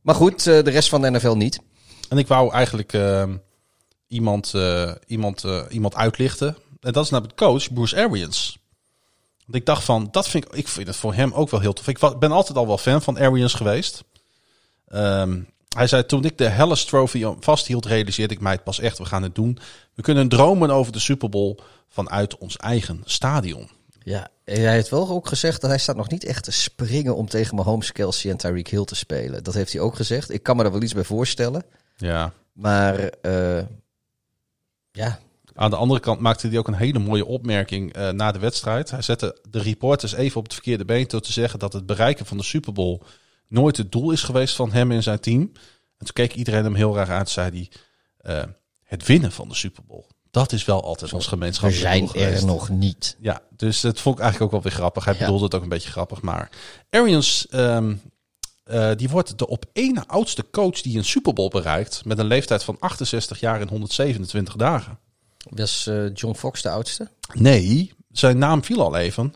[0.00, 1.60] Maar goed, eh, de rest van de NFL niet.
[2.08, 3.36] En ik wou eigenlijk ehm,
[4.08, 6.56] iemand, eh, iemand, iemand uitlichten.
[6.80, 8.58] En dat is namelijk de coach, Bruce Arians.
[9.46, 11.72] Want ik dacht van, dat vind ik, ik vind het voor hem ook wel heel
[11.72, 11.88] tof.
[11.88, 14.04] Ik ben altijd al wel fan van Arians geweest.
[14.88, 15.40] Ehm,
[15.74, 18.98] hij zei, toen ik de Hellas Trophy vasthield, realiseerde ik mij het pas echt.
[18.98, 19.58] We gaan het doen.
[19.94, 21.58] We kunnen dromen over de Super Bowl
[21.88, 23.68] vanuit ons eigen stadion.
[24.02, 27.16] Ja, en hij heeft wel ook gezegd dat hij staat nog niet echt te springen
[27.16, 29.42] om tegen Mahomes, Kelsey en Tyreek Hill te spelen.
[29.44, 30.30] Dat heeft hij ook gezegd.
[30.30, 31.64] Ik kan me er wel iets bij voorstellen.
[31.96, 32.32] Ja.
[32.52, 33.62] Maar eh,
[34.92, 35.18] ja,
[35.54, 38.90] Aan de andere kant maakte hij ook een hele mooie opmerking eh, na de wedstrijd.
[38.90, 42.26] Hij zette de reporters even op het verkeerde been door te zeggen dat het bereiken
[42.26, 43.02] van de Super Bowl
[43.54, 45.40] nooit het doel is geweest van hem en zijn team.
[45.98, 47.26] En toen keek iedereen hem heel raar aan.
[47.26, 47.70] Zei hij:
[48.36, 48.50] eh,
[48.82, 50.04] het winnen van de Super Bowl.
[50.30, 53.16] Dat is wel altijd ons we gemeenschappelijk zijn er nog niet.
[53.20, 55.04] Ja, dus dat vond ik eigenlijk ook wel weer grappig.
[55.04, 55.20] Hij Ja.
[55.20, 56.22] bedoelde het ook een beetje grappig.
[56.22, 56.50] Maar
[56.90, 57.94] Arians, ehm,
[58.64, 62.04] eh, die wordt de op één oudste coach die een Super Bowl bereikt.
[62.04, 64.98] Met een leeftijd van 68 jaar en 127 dagen.
[65.50, 67.08] Was eh, John Fox de oudste?
[67.32, 69.34] Nee, zijn naam viel al even.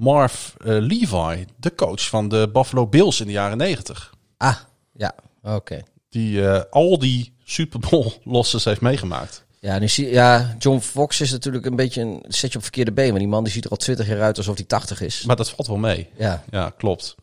[0.00, 4.14] Marv eh, Levi, de coach van de Buffalo Bills in de jaren 90.
[4.36, 4.56] Ah,
[4.92, 5.82] ja, oké.
[6.08, 9.44] Die eh, al die Super Bowl losses heeft meegemaakt.
[9.58, 13.08] Ja, nu zie, ja, John Fox is natuurlijk een beetje een zetje op verkeerde been.
[13.08, 15.24] Want die man die ziet er al twintig jaar uit alsof hij 80 is.
[15.24, 16.08] Maar dat valt wel mee.
[16.16, 17.14] Ja, Ja, klopt.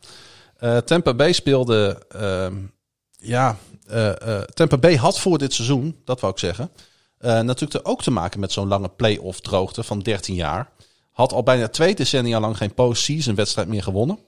[0.56, 2.02] Eh Tampa Bay speelde.
[2.08, 2.56] ehm,
[3.18, 3.56] ja,
[4.54, 6.70] Tampa Bay had voor dit seizoen, dat wou ik zeggen.
[7.18, 10.70] natuurlijk ook te maken met zo'n lange play-off droogte van 13 jaar.
[11.18, 14.18] Had al bijna twee decennia lang geen postseason wedstrijd meer gewonnen.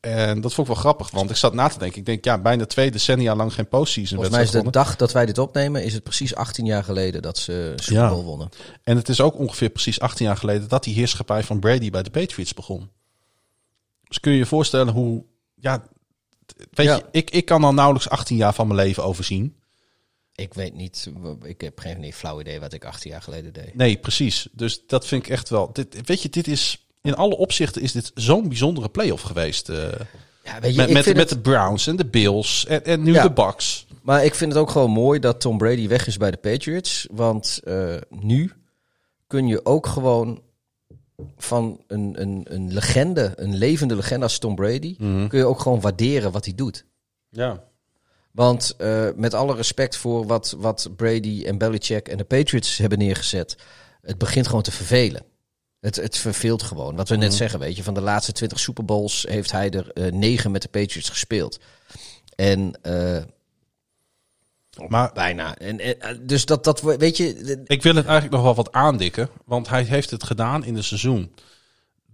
[0.00, 1.98] En dat vond ik wel grappig, want ik zat na te denken.
[1.98, 4.96] Ik denk, ja, bijna twee decennia lang geen postseason volgens mij is wedstrijd de dag
[4.96, 8.14] dat wij dit opnemen, is het precies 18 jaar geleden dat ze Super Ja.
[8.14, 8.48] Wonnen.
[8.82, 12.02] En het is ook ongeveer precies 18 jaar geleden dat die heerschappij van Brady bij
[12.02, 12.90] de Patriots begon.
[14.08, 15.82] Dus kun je je voorstellen hoe, ja,
[16.70, 16.94] weet Ja.
[16.96, 19.56] je, ik, ik kan al nauwelijks 18 jaar van mijn leven overzien.
[20.34, 21.12] Ik weet niet,
[21.42, 23.74] ik heb geen flauw idee wat ik 18 jaar geleden deed.
[23.74, 24.48] Nee, precies.
[24.52, 25.72] Dus dat vind ik echt wel.
[25.72, 29.68] Dit, weet je, dit is in alle opzichten is dit zo'n bijzondere playoff geweest.
[29.68, 29.76] eh,
[30.44, 32.84] Ja, weet je, met ik met, vind met het- de Browns en de Bills en,
[32.84, 33.22] en nu Ja.
[33.22, 33.86] de Bucks.
[34.02, 37.06] Maar ik vind het ook gewoon mooi dat Tom Brady weg is bij de Patriots.
[37.10, 38.52] Want eh, nu
[39.26, 40.42] kun je ook gewoon
[41.36, 44.96] van een, een, een legende, een levende legende als Tom Brady,
[45.28, 46.84] kun je ook gewoon waarderen wat hij doet.
[47.28, 47.64] Ja.
[48.32, 52.98] Want eh, met alle respect voor wat, wat Brady en Belichick en de Patriots hebben
[52.98, 53.56] neergezet,
[54.02, 55.22] het begint gewoon te vervelen.
[55.80, 56.96] Het, het verveelt gewoon.
[56.96, 59.92] Wat we net zeggen, weet je, van de laatste 20 Super Bowls heeft hij er
[59.92, 61.60] eh, negen met de Patriots gespeeld.
[62.36, 63.22] En eh,
[64.88, 65.56] Maar bijna.
[65.56, 69.28] En, en, dus dat, dat, weet je, ik wil het eigenlijk nog wel wat aandikken,
[69.44, 71.32] want hij heeft het gedaan in een seizoen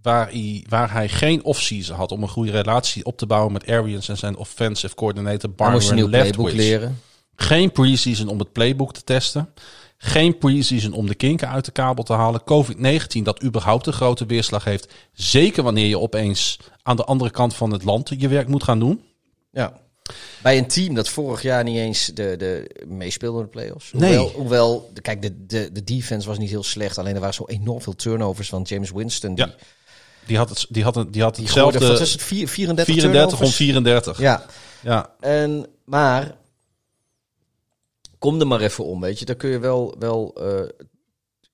[0.01, 3.67] waar hij, waar hij geen offseason had om een goede relatie op te bouwen met
[3.67, 6.53] Arians en zijn offensive coordinator Byron nieuw playbook Leftwich.
[6.53, 6.99] leren.
[7.35, 9.53] Geen preseason om het playbook te testen.
[9.97, 12.41] Geen preseason om de kinken uit de kabel te halen.
[12.41, 14.93] COVID-19 dat überhaupt een grote weerslag heeft.
[15.13, 18.79] Zeker wanneer je opeens aan de andere kant van het land je werk moet gaan
[18.79, 19.03] doen.
[19.51, 19.79] Ja.
[20.41, 23.91] Bij een team dat vorig jaar niet eens de, de meespeelde in de playoffs.
[23.93, 24.17] Nee.
[24.17, 26.97] Hoewel, hoewel de, kijk, de, de, de defense was niet heel slecht.
[26.97, 29.35] Alleen er waren zo enorm veel turnovers van James Winston.
[29.35, 29.53] Die, Ja.
[30.29, 32.93] Die had, het, die had, een, die had die hetzelfde wat is het, Vier- 34,
[32.95, 33.55] 34 om turnovers?
[33.55, 34.19] 34.
[34.19, 34.45] Ja,
[34.81, 35.13] ja.
[35.19, 36.35] en, maar
[38.19, 39.25] kom er maar even om, weet je.
[39.25, 39.95] Dan kun je wel...
[39.99, 40.87] wel eh,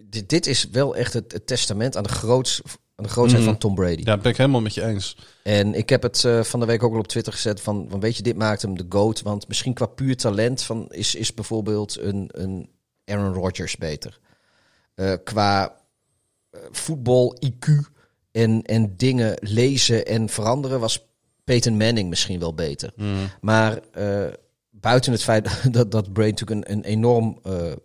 [0.03, 2.61] dit, dit is wel echt het, het testament aan de groots,
[2.95, 3.49] Aan de grootheid Mhm.
[3.49, 4.01] van Tom Brady.
[4.03, 5.17] Ja, ben ik helemaal met je eens.
[5.43, 7.99] En ik heb het eh, van de week ook al op Twitter gezet van, van
[7.99, 9.21] weet je, dit maakt hem de GOAT.
[9.21, 12.69] Want misschien qua puur talent van, is, is bijvoorbeeld een, een
[13.05, 14.19] Aaron Rodgers beter.
[14.95, 15.75] Eh, qua
[16.71, 17.69] voetbal, IQ
[18.35, 21.05] en, en dingen lezen en veranderen was
[21.43, 22.93] Peyton Manning misschien wel beter.
[23.41, 24.33] Maar eh,
[24.71, 27.77] buiten het feit dat, dat Brady natuurlijk een, een enorm eh, eh,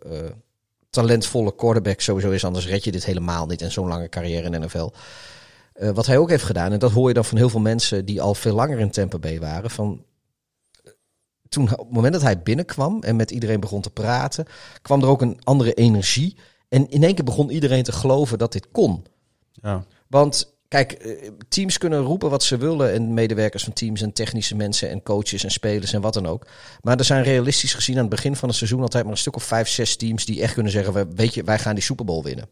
[0.89, 4.51] talentvolle quarterback sowieso is, anders red je dit helemaal niet en zo'n lange carrière in
[4.51, 4.89] de NFL.
[5.93, 8.21] Wat hij ook heeft gedaan, en dat hoor je dan van heel veel mensen die
[8.21, 10.03] al veel langer in Tampa Bay waren, van
[11.49, 14.45] toen op het moment dat hij binnenkwam en met iedereen begon te praten,
[14.81, 16.37] kwam er ook een andere energie.
[16.69, 19.05] En in één keer begon iedereen te geloven dat dit kon.
[19.51, 19.85] Ja.
[20.11, 22.91] Want kijk, eh, teams kunnen roepen wat ze willen.
[22.93, 26.47] En medewerkers van teams en technische mensen en coaches en spelers en wat dan ook.
[26.81, 29.35] Maar er zijn realistisch gezien aan het begin van het seizoen altijd maar een stuk
[29.35, 32.05] of vijf, zes teams die echt kunnen zeggen: "We- weet je, wij gaan die Super
[32.05, 32.47] Bowl winnen.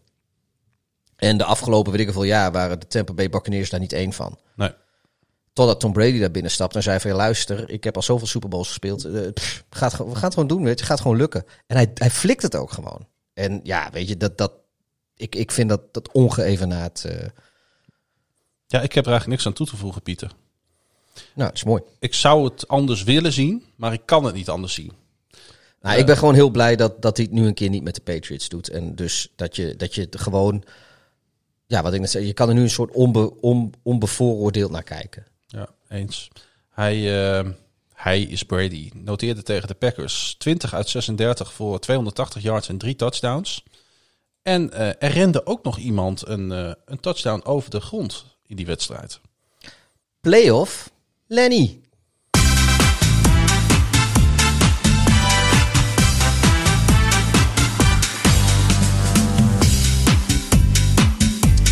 [1.16, 4.14] En de afgelopen, weet ik hoeveel jaar, waren de Tampa Bay Buccaneers daar niet één
[4.14, 4.40] van.
[4.56, 4.72] Nee.
[5.54, 8.28] Totdat Tom Brady daar binnen stapt en zei van ja, luister, ik heb al zoveel
[8.28, 9.34] Super Bowls gespeeld.
[9.34, 10.80] pff, gaat, we gaan het gewoon doen, weet je.
[10.80, 11.44] Het gaat gewoon lukken.
[11.68, 13.08] En hij, hij flikt het ook gewoon.
[13.34, 14.52] En ja, weet je, dat, dat,
[15.16, 17.06] ik, ik vind dat, dat ongeëvenaard.
[17.06, 17.28] eh
[18.72, 20.32] ja, ik heb er eigenlijk niks aan toe te voegen, Pieter.
[21.34, 21.82] nou, het is mooi.
[22.00, 24.92] Ik zou het anders willen zien, maar ik kan het niet anders zien.
[25.82, 27.96] Nou, ik ben gewoon heel blij dat, dat hij het nu een keer niet met
[27.96, 28.70] de Patriots doet.
[28.70, 30.64] En dus dat je, dat je het gewoon...
[31.66, 34.84] Ja, wat ik net zei, je kan er nu een soort onbe, on, onbevooroordeeld naar
[34.84, 35.26] kijken.
[35.48, 36.30] Ja, eens.
[36.70, 37.50] Hij, eh,
[37.94, 38.92] hij is Brady.
[38.94, 43.64] Noteerde tegen de Packers 20 uit 36 voor 280 yards en drie touchdowns.
[44.42, 48.56] En eh, er rende ook nog iemand een, eh, een touchdown over de grond in
[48.56, 49.20] die wedstrijd.
[50.22, 50.90] Playoff,
[51.28, 51.80] Lenny.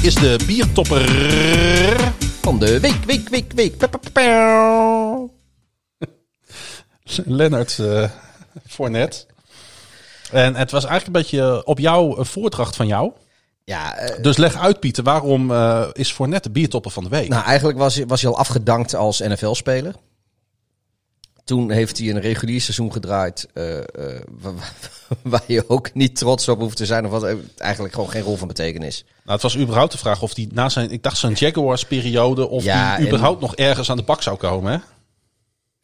[0.02, 1.06] Is de biertopper
[2.42, 3.78] Van de week, week, week, week.
[4.14, 5.28] Pa.
[7.26, 8.10] Leonard eh
[8.68, 9.26] Fournette.
[10.32, 13.12] En het was eigenlijk een beetje op jou een voordracht van jou.
[13.70, 17.30] Ja, eh, Dus leg uit, Pieter, waarom eh, is Fournette de biertopper van de week?
[17.30, 19.96] nou eigenlijk was, hij- was hij al afgedankt als NFL-speler.
[21.44, 23.48] Toen heeft hij een regulier seizoen gedraaid.
[23.54, 23.84] eh, eh,
[24.42, 24.62] wa- wa-
[25.22, 27.06] waar je ook niet trots op hoeft te zijn.
[27.06, 29.04] Of wat eigenlijk gewoon geen rol van betekenis.
[29.08, 32.64] Nou, het was überhaupt de vraag of hij na zijn, ik dacht zijn Jaguars-periode, of
[32.64, 34.72] Ja, en- überhaupt nog ergens aan de bak zou komen.
[34.72, 34.78] Hè?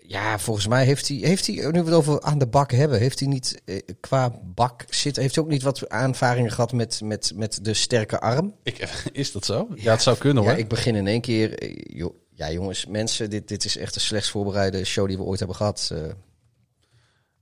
[0.08, 3.00] Ja, volgens mij heeft hij, heeft hij, nu we het over aan de bak hebben,
[3.00, 7.02] heeft hij niet eh, qua bak zit, heeft hij ook niet wat aanvaringen gehad met,
[7.04, 8.56] met, met de sterke arm?
[8.64, 8.78] Ik,
[9.12, 9.68] is dat zo?
[9.76, 10.58] Ja, het zou kunnen Ja, hoor.
[10.60, 14.00] ik begin in één keer, eh, joh, ja jongens, mensen, dit, dit is echt de
[14.00, 15.90] slechtst voorbereide show die we ooit hebben gehad.
[15.94, 16.00] eh.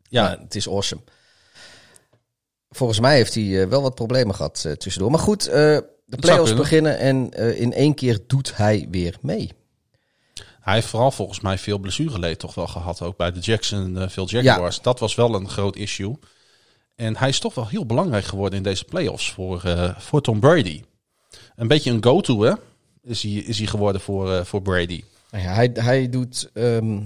[0.10, 1.02] ja, Maar het is awesome.
[2.70, 5.12] Volgens mij heeft hij wel wat problemen gehad eh, tussendoor.
[5.12, 9.52] Maar goed, de play-offs beginnen en in één keer doet hij weer mee.
[10.62, 14.82] Hij heeft vooral volgens mij veel blessureleed toch wel gehad, ook bij de Jacksonville Jaguars.
[14.82, 16.16] Dat was wel een groot issue.
[16.96, 20.40] En hij is toch wel heel belangrijk geworden in deze playoffs voor, eh, voor Tom
[20.40, 20.84] Brady.
[21.56, 22.54] Een beetje een go-to, hè?
[23.04, 25.04] Is hij, is hij geworden voor, eh, voor Brady.
[25.32, 26.50] Nou ja, hij, hij doet.
[26.54, 27.00] ehm,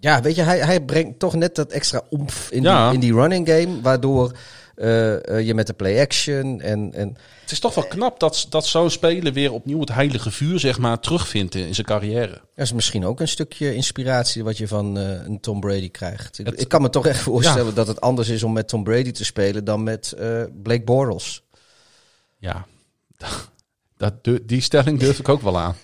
[0.00, 2.84] ja, weet je, hij, hij brengt toch net dat extra omf in, Ja.
[2.86, 3.80] die, in die running game.
[3.80, 4.38] Waardoor eh, eh,
[4.76, 7.16] je met de play-action en, en.
[7.40, 10.78] Het is toch wel knap dat, dat zo'n speler weer opnieuw het heilige vuur zeg
[10.78, 12.30] maar, terugvindt in, in zijn carrière.
[12.54, 16.38] Dat is misschien ook een stukje inspiratie wat je van eh, een Tom Brady krijgt.
[16.38, 18.84] Ik, Het- ik kan me toch echt voorstellen dat het anders is om met Tom
[18.84, 21.42] Brady te spelen dan met eh, Blake Bortles.
[22.38, 22.66] Ja,
[23.96, 24.12] dat,
[24.42, 25.74] die stelling durf ik ook wel aan.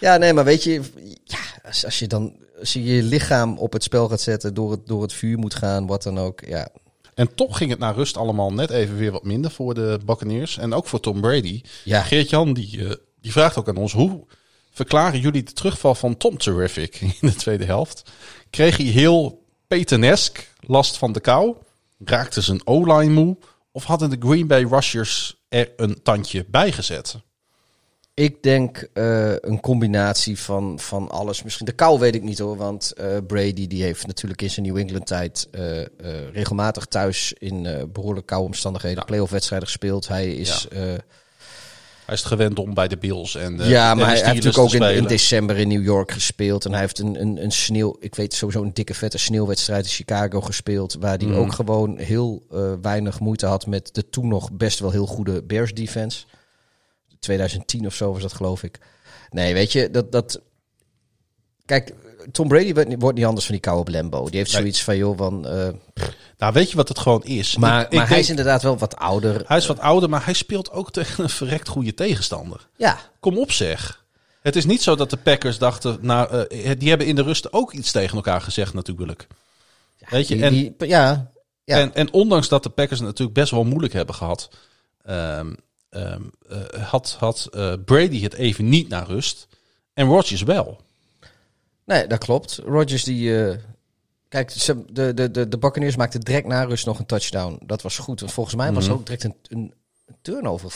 [0.00, 0.80] Ja, nee, maar weet je,
[1.24, 4.70] ja, als, als je dan als je je lichaam op het spel gaat zetten, door
[4.70, 6.40] het, door het vuur moet gaan, wat dan ook.
[6.46, 6.68] Ja,
[7.14, 10.58] En toch ging het naar rust allemaal net even weer wat minder voor de Buccaneers.
[10.58, 11.62] En ook voor Tom Brady.
[11.84, 12.02] Ja.
[12.02, 13.92] Geert-Jan die, eh, die vraagt ook aan ons...
[13.92, 14.26] hoe
[14.70, 18.10] verklaren jullie de terugval van Tom Terrific in de tweede helft?
[18.50, 21.56] Kreeg hij heel Petenesk last van de kou?
[22.04, 23.36] Raakte zijn O-line moe?
[23.72, 27.16] Of hadden de Green Bay Rushers er een tandje bij gezet?
[28.14, 31.42] Ik denk eh, een combinatie van, van alles.
[31.42, 32.56] Misschien de kou weet ik niet hoor.
[32.56, 35.62] Want eh, Brady die heeft natuurlijk in zijn New England tijd eh,
[36.32, 40.08] regelmatig thuis in eh, behoorlijk koude omstandigheden playoff wedstrijden gespeeld.
[40.08, 40.78] Hij is Ja.
[42.04, 44.44] Hij is het gewend om bij de Bills en de ja maar hij, hij heeft
[44.44, 46.64] natuurlijk ook in, in december in New York gespeeld.
[46.64, 49.90] En hij heeft een, een, een sneeuw, ik weet sowieso een dikke vette sneeuwwedstrijd in
[49.90, 50.96] Chicago gespeeld.
[51.00, 51.36] Waar hij Mhm.
[51.36, 52.42] ook gewoon heel
[52.82, 56.24] weinig moeite had met de toen nog best wel heel goede Bears defense.
[57.22, 58.78] 2010 of zo was dat geloof ik.
[59.30, 60.12] Nee, weet je, dat...
[60.12, 60.40] dat
[61.64, 61.94] Kijk,
[62.32, 64.24] Tom Brady wordt niet, wordt niet anders van die koude Lambo.
[64.28, 64.60] Die heeft Nee.
[64.60, 65.46] zoiets van, joh, van...
[65.46, 65.68] eh,
[66.38, 67.56] Nou, weet je wat het gewoon is?
[67.56, 69.42] Maar, Ik- ik maar hij denk- is inderdaad wel wat ouder.
[69.46, 72.68] hij is wat ouder, maar hij speelt ook tegen een verrekt goede tegenstander.
[72.76, 74.04] Ja, Kom op zeg.
[74.42, 77.52] Het is niet zo dat de Packers dachten, nou, eh, die hebben in de rust
[77.52, 79.26] ook iets tegen elkaar gezegd natuurlijk.
[80.08, 81.32] Weet je, die- en, die- ja,
[81.64, 81.76] ja.
[81.78, 84.50] en, en ondanks dat de Packers het natuurlijk best wel moeilijk hebben gehad,
[85.04, 85.52] ehm,
[85.92, 86.58] ehm, eh,
[86.88, 89.46] had, had eh, Brady het even niet naar rust.
[89.94, 90.80] En Rodgers wel.
[91.84, 92.60] Nee, dat klopt.
[92.66, 93.44] Rodgers die...
[93.46, 93.56] eh,
[94.28, 97.58] kijk, de, de, de, de Buccaneers maakten direct na rust nog een touchdown.
[97.66, 98.20] Dat was goed.
[98.20, 99.74] Want volgens mij was er ook direct een, een
[100.22, 100.74] turnover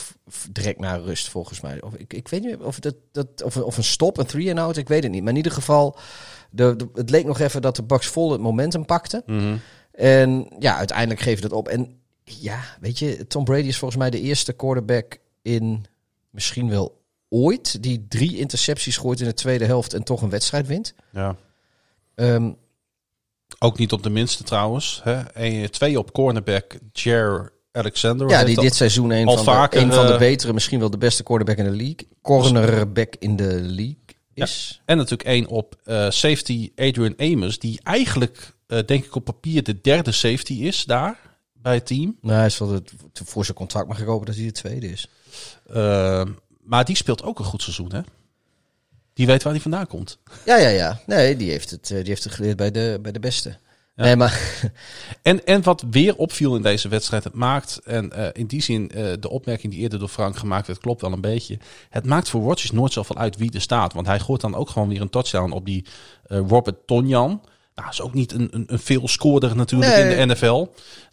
[0.50, 1.82] direct na rust, volgens mij.
[1.82, 4.58] Of, ik, ik weet niet of, dat, dat, of, of een stop, een three and
[4.58, 5.20] out, ik weet het niet.
[5.22, 5.96] Maar in ieder geval,
[6.50, 9.22] de, de- het leek nog even dat de Bucks vol het momentum pakten.
[9.92, 11.68] En ja, uiteindelijk geven dat op.
[11.68, 15.86] En ja, weet je, Tom Brady is volgens mij de eerste quarterback in
[16.30, 20.66] misschien wel ooit die drie intercepties gooit in de tweede helft en toch een wedstrijd
[20.66, 20.94] wint.
[21.12, 21.36] Ja.
[22.14, 22.52] Ehm,
[23.58, 25.00] Ook niet op de minste trouwens.
[25.04, 25.20] Hè?
[25.20, 28.28] En twee op cornerback, Jer Alexander.
[28.28, 30.90] ja, die dit seizoen een, van, vaker, de, een van de eh, betere, misschien wel
[30.90, 32.08] de beste quarterback in de league.
[32.22, 34.04] Cornerback in de league
[34.34, 34.82] is.
[34.84, 39.62] En natuurlijk één op eh, safety Adrian Amos, die eigenlijk, eh, denk ik op papier,
[39.62, 41.25] de derde safety is daar
[41.62, 42.16] bij het team.
[42.20, 44.90] Nou, hij is wel het, voor zijn contract mag ik hopen dat hij de tweede
[44.90, 45.08] is.
[45.66, 46.24] Eh,
[46.62, 48.00] maar die speelt ook een goed seizoen, hè?
[49.12, 50.18] Die weet waar hij vandaan komt.
[50.44, 51.00] Ja, ja, ja.
[51.06, 53.58] Nee, die heeft het, eh, die heeft het geleerd bij de, bij de beste.
[53.96, 54.62] Nee, maar
[55.22, 58.90] En, en wat weer opviel in deze wedstrijd, het maakt, en eh, in die zin
[58.90, 61.58] eh, de opmerking die eerder door Frank gemaakt werd, klopt wel een beetje.
[61.90, 63.92] Het maakt voor Rodgers nooit zoveel uit wie er staat.
[63.92, 65.84] Want hij gooit dan ook gewoon weer een touchdown op die
[66.26, 67.42] eh, Robert Tonjan.
[67.76, 70.16] Nou, is ook niet een, een, een veel scoorder natuurlijk Nee.
[70.16, 70.66] in de NFL.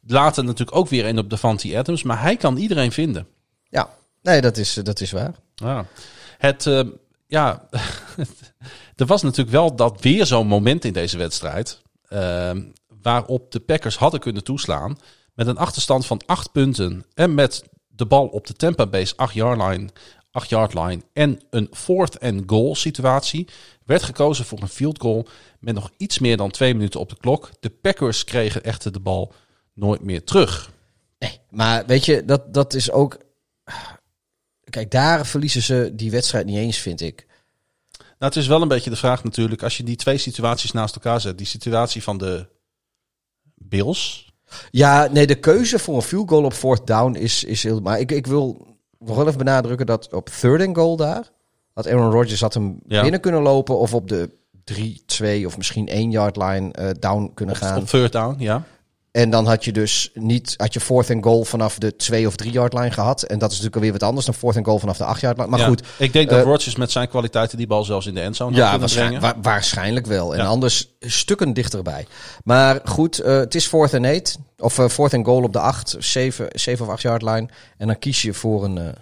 [0.08, 2.04] Later natuurlijk ook weer een op Davante Adams.
[2.04, 3.28] Maar hij kan iedereen vinden.
[3.70, 3.90] ja,
[4.22, 5.34] nee, dat is, dat is waar.
[5.56, 5.86] Ja.
[6.38, 6.82] Het, eh,
[7.28, 7.68] ja,
[8.96, 11.82] er was natuurlijk wel dat weer zo'n moment in deze wedstrijd.
[12.08, 12.52] eh,
[13.02, 14.98] waarop de Packers hadden kunnen toeslaan.
[15.34, 17.06] Met een achterstand van acht punten.
[17.14, 19.90] En met de bal op de Tampa Base 8 yard line,
[20.34, 21.02] 8 yard line.
[21.14, 23.48] En een fourth and goal situatie.
[23.86, 25.28] Werd gekozen voor een field goal.
[25.60, 27.50] Met nog iets meer dan twee minuten op de klok.
[27.60, 29.34] De Packers kregen echter de bal
[29.74, 30.72] nooit meer terug.
[31.20, 33.18] Nee, maar weet je, dat, dat is ook...
[34.70, 37.26] Kijk, daar verliezen ze die wedstrijd niet eens, vind ik.
[37.98, 40.96] Nou, het is wel een beetje de vraag natuurlijk, als je die twee situaties naast
[40.96, 41.38] elkaar zet.
[41.38, 42.48] Die situatie van de
[43.56, 44.32] Bills.
[44.72, 47.80] Ja, nee, de keuze voor een field goal op fourth down is, is heel...
[47.80, 48.73] Maar ik, ik wil
[49.06, 51.32] nog wel even benadrukken dat op third and goal daar...
[51.74, 53.02] had Aaron Rodgers had hem Ja.
[53.02, 53.78] binnen kunnen lopen...
[53.78, 54.30] of op de
[54.64, 57.80] 3, 2 of misschien 1 yard line eh, down kunnen gaan.
[57.82, 58.64] Op third down, ja.
[59.14, 62.36] En dan had je dus niet, had je fourth and goal vanaf de 2 of
[62.36, 63.22] 3 yard line gehad.
[63.24, 65.38] En dat is natuurlijk alweer wat anders dan fourth and goal vanaf de 8 yard
[65.38, 65.50] line.
[65.50, 65.66] Maar Ja.
[65.66, 68.56] goed, Ik denk dat eh, Rodgers met zijn kwaliteiten die bal zelfs in de endzone
[68.56, 69.42] ja, waarschijnlijk, brengen.
[69.42, 70.34] wa- waarschijnlijk wel.
[70.36, 70.46] En Ja.
[70.46, 72.08] anders stukken dichterbij.
[72.44, 74.38] Maar goed, eh, het is fourth and eight.
[74.58, 77.48] Of eh, fourth and goal op de 8, 7, 7 of 8 yard line.
[77.78, 78.96] En dan kies je voor een,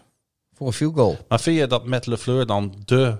[0.53, 1.17] voor een field goal.
[1.27, 3.17] Maar vind je dat Matt LeFleur dan de,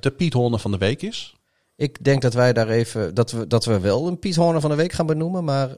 [0.00, 1.34] de Piet Horner van de week is?
[1.76, 4.70] Ik denk dat wij daar even, dat we, dat we wel een Piet Horner van
[4.70, 5.44] de week gaan benoemen.
[5.44, 5.76] Maar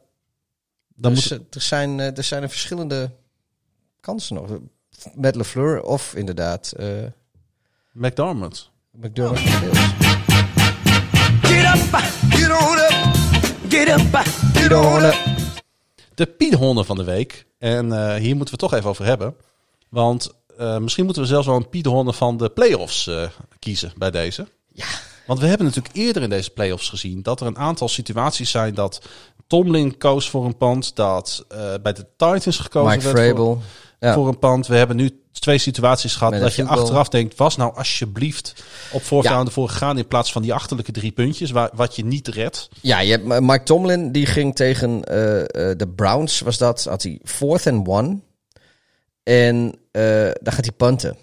[0.97, 3.11] Dan er, moet, is- er, zijn, eh, er zijn er verschillende
[4.01, 4.51] kansen nog.
[5.15, 6.87] Met LeFleur of inderdaad eh
[7.93, 8.71] McDermott.
[8.91, 9.41] Bills.
[11.43, 11.95] Get up,
[12.31, 13.17] get on up,
[13.69, 14.15] get up,
[14.53, 15.15] get on up.
[16.15, 17.47] De Piet Horner van de week.
[17.59, 19.35] En eh, hier moeten we het toch even over hebben.
[19.89, 23.29] Want eh, misschien moeten we zelfs wel een Piet Horner van de playoffs eh
[23.59, 24.47] kiezen bij deze.
[24.73, 24.87] Ja.
[25.27, 28.75] Want we hebben natuurlijk eerder in deze playoffs gezien dat er een aantal situaties zijn
[28.75, 29.07] dat
[29.47, 33.59] Tomlin koos voor een pand, dat eh, bij de Titans gekozen Mike werd voor.
[34.01, 34.15] Ja.
[34.15, 34.67] voor een pand.
[34.67, 39.03] We hebben nu twee situaties gehad Met dat je achteraf denkt, was nou alsjeblieft op
[39.03, 39.41] fourth Ja.
[39.41, 42.69] ervoor gegaan in plaats van die achterlijke drie puntjes waar, wat je niet redt.
[42.81, 47.03] Ja, je hebt, Mike Tomlin die ging tegen eh, eh, de Browns, was dat, had
[47.03, 48.19] hij fourth and one.
[49.23, 49.79] En
[50.41, 51.17] daar gaat hij punten.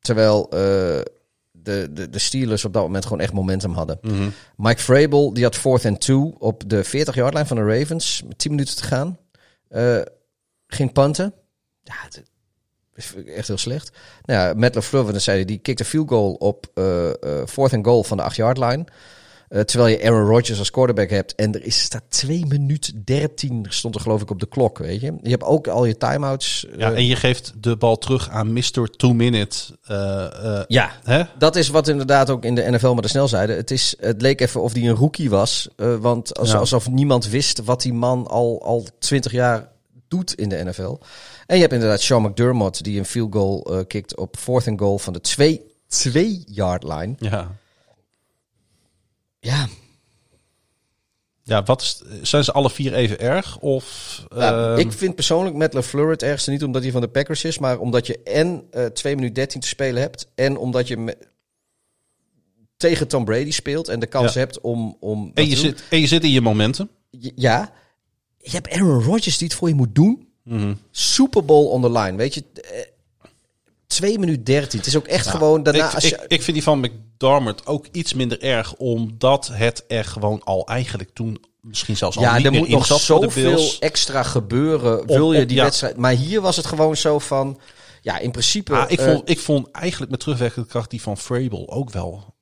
[0.00, 0.48] Terwijl
[1.66, 3.98] de, de, de Steelers op dat moment gewoon echt momentum hadden.
[4.56, 8.22] Mike Vrabel die had fourth and two op de 40-yard line van de Ravens.
[8.26, 9.18] Met 10 minuten te gaan.
[9.68, 10.00] Eh,
[10.66, 11.34] ging punten.
[11.82, 12.22] Ja, het
[12.94, 13.96] is echt heel slecht.
[14.24, 17.86] Nou ja, Matt dan zei hij, die kickte field goal op eh, eh, fourth and
[17.86, 18.58] goal van de 8-yard
[19.48, 21.34] Eh, terwijl je Aaron Rodgers als quarterback hebt.
[21.34, 25.00] En er is, staat 2 minuten 13 stond er geloof ik op de klok, weet
[25.00, 25.14] je.
[25.22, 26.66] Je hebt ook al je timeouts.
[26.76, 28.90] Ja, eh, en je geeft de bal terug aan Mr.
[28.96, 29.56] Two Minute.
[29.86, 31.22] eh, ja, hè?
[31.38, 33.56] dat is wat inderdaad ook in de NFL maar de snel zeiden.
[33.56, 35.68] Het, is, het leek even of die een rookie was.
[36.00, 36.56] want als, Ja.
[36.58, 39.68] alsof niemand wist wat die man al, al 20 jaar
[40.08, 40.96] doet in de NFL.
[41.46, 44.98] En je hebt inderdaad Sean McDermott die een field goal kikt op fourth and goal
[44.98, 45.62] van de 2
[46.46, 47.14] yard line.
[47.18, 47.50] Ja.
[49.46, 49.68] Ja,
[51.42, 53.58] Ja, wat is, zijn ze alle vier even erg?
[53.58, 57.08] Of, Nou, ehm, ik vind persoonlijk met LaFleur het ergste niet omdat hij van de
[57.08, 60.88] Packers is, maar omdat je en eh 2 minuten 13 te spelen hebt en omdat
[60.88, 61.16] je me-
[62.76, 64.38] tegen Tom Brady speelt en de kans Ja.
[64.40, 64.96] hebt om...
[65.00, 65.64] om en, je doen.
[65.64, 66.88] zit, en je zit in je momentum.
[67.10, 67.72] J- Ja,
[68.38, 70.28] je hebt Aaron Rodgers die het voor je moet doen.
[70.42, 70.74] Mhm.
[70.90, 72.44] Super Bowl on the line, weet je.
[73.88, 74.78] Eh, 2 minuten 13.
[74.78, 75.88] Het is ook echt gewoon daarna...
[75.88, 79.84] ik, als je, ik, ik vind die van McDermott ook iets minder erg, omdat het
[79.88, 84.22] er gewoon al eigenlijk toen misschien zelfs al ja, niet er moet nog zoveel extra
[84.22, 85.06] gebeuren.
[85.06, 85.62] Wil je die ja.
[85.62, 85.96] wedstrijd...
[85.96, 87.60] Maar hier was het gewoon zo van...
[88.02, 88.76] Ja, in principe...
[88.76, 92.34] Ah, ik, eh, vond, ik vond eigenlijk met terugwerkende kracht die van Vrabel ook wel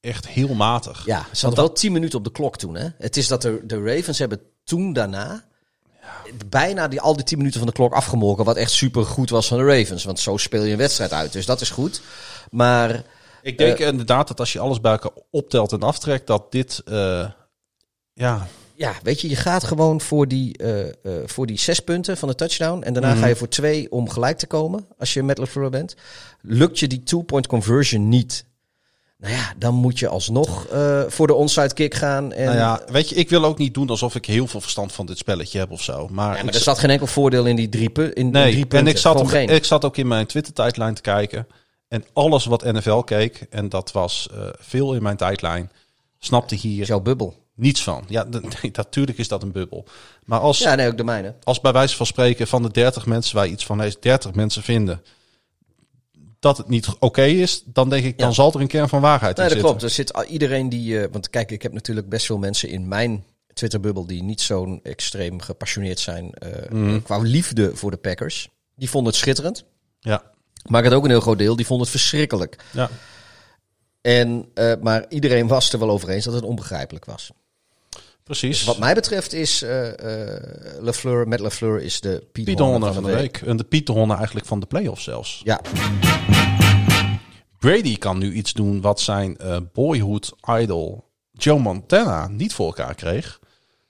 [0.00, 1.06] echt heel matig.
[1.06, 2.74] Ja, ze hadden wel 10 minuten op de klok toen.
[2.74, 2.88] Hè?
[2.98, 5.44] Het is dat de, de Ravens hebben toen daarna
[6.48, 8.44] bijna die, al die 10 minuten van de klok afgemolken.
[8.44, 10.04] Wat echt super goed was van de Ravens.
[10.04, 11.32] Want zo speel je een wedstrijd uit.
[11.32, 12.00] Dus dat is goed.
[12.50, 13.02] Maar
[13.42, 16.82] Ik denk Eh, inderdaad dat als je alles bij elkaar optelt en aftrekt, dat dit,
[16.84, 17.28] eh,
[18.12, 20.92] ja, ja, weet je, je gaat gewoon voor die, eh,
[21.24, 22.82] voor die zes punten van de touchdown.
[22.82, 23.18] En daarna Mhm.
[23.18, 24.86] ga je voor twee om gelijk te komen.
[24.98, 25.94] Als je met LaFleur bent.
[26.40, 28.44] Lukt je die two-point conversion niet.
[29.24, 32.32] Nou ja, dan moet je alsnog eh, voor de onside kick gaan.
[32.32, 34.92] En, nou ja, weet je, ik wil ook niet doen alsof ik heel veel verstand
[34.92, 36.08] van dit spelletje heb of zo.
[36.10, 38.58] Maar, Ja, maar er zat geen enkel voordeel in die drie, pu- in, Nee, drie
[38.66, 38.78] punten.
[38.78, 41.46] en ik zat, ik zat ook in mijn Twitter-tijdlijn te kijken.
[41.88, 45.70] En alles wat NFL keek, en dat was eh, veel in mijn tijdlijn,
[46.18, 47.42] snapte is hier jouw bubbel.
[47.54, 48.04] niets van.
[48.08, 49.84] Ja, nee, natuurlijk is dat een bubbel.
[50.24, 51.34] Maar als, Ja, nee, ook de mijne.
[51.42, 54.62] als bij wijze van spreken van de 30 mensen waar iets van heeft, 30 mensen
[54.62, 55.02] vinden
[56.44, 58.34] dat het niet oké is, dan denk ik, dan Ja.
[58.34, 59.68] zal er een kern van waarheid Nee, in dat zitten.
[59.78, 59.82] klopt.
[59.82, 59.90] Er
[60.22, 61.00] zit iedereen die...
[61.00, 64.06] eh, want kijk, ik heb natuurlijk best veel mensen in mijn Twitterbubbel...
[64.06, 67.02] die niet zo'n extreem gepassioneerd zijn eh, Mhm.
[67.02, 68.48] qua liefde voor de Packers.
[68.76, 69.64] Die vonden het schitterend.
[70.00, 70.22] Ja,
[70.66, 72.56] Maar ik had ook een heel groot deel, die vonden het verschrikkelijk.
[72.70, 72.90] ja.
[74.00, 77.30] En, eh, maar iedereen was er wel over eens dat het onbegrijpelijk was.
[78.24, 78.56] precies.
[78.58, 83.02] Dus wat mij betreft is eh eh LaFleur, met LaFleur is de Horner Honne van
[83.04, 83.42] de week.
[83.46, 85.40] En de Piet Honne eigenlijk van de playoffs zelfs.
[85.44, 85.60] Ja,
[87.64, 92.94] Brady kan nu iets doen wat zijn eh, boyhood idol Joe Montana niet voor elkaar
[92.94, 93.40] kreeg.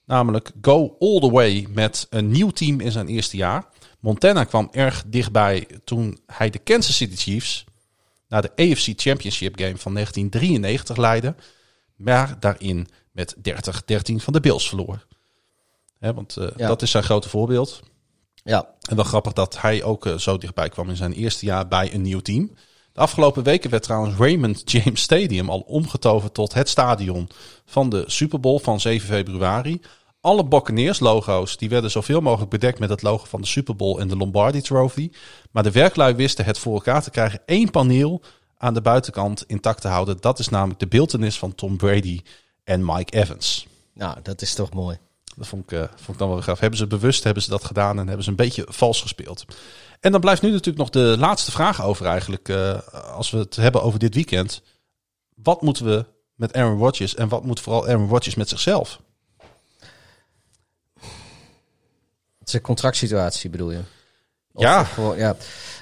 [0.05, 3.66] Namelijk go all the way met een nieuw team in zijn eerste jaar.
[4.01, 7.64] Montana kwam erg dichtbij toen hij de Kansas City Chiefs
[8.28, 11.34] naar de AFC Championship game van 1993 leidde.
[11.96, 13.42] Maar daarin met 30-13
[14.16, 15.06] van de Bills verloor.
[15.98, 16.66] Want eh, Ja.
[16.66, 17.80] dat is zijn grote voorbeeld.
[18.44, 18.72] ja.
[18.88, 21.94] En wel grappig dat hij ook eh, zo dichtbij kwam in zijn eerste jaar bij
[21.94, 22.51] een nieuw team.
[22.94, 27.28] De afgelopen weken werd trouwens Raymond James Stadium al omgetoverd tot het stadion
[27.66, 29.80] van de Super Bowl van 7 februari.
[30.20, 34.00] Alle Buccaneers logo's die werden zoveel mogelijk bedekt met het logo van de Super Bowl
[34.00, 35.10] en de Lombardi Trophy.
[35.50, 38.22] Maar de werklui wisten het voor elkaar te krijgen één paneel
[38.58, 40.16] aan de buitenkant intact te houden.
[40.20, 42.20] Dat is namelijk de beeltenis van Tom Brady
[42.64, 43.66] en Mike Evans.
[43.92, 44.98] Nou, dat is toch mooi.
[45.36, 46.60] Dat vond ik, eh, vond ik dan wel gaaf.
[46.60, 49.44] Hebben ze bewust hebben ze dat gedaan en hebben ze een beetje vals gespeeld.
[50.05, 52.48] En dan blijft nu natuurlijk nog de laatste vraag over eigenlijk.
[52.48, 54.62] eh, als we het hebben over dit weekend.
[55.35, 56.05] Wat moeten we
[56.35, 59.01] met Aaron Rodgers en wat moet vooral Aaron Rodgers met zichzelf?
[62.44, 63.81] Een contractsituatie, bedoel je?
[64.56, 64.85] Ja.
[64.85, 65.36] gewoon, ja.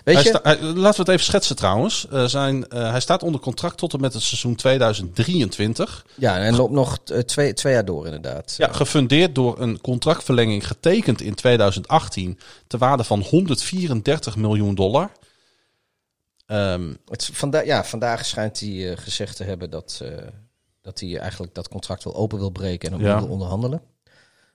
[0.04, 0.28] Weet Hij je?
[0.30, 2.08] sta- hij- laten we het even schetsen trouwens.
[2.08, 6.06] Eh, zijn, eh, hij staat onder contract tot en met het seizoen 2023.
[6.14, 8.54] Ja, en loopt nog eh, twee, twee jaar door inderdaad.
[8.56, 15.10] Ja, gefundeerd door een contractverlenging getekend in 2018 ter waarde van 134 miljoen dollar.
[16.46, 20.02] Ehm, Het, vanda ja, vandaag schijnt hij gezegd te hebben dat,
[20.82, 23.18] dat hij eigenlijk dat contract wel open wil breken en opnieuw Ja.
[23.20, 23.82] wil onderhandelen.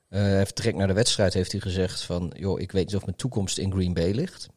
[0.09, 2.95] Eh, hij heeft direct naar de wedstrijd heeft hij gezegd van, joh, ik weet niet
[2.95, 4.47] of mijn toekomst in Green Bay ligt.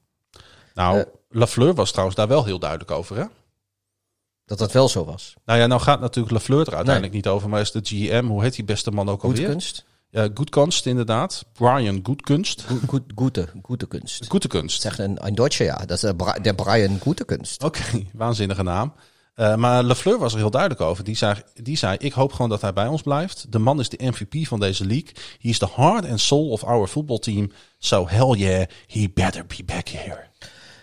[0.75, 1.05] Nou, Eh.
[1.33, 3.25] Lafleur was trouwens daar wel heel duidelijk over, hè?
[4.45, 5.35] Dat dat wel zo was.
[5.45, 8.43] Nou ja, nou gaat natuurlijk Lafleur er uiteindelijk niet over, maar is de GM, hoe
[8.43, 9.49] heet die beste man ook alweer?
[9.49, 9.85] kunst.
[10.11, 11.45] Ja, Goedkunst inderdaad.
[11.53, 12.63] Brian Goedkunst.
[12.63, 14.27] Goed, goed, goede, goede kunst.
[14.29, 14.81] Goede kunst.
[14.81, 15.77] Zegt een, een Deutsche, ja.
[15.77, 17.63] Dat is de, Bra- de Brian Goede kunst.
[17.63, 17.81] Oké,
[18.13, 18.93] waanzinnige naam.
[19.41, 21.05] Eh, maar Lafleur was er heel duidelijk over.
[21.05, 23.53] Die zei, die zei, ik hoop gewoon dat hij bij ons blijft.
[23.53, 25.13] De man is de MVP van deze league.
[25.39, 27.53] He is the heart and soul of our football team.
[27.79, 30.21] So hell yeah, he better be back here.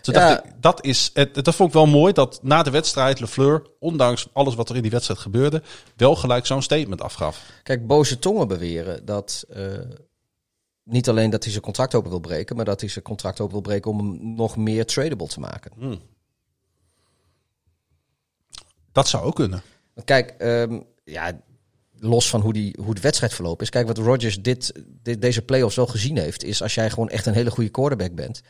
[0.01, 0.29] Toen Ja.
[0.29, 4.27] dacht ik, dat, is, dat vond ik wel mooi dat na de wedstrijd Lafleur, ondanks
[4.33, 5.61] alles wat er in die wedstrijd gebeurde,
[5.95, 7.43] wel gelijk zo'n statement afgaf.
[7.63, 9.63] Kijk, boze tongen beweren dat eh,
[10.83, 13.53] niet alleen dat hij zijn contract open wil breken, maar dat hij zijn contract open
[13.53, 15.71] wil breken om hem nog meer tradable te maken.
[18.97, 19.61] Dat zou ook kunnen.
[20.05, 21.41] Kijk, ehm, ja,
[21.99, 23.69] los van hoe, die, hoe de wedstrijd verlopen is.
[23.69, 24.71] Kijk, wat Rodgers dit,
[25.03, 28.15] dit, deze playoffs wel gezien heeft, is als jij gewoon echt een hele goede quarterback
[28.15, 28.41] bent,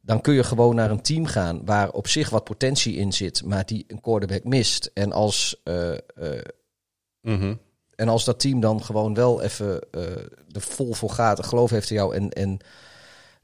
[0.00, 3.44] dan kun je gewoon naar een team gaan waar op zich wat potentie in zit,
[3.44, 4.90] maar die een quarterback mist.
[4.94, 5.98] En als, eh, eh,
[7.22, 7.54] Mhm.
[7.94, 10.00] En als dat team dan gewoon wel even eh
[10.52, 12.62] er vol voor gaat, geloof heeft in jou en, en doet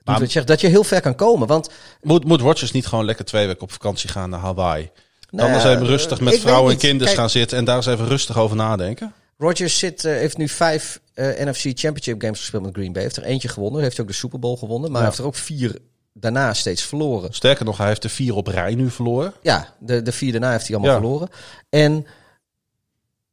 [0.05, 1.47] Maar- wat je zegt, dat je heel ver kan komen.
[1.49, 1.71] Want
[2.03, 4.91] Moet, moet Rodgers niet gewoon lekker twee weken op vakantie gaan naar Hawaii?
[5.37, 7.87] Nou Dan eens even rustig eh, met vrouwen en kinderen gaan zitten en daar eens
[7.87, 9.13] even rustig over nadenken.
[9.39, 13.03] Rodgers zit, eh, heeft nu vijf eh, NFC Championship games gespeeld met Green Bay.
[13.03, 14.91] Heeft er eentje gewonnen, heeft ook de Super Bowl gewonnen.
[14.91, 15.07] Maar Ja.
[15.07, 15.79] heeft er ook vier
[16.13, 17.35] daarna steeds verloren.
[17.35, 19.33] Sterker nog, hij heeft de vier op rij nu verloren.
[19.43, 21.01] Ja, de, de vier daarna heeft hij allemaal Ja.
[21.01, 21.29] verloren.
[21.69, 22.07] En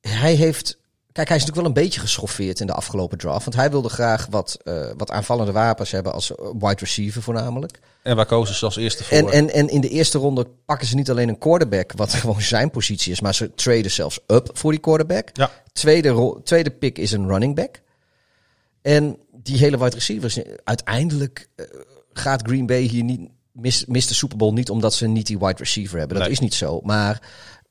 [0.02, 0.78] hij heeft...
[1.14, 3.44] Kijk, hij is natuurlijk wel een beetje geschoffeerd in de afgelopen draft.
[3.46, 7.80] Want hij wilde graag wat, eh, wat aanvallende wapens hebben als wide receiver voornamelijk.
[8.04, 9.18] En waar kozen ze als eerste voor?
[9.18, 12.42] En, en, en in de eerste ronde pakken ze niet alleen een quarterback, wat gewoon
[12.42, 15.30] zijn positie is, maar ze traden zelfs up voor die quarterback.
[15.34, 15.52] Ja.
[15.74, 17.82] Tweede, tweede pick is een running back.
[18.82, 21.66] En die hele wide receivers, uiteindelijk eh,
[22.14, 25.40] gaat Green Bay hier niet, mis, mist de Super Bowl niet omdat ze niet die
[25.40, 26.16] wide receiver hebben.
[26.18, 26.36] Dat Nee.
[26.36, 26.80] is niet zo.
[26.84, 27.22] Maar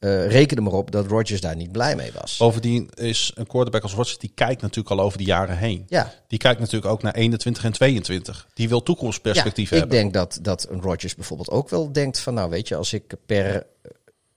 [0.03, 2.37] eh reken er maar op dat Rodgers daar niet blij mee was.
[2.37, 5.85] Bovendien is een quarterback als Rodgers, die kijkt natuurlijk al over de jaren heen.
[5.89, 6.13] Ja.
[6.29, 8.49] Die kijkt natuurlijk ook naar 21 en 22.
[8.55, 9.99] Die wil toekomstperspectief ja, ik hebben.
[9.99, 12.35] denk dat, dat een Rodgers bijvoorbeeld ook wel denkt van...
[12.35, 13.67] nou weet je, als ik per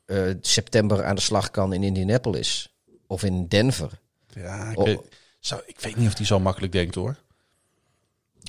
[0.05, 2.75] eh, september aan de slag kan in Indianapolis
[3.07, 3.89] of in Denver...
[4.33, 4.85] Ja, ik, Oh.
[4.85, 4.99] weet,
[5.39, 7.15] zou, ik weet niet of hij zo makkelijk denkt hoor.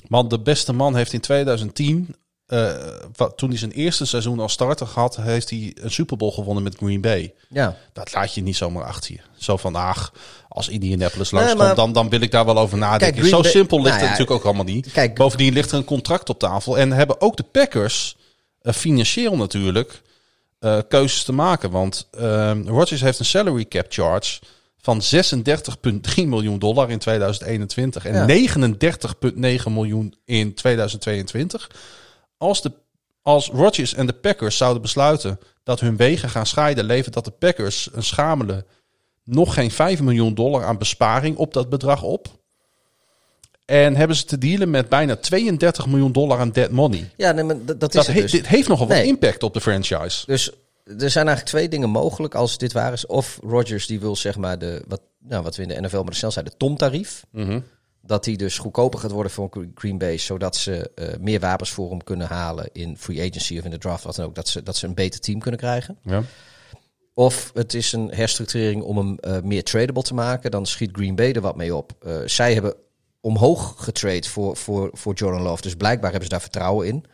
[0.07, 2.15] Man, de beste man heeft in 2010,
[2.47, 2.71] eh,
[3.15, 6.63] wat, toen hij zijn eerste seizoen als starter had, heeft hij een Super Bowl gewonnen
[6.63, 7.33] met Green Bay.
[7.49, 9.19] Ja, Dat laat je niet zomaar achter je.
[9.37, 10.13] Zo van, ach,
[10.49, 13.17] als Indianapolis Nee, langskomt, maar- dan, dan wil ik daar wel over nadenken.
[13.21, 14.91] Kijk, Zo Bay- simpel ligt Nou het ja, natuurlijk ook allemaal niet.
[14.91, 16.77] kijk- Bovendien ligt er een contract op tafel.
[16.77, 18.17] En hebben ook de Packers,
[18.61, 20.01] eh, financieel natuurlijk,
[20.59, 21.71] eh, keuzes te maken.
[21.71, 22.07] Want
[22.65, 24.39] Rodgers heeft een salary cap charge
[24.81, 28.25] van 36,3 miljoen dollar in 2021 en Ja.
[28.25, 31.69] 39,9 miljoen in 2022.
[32.37, 32.71] Als, de,
[33.21, 37.31] als Rodgers en de Packers zouden besluiten dat hun wegen gaan scheiden, levert dat de
[37.31, 38.65] Packers een schamele
[39.23, 42.27] nog geen 5 miljoen dollar aan besparing op dat bedrag op.
[43.65, 47.09] En hebben ze te dealen met bijna 32 miljoen dollar aan dead money.
[47.17, 48.31] ja nee, maar dat, dat is Dat het he- dus.
[48.31, 49.05] Dit heeft nogal wat Nee.
[49.07, 50.25] impact op de franchise.
[50.25, 50.49] Dus
[50.85, 53.05] er zijn eigenlijk twee dingen mogelijk als dit waar is.
[53.05, 56.15] Of Rodgers die wil zeg maar de, wat, nou, wat we in de NFL maar
[56.15, 57.25] snel zeiden, de Tom-tarief.
[57.31, 57.59] Mhm.
[58.07, 61.89] Dat die dus goedkoper gaat worden voor Green Bay, zodat ze eh, meer wapens voor
[61.89, 64.35] hem kunnen halen in free agency of in de draft, wat dan ook.
[64.35, 65.97] Dat ze, dat ze een beter team kunnen krijgen.
[66.03, 66.23] Ja.
[67.13, 70.51] Of het is een herstructurering om hem eh, meer tradable te maken.
[70.51, 71.91] Dan schiet Green Bay er wat mee op.
[71.99, 72.75] Eh, zij hebben
[73.19, 75.61] omhoog getrade voor, voor, voor Jordan Love.
[75.61, 77.05] Dus blijkbaar hebben ze daar vertrouwen in.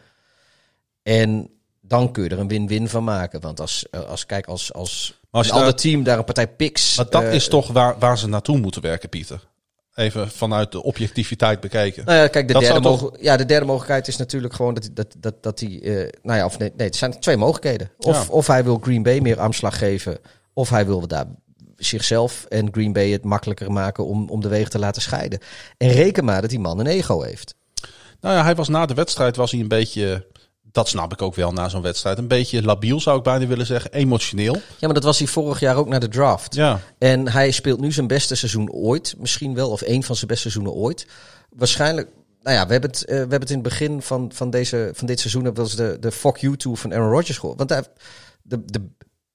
[1.03, 1.49] En
[1.81, 3.41] dan kun je er een win-win van maken.
[3.41, 6.97] Want als, als kijk, als, als, als een ander team daar een partij picks...
[6.97, 9.51] Maar dat is toch waar, waar ze naartoe moeten werken, Pieter.
[9.95, 12.05] Even vanuit de objectiviteit bekeken.
[12.05, 14.89] Nou ja, kijk, de Dat derde, mogen- ja, de derde mogelijkheid is natuurlijk gewoon dat,
[14.93, 15.79] dat, dat, dat hij...
[15.81, 17.91] eh, nou ja, of nee, nee, er zijn twee mogelijkheden.
[17.97, 18.33] Of, Ja.
[18.33, 20.17] of hij wil Green Bay meer armslag geven...
[20.53, 21.25] of hij wil daar
[21.77, 24.05] zichzelf en Green Bay het makkelijker maken...
[24.05, 25.39] om, om de wegen te laten scheiden.
[25.77, 27.55] En reken maar dat die man een ego heeft.
[28.21, 30.25] Nou ja, hij was na de wedstrijd was hij een beetje,
[30.73, 33.65] dat snap ik ook wel na zo'n wedstrijd, een beetje labiel zou ik bijna willen
[33.65, 34.53] zeggen, emotioneel.
[34.53, 36.55] Ja, maar dat was hij vorig jaar ook naar de draft.
[36.55, 39.15] Ja, En hij speelt nu zijn beste seizoen ooit.
[39.17, 41.07] Misschien wel, of één van zijn beste seizoenen ooit.
[41.49, 42.09] Waarschijnlijk...
[42.41, 44.91] Nou ja, we hebben het, eh, we hebben het in het begin van, van, deze,
[44.93, 45.43] van dit seizoen...
[45.43, 47.57] hebben we de, de fuck you tour van Aaron Rodgers gehoord.
[47.57, 47.83] Want hij,
[48.41, 48.81] de, de,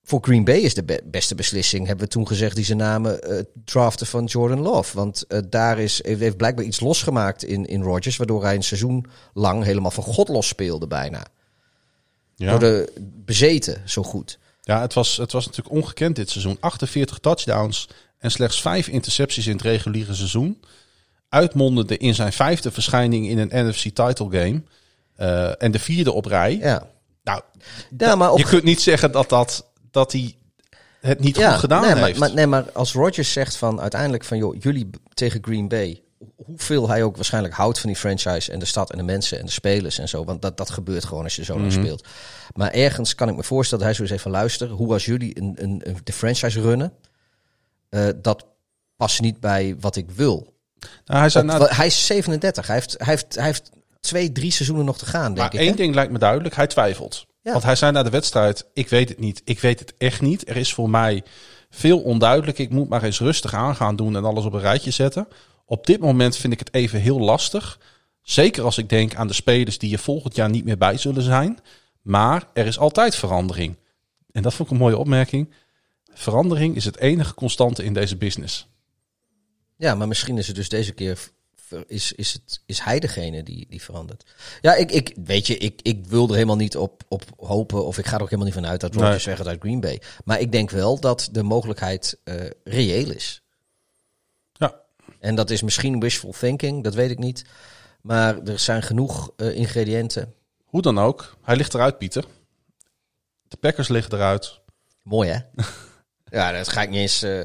[0.08, 1.86] voor Green Bay is de be- beste beslissing...
[1.86, 4.96] hebben we toen gezegd die ze namen eh, draften van Jordan Love.
[4.96, 8.16] Want eh, daar is, heeft, blijkbaar iets losgemaakt in, in Rodgers...
[8.16, 11.26] waardoor hij een seizoen lang helemaal van God los speelde bijna.
[12.34, 12.50] ja.
[12.50, 12.92] Door de
[13.24, 14.38] bezeten zo goed.
[14.60, 16.56] ja het, was, het was natuurlijk ongekend dit seizoen.
[16.60, 20.60] 48 touchdowns en slechts 5 intercepties in het reguliere seizoen.
[21.28, 24.62] Uitmondende in zijn vijfde verschijning in een NFC title game.
[25.14, 26.56] Eh, en de vierde op rij.
[26.56, 26.86] Ja,
[27.24, 27.40] Nou,
[27.98, 29.66] ja maar op je kunt niet zeggen dat, dat,
[29.98, 30.36] dat hij
[31.00, 32.00] het niet goed gedaan nee, heeft.
[32.18, 36.02] Maar, maar, nee, maar als Rodgers zegt van uiteindelijk van joh, jullie tegen Green Bay,
[36.36, 39.44] hoeveel hij ook waarschijnlijk houdt van die franchise en de stad en de mensen en
[39.46, 41.80] de spelers en zo, want dat, dat gebeurt gewoon als je zo lang Mhm.
[41.80, 42.06] speelt.
[42.54, 45.38] Maar ergens kan ik me voorstellen dat hij zo eens even luisteren, hoe als jullie
[45.40, 46.92] een, een, een- de franchise runnen,
[47.88, 48.46] eh, dat
[48.96, 50.54] past niet bij wat ik wil.
[51.04, 53.70] Nou, hij, zei, Op- hij is 37, hij heeft, hij heeft, hij heeft
[54.00, 55.68] twee, drie seizoenen nog te gaan, denk maar ik.
[55.68, 55.74] hè?
[55.74, 57.26] ding lijkt me duidelijk, hij twijfelt.
[57.40, 57.52] Ja.
[57.52, 60.48] Want hij zei na de wedstrijd, ik weet het niet, ik weet het echt niet.
[60.48, 61.22] Er is voor mij
[61.70, 64.90] veel onduidelijk, ik moet maar eens rustig aan gaan doen en alles op een rijtje
[64.90, 65.28] zetten.
[65.64, 67.78] Op dit moment vind ik het even heel lastig.
[68.22, 71.22] Zeker als ik denk aan de spelers die er volgend jaar niet meer bij zullen
[71.22, 71.58] zijn.
[72.02, 73.76] Maar er is altijd verandering.
[74.32, 75.54] En dat vond ik een mooie opmerking.
[76.12, 78.68] Verandering is het enige constante in deze business.
[79.76, 81.30] Ja, maar misschien is het dus deze keer
[81.86, 84.24] is, is, het, is hij degene die, die verandert.
[84.60, 87.98] Ja, ik, ik weet je, ik, ik wil er helemaal niet op, op hopen of
[87.98, 89.34] ik ga er ook helemaal niet vanuit dat Rodgers Nee.
[89.34, 90.00] weggaat uit Green Bay.
[90.24, 92.34] Maar ik denk wel dat de mogelijkheid eh,
[92.64, 93.42] reëel is.
[95.20, 97.44] En dat is misschien wishful thinking, dat weet ik niet.
[98.00, 100.34] Maar er zijn genoeg eh, ingrediënten.
[100.64, 102.24] Hoe dan ook, hij ligt eruit, Pieter.
[103.48, 104.60] De Packers liggen eruit.
[105.02, 105.38] Mooi, hè?
[106.38, 107.40] ja, dat ga ik niet eens, eh, ga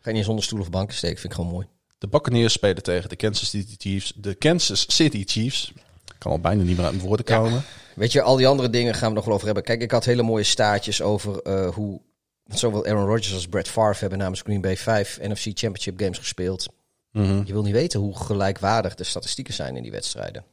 [0.00, 1.18] ik niet eens onder stoel of banken steken.
[1.18, 1.66] Vind ik gewoon mooi.
[2.02, 4.12] De Buccaneers spelen tegen de Kansas City Chiefs.
[4.16, 5.72] De Kansas City Chiefs.
[6.04, 7.64] Ik kan al bijna niet meer uit mijn woorden komen.
[7.94, 9.64] Weet je, al die andere dingen gaan we nog wel over hebben.
[9.64, 12.00] Kijk, ik had hele mooie staartjes over eh, hoe
[12.46, 16.66] zowel Aaron Rodgers als Brett Favre hebben namens Green Bay 5 NFC Championship games gespeeld.
[17.12, 17.42] Mhm.
[17.44, 20.44] Je wil niet weten hoe gelijkwaardig de statistieken zijn in die wedstrijden.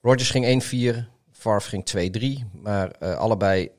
[0.00, 1.84] Rodgers ging 1-4, Favre ging
[2.42, 3.70] 2-3, maar eh, allebei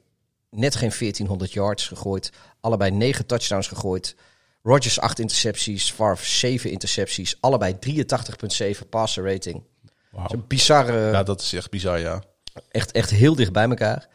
[0.49, 2.31] net geen 1400 yards gegooid.
[2.59, 4.15] Allebei 9 touchdowns gegooid.
[4.63, 7.37] Rodgers 8 intercepties, Favre 7 intercepties.
[7.39, 9.63] Allebei 83,7 passer rating.
[10.11, 12.23] Dat is een bizarre, Ja, dat is echt bizar, ja.
[12.71, 14.07] echt, echt heel dicht bij elkaar.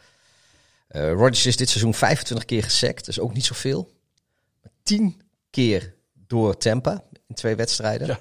[0.87, 3.91] Eh Rodgers is dit seizoen 25 keer gesackt, dat is ook niet zoveel.
[4.83, 8.07] 10 keer door Tampa in twee wedstrijden.
[8.07, 8.19] Ja.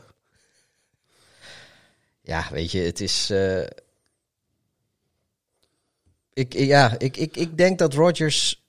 [2.22, 3.30] Ja, weet je, het is.
[3.30, 3.62] eh,
[6.32, 8.66] ik, ja, ik, ik, ik denk dat Rodgers.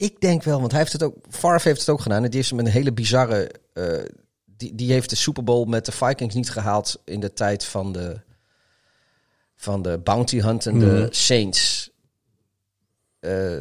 [0.00, 1.16] Ik denk wel, want hij heeft het ook.
[1.30, 2.24] Favre heeft het ook gedaan.
[2.24, 3.50] En die heeft hem een hele bizarre.
[3.72, 4.04] eh,
[4.44, 7.92] die, die heeft de Super Bowl met de Vikings niet gehaald in de tijd van
[7.92, 8.20] de.
[9.54, 11.06] Van de bounty huntende Mhm.
[11.10, 11.90] Saints.
[13.18, 13.58] Eh,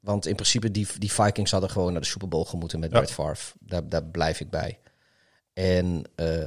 [0.00, 2.96] want in principe, die, die Vikings hadden gewoon naar de Super Bowl gemoeten met Ja.
[2.96, 3.56] Brett Favre.
[3.60, 4.78] Daar, daar blijf ik bij.
[5.52, 6.44] En eh,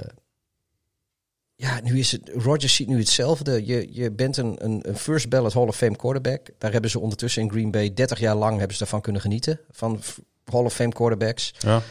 [1.56, 2.30] ja, nu is het.
[2.34, 3.66] Rodgers ziet nu hetzelfde.
[3.66, 6.50] Je, je bent een, een, een first ballot Hall of Fame quarterback.
[6.58, 9.60] Daar hebben ze ondertussen in Green Bay 30 jaar lang hebben ze daarvan kunnen genieten.
[9.70, 10.02] Van
[10.46, 11.54] Hall of Fame quarterbacks.
[11.60, 11.82] ja.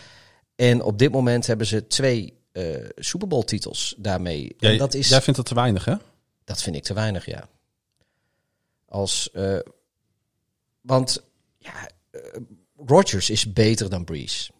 [0.57, 4.55] En op dit moment hebben ze twee eh Super Bowl titels daarmee.
[4.59, 5.09] Jij, en dat is.
[5.09, 5.95] jij vindt dat te weinig, hè?
[6.45, 7.49] Dat vind ik te weinig, ja.
[8.89, 9.59] Als, eh,
[10.81, 11.23] want
[11.59, 12.21] ja, eh,
[12.87, 14.51] Rodgers is beter dan Breeze.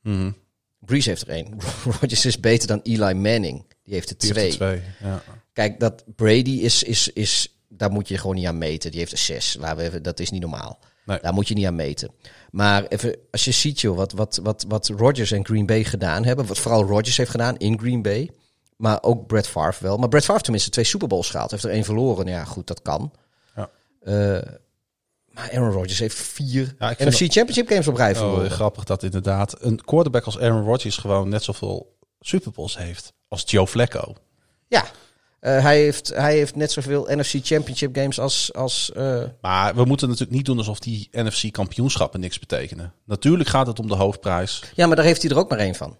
[0.00, 0.30] Mhm.
[0.78, 1.58] Breeze heeft er één.
[2.00, 3.64] Rodgers is beter dan Eli Manning.
[3.84, 4.44] Die heeft er Die twee.
[4.44, 5.10] heeft er twee.
[5.10, 5.22] Ja.
[5.52, 8.90] Kijk, dat Brady is, is, is, daar moet je gewoon niet aan meten.
[8.90, 9.56] Die heeft er zes.
[9.60, 10.78] Laten we even, dat is niet normaal.
[11.04, 11.18] Nee.
[11.22, 12.10] Daar moet je niet aan meten.
[12.50, 16.24] Maar even, als je ziet, joh, wat, wat, wat, wat Rodgers en Green Bay gedaan
[16.24, 16.46] hebben.
[16.46, 18.30] Wat vooral Rodgers heeft gedaan in Green Bay.
[18.76, 19.96] Maar ook Brett Favre wel.
[19.96, 21.50] Maar Brett Favre tenminste twee Super Bowls gehaald.
[21.50, 22.26] Heeft er één verloren.
[22.26, 23.12] Ja, goed, dat kan.
[23.56, 23.70] Ja.
[24.00, 24.52] Eh,
[25.26, 28.44] maar Aaron Rodgers heeft vier Ja, NFC Championship games op rij verloren.
[28.44, 33.12] Oh, grappig dat inderdaad een quarterback als Aaron Rodgers gewoon net zoveel Super Bowls heeft
[33.32, 34.14] als Joe Flacco.
[34.68, 34.84] Ja.
[35.40, 38.52] Eh, hij, heeft, hij heeft net zoveel NFC Championship games als...
[38.54, 42.92] als eh, Maar we moeten natuurlijk niet doen alsof die NFC kampioenschappen niks betekenen.
[43.04, 44.62] Natuurlijk gaat het om de hoofdprijs.
[44.74, 45.96] ja, maar daar heeft hij er ook maar één van.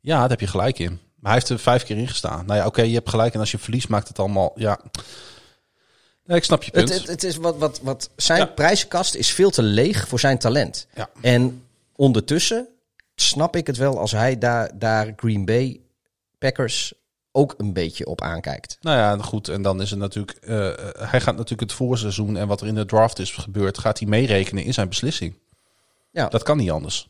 [0.00, 0.90] Ja, daar heb je gelijk in.
[0.90, 2.46] Maar hij heeft er vijf keer in gestaan.
[2.46, 3.34] Nou ja, oké, je hebt gelijk.
[3.34, 4.52] En als je verliest, maakt het allemaal...
[4.54, 4.80] Ja,
[6.24, 6.88] nee, ik snap je punt.
[6.88, 8.46] Het, het, het is wat, wat, wat zijn Ja.
[8.46, 10.86] prijzenkast is veel te leeg voor zijn talent.
[10.94, 11.10] Ja.
[11.20, 11.64] En
[11.96, 12.68] ondertussen
[13.14, 15.80] snap ik het wel als hij daar, daar Green Bay
[16.40, 16.92] Packers
[17.32, 18.76] ook een beetje op aankijkt.
[18.80, 19.48] Nou ja, goed.
[19.48, 20.38] En dan is het natuurlijk...
[20.40, 20.56] eh,
[21.10, 23.78] hij gaat natuurlijk het voorseizoen en wat er in de draft is gebeurd...
[23.78, 25.34] gaat hij meerekenen in zijn beslissing.
[26.10, 26.28] Ja.
[26.28, 27.08] Dat kan niet anders.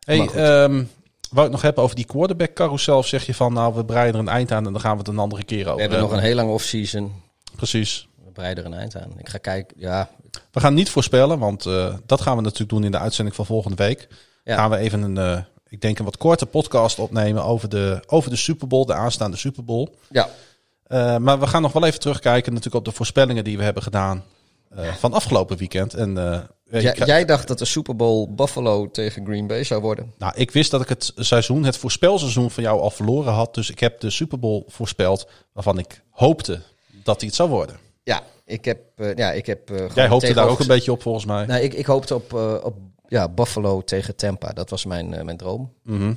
[0.00, 0.84] Hey, ehm,
[1.30, 3.02] wou ik nog hebben over die quarterback carousel?
[3.02, 5.08] Zeg je van, nou, we breiden er een eind aan en dan gaan we het
[5.08, 7.12] een andere keer over We hebben nog een heel lange offseason.
[7.56, 8.08] Precies.
[8.24, 9.12] We breiden er een eind aan.
[9.16, 9.76] Ik ga kijken.
[9.80, 10.10] Ja,
[10.52, 13.46] We gaan niet voorspellen, want eh, dat gaan we natuurlijk doen in de uitzending van
[13.46, 14.08] volgende week.
[14.44, 14.56] Ja.
[14.56, 18.30] Gaan we even een, eh, ik denk een wat korte podcast opnemen over de, over
[18.30, 19.88] de Super Bowl, de aanstaande Super Bowl.
[20.10, 20.28] ja.
[20.88, 23.82] Eh, maar we gaan nog wel even terugkijken natuurlijk op de voorspellingen die we hebben
[23.82, 24.24] gedaan
[24.70, 25.94] eh, van afgelopen weekend.
[25.94, 30.12] En, eh, Jij, dacht dat de Super Bowl Buffalo tegen Green Bay zou worden.
[30.18, 33.54] nou, ik wist dat ik het seizoen, het voorspelseizoen van jou al verloren had.
[33.54, 36.60] Dus ik heb de Super Bowl voorspeld waarvan ik hoopte
[37.02, 37.76] dat hij het zou worden.
[38.02, 38.80] Ja, ik heb,
[39.14, 41.46] ja, ik heb Jij hoopte daar ook een beetje op volgens mij.
[41.46, 42.32] Nee, ik, ik hoopte op,
[42.62, 42.76] op
[43.08, 44.52] ja, Buffalo tegen Tampa.
[44.52, 45.72] Dat was mijn, eh, mijn droom.
[45.82, 46.12] Mhm.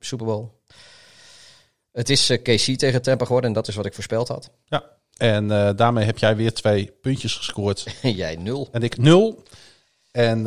[0.00, 0.48] Super Bowl.
[1.92, 4.50] Het is eh, KC tegen Tampa geworden en dat is wat ik voorspeld had.
[4.64, 4.84] Ja.
[5.16, 7.86] En eh, daarmee heb jij weer twee puntjes gescoord.
[8.02, 8.68] Jij nul.
[8.72, 9.42] En ik nul.
[10.10, 10.46] En,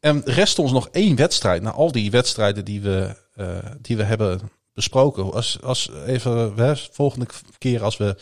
[0.00, 1.62] en rest ons nog één wedstrijd.
[1.62, 3.16] Na al die wedstrijden die we,
[3.80, 4.40] die we hebben
[4.74, 5.32] besproken.
[5.32, 7.26] Als, als even, hè, volgende
[7.58, 8.16] keer als we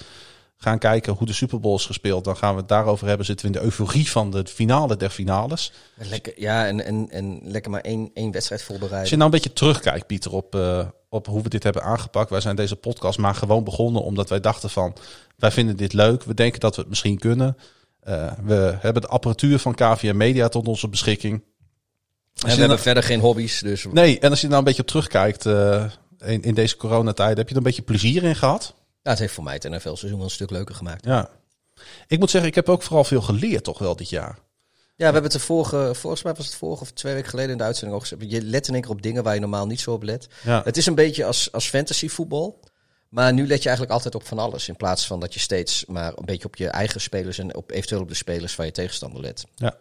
[0.60, 2.24] gaan kijken hoe de Super Bowl is gespeeld.
[2.24, 3.26] Dan gaan we het daarover hebben.
[3.26, 5.72] Zitten we in de euforie van de finale der finales.
[5.94, 9.18] Lekker, ja, en, en, en lekker maar één, één wedstrijd Als je voorbereiden.
[9.18, 12.30] nou een beetje terugkijkt, Pieter, op, eh, op hoe we dit hebben aangepakt.
[12.30, 14.96] Wij zijn deze podcast maar gewoon begonnen omdat wij dachten van...
[15.36, 16.22] Wij vinden dit leuk.
[16.22, 17.56] We denken dat we het misschien kunnen.
[18.00, 21.34] Eh, we hebben de apparatuur van KVM Media tot onze beschikking.
[21.34, 21.42] En
[22.34, 25.46] we hebben nou- verder geen hobby's, dus Nee, en als je nou een beetje terugkijkt
[25.46, 25.84] eh,
[26.18, 28.74] in, in deze coronatijd, heb je er een beetje plezier in gehad?
[29.02, 31.04] Ja, het heeft voor mij het NFL-seizoen wel een stuk leuker gemaakt.
[31.04, 31.30] Ja.
[32.06, 34.38] Ik moet zeggen, ik heb ook vooral veel geleerd toch wel dit jaar.
[34.98, 37.50] Ja, we hebben het de vorige, volgens mij was het vorige of twee weken geleden
[37.50, 38.30] in de uitzending ook gezegd.
[38.30, 40.28] Je let in één keer op dingen waar je normaal niet zo op let.
[40.44, 40.62] Ja.
[40.64, 42.60] Het is een beetje als, als fantasy voetbal.
[43.08, 44.68] Maar nu let je eigenlijk altijd op van alles.
[44.68, 47.70] In plaats van dat je steeds maar een beetje op je eigen spelers en op,
[47.70, 49.44] eventueel op de spelers van je tegenstander let.
[49.54, 49.76] Ja.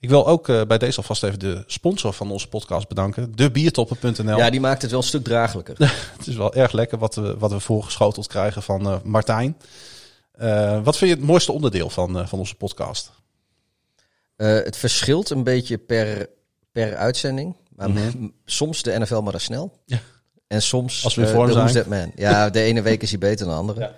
[0.00, 3.32] Ik wil ook eh, bij deze alvast even de sponsor van onze podcast bedanken.
[3.32, 4.36] Debiertoppen.nl.
[4.36, 5.76] Ja, die maakt het wel een stuk draaglijker.
[6.18, 9.56] Het is wel erg lekker wat we, wat we voorgeschoteld krijgen van eh, Martijn.
[10.32, 13.10] Eh, wat vind je het mooiste onderdeel van, van onze podcast?
[14.36, 16.28] Het verschilt een beetje per,
[16.72, 17.56] per uitzending.
[17.68, 19.64] Maar m- soms de NFL maar dan snel.
[19.66, 19.74] Mhm.
[19.84, 20.00] Ja.
[20.46, 21.72] En soms Als we de Who's.
[21.72, 22.12] That Man.
[22.14, 23.80] Ja, de ene week is hij beter dan de andere.
[23.80, 23.94] Ja.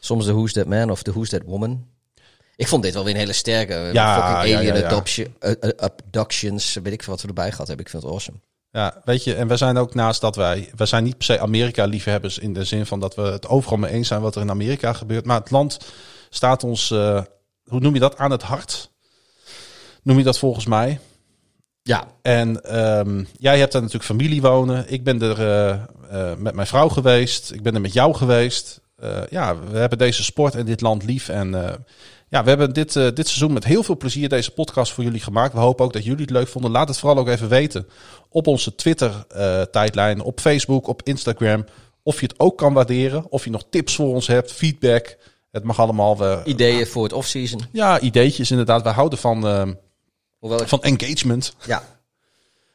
[0.00, 1.86] Soms de Who's That Man of de Who's That Woman.
[2.56, 3.90] Ik vond dit wel weer een hele sterke.
[3.92, 5.02] Ja, fucking alien ja,
[5.38, 6.78] eh, eh, abductions.
[6.82, 7.84] Weet ik veel wat we erbij gehad hebben.
[7.84, 8.38] Ik vind het awesome.
[8.70, 11.40] Ja, weet je, en wij zijn ook naast dat wij, wij zijn niet per se
[11.40, 14.50] Amerika-liefhebbers in de zin van dat we het overal mee eens zijn wat er in
[14.50, 15.24] Amerika gebeurt.
[15.24, 15.78] Maar het land
[16.30, 17.22] staat ons, eh,
[17.64, 18.90] hoe noem je dat, aan het hart?
[20.02, 20.98] Noem je dat volgens mij?
[21.82, 24.92] Ja, En ehm, jij hebt daar natuurlijk familie wonen.
[24.92, 25.70] Ik ben er eh,
[26.10, 27.52] eh, met mijn vrouw geweest.
[27.52, 28.80] Ik ben er met jou geweest.
[28.96, 31.28] Eh, ja, we hebben deze sport en dit land lief.
[31.28, 31.74] En eh,
[32.34, 35.20] ja, we hebben dit, eh, dit seizoen met heel veel plezier deze podcast voor jullie
[35.20, 35.52] gemaakt.
[35.52, 36.70] We hopen ook dat jullie het leuk vonden.
[36.70, 37.86] Laat het vooral ook even weten
[38.28, 41.64] op onze Twitter-tijdlijn, op Facebook, op Instagram.
[42.02, 43.30] Of je het ook kan waarderen.
[43.30, 45.16] Of je nog tips voor ons hebt, feedback.
[45.50, 46.18] Het mag allemaal.
[46.18, 47.60] We, ideeën voor het offseason.
[47.72, 48.82] ja, ideetjes inderdaad.
[48.82, 49.62] Wij houden van, eh,
[50.38, 50.68] Hoewel ik...
[50.68, 51.54] van engagement.
[51.66, 51.82] Ja,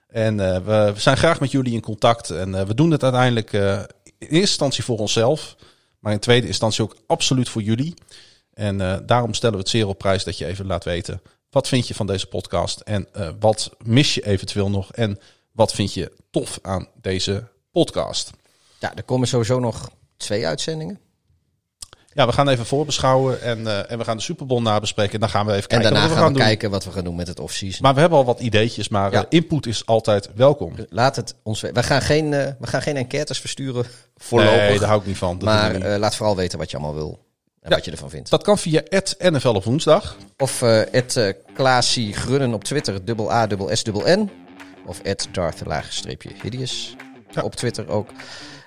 [0.07, 2.29] En eh, we, we zijn graag met jullie in contact.
[2.29, 3.83] En eh, we doen het uiteindelijk eh, in
[4.19, 5.55] eerste instantie voor onszelf.
[5.99, 7.93] Maar in tweede instantie ook absoluut voor jullie.
[8.59, 11.21] En eh, daarom stellen we het zeer op prijs dat je even laat weten.
[11.49, 12.79] Wat vind je van deze podcast?
[12.79, 14.91] En eh, wat mis je eventueel nog?
[14.93, 15.19] En
[15.51, 18.31] wat vind je tof aan deze podcast?
[18.79, 20.99] ja, er komen sowieso nog twee uitzendingen.
[22.13, 23.41] Ja, we gaan even voorbeschouwen.
[23.41, 25.13] En, eh, en we gaan de Super Bowl nabespreken.
[25.13, 26.43] En dan gaan we even En kijken daarna wat gaan we, doen.
[26.47, 27.79] kijken wat we gaan doen met het offseason.
[27.81, 28.89] Maar we hebben al wat ideetjes.
[28.89, 29.25] Maar Ja.
[29.29, 30.73] input is altijd welkom.
[30.89, 31.81] Laat het ons weten.
[31.81, 34.57] We gaan geen, we gaan geen enquêtes versturen voorlopig.
[34.59, 35.39] Nee, daar hou ik niet van.
[35.39, 37.27] Dat we maar laat vooral weten wat je allemaal wil.
[37.61, 37.75] En Ja.
[37.75, 38.29] wat je ervan vindt.
[38.29, 38.81] Dat kan via
[39.19, 40.15] NFL op woensdag.
[40.37, 44.29] Of eh het uh, Klaasie Grunnen op Twitter, dubbel A, dubbel S, dubbel N.
[44.85, 46.95] Of het Darth laagstreepje Hideous
[47.31, 47.41] Ja.
[47.41, 48.09] op Twitter ook.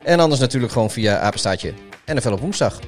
[0.03, 1.73] En anders natuurlijk gewoon via apenstaatje
[2.07, 2.81] NFL op woensdag.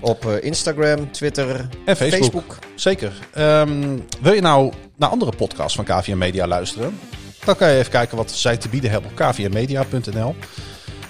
[0.00, 2.58] Op eh, Instagram, Twitter En Facebook.
[2.74, 3.12] Zeker.
[3.32, 6.98] Ehm, wil je nou naar andere podcasts van KVM Media luisteren?
[7.44, 10.34] Dan kan je even kijken wat zij te bieden hebben op kvmmedia.nl.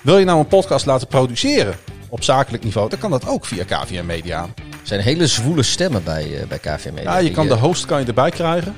[0.03, 1.75] Wil je nou een podcast laten produceren
[2.13, 2.89] op zakelijk niveau?
[2.89, 4.43] Dan kan dat ook via KVM Media.
[4.43, 7.03] Er zijn hele zwoele stemmen bij, eh bij KVM.
[7.03, 8.75] Ja, je kan de host kan je erbij krijgen.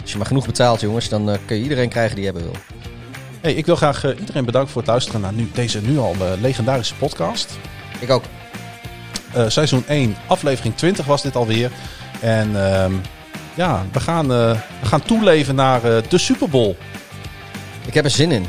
[0.00, 2.56] Als je maar genoeg betaalt, jongens, dan eh, kun je iedereen krijgen die hebben wil.
[3.40, 6.14] Hey, ik wil graag eh, iedereen bedanken voor het luisteren naar nu, deze nu al
[6.14, 7.58] eh, legendarische podcast.
[7.98, 8.24] Ik ook.
[9.34, 11.70] Eh, seizoen 1, aflevering 20 was dit alweer.
[12.20, 12.92] En ehm,
[13.54, 16.76] ja, we gaan, eh, we gaan toeleven naar eh, de Super Bowl.
[17.86, 18.46] Ik heb er zin in.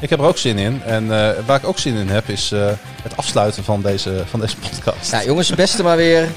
[0.00, 0.82] Ik heb er ook zin in.
[0.82, 2.70] En eh, waar ik ook zin in heb, is eh,
[3.02, 5.10] het afsluiten van deze, van deze podcast.
[5.10, 6.28] Ja, jongens, beste maar weer.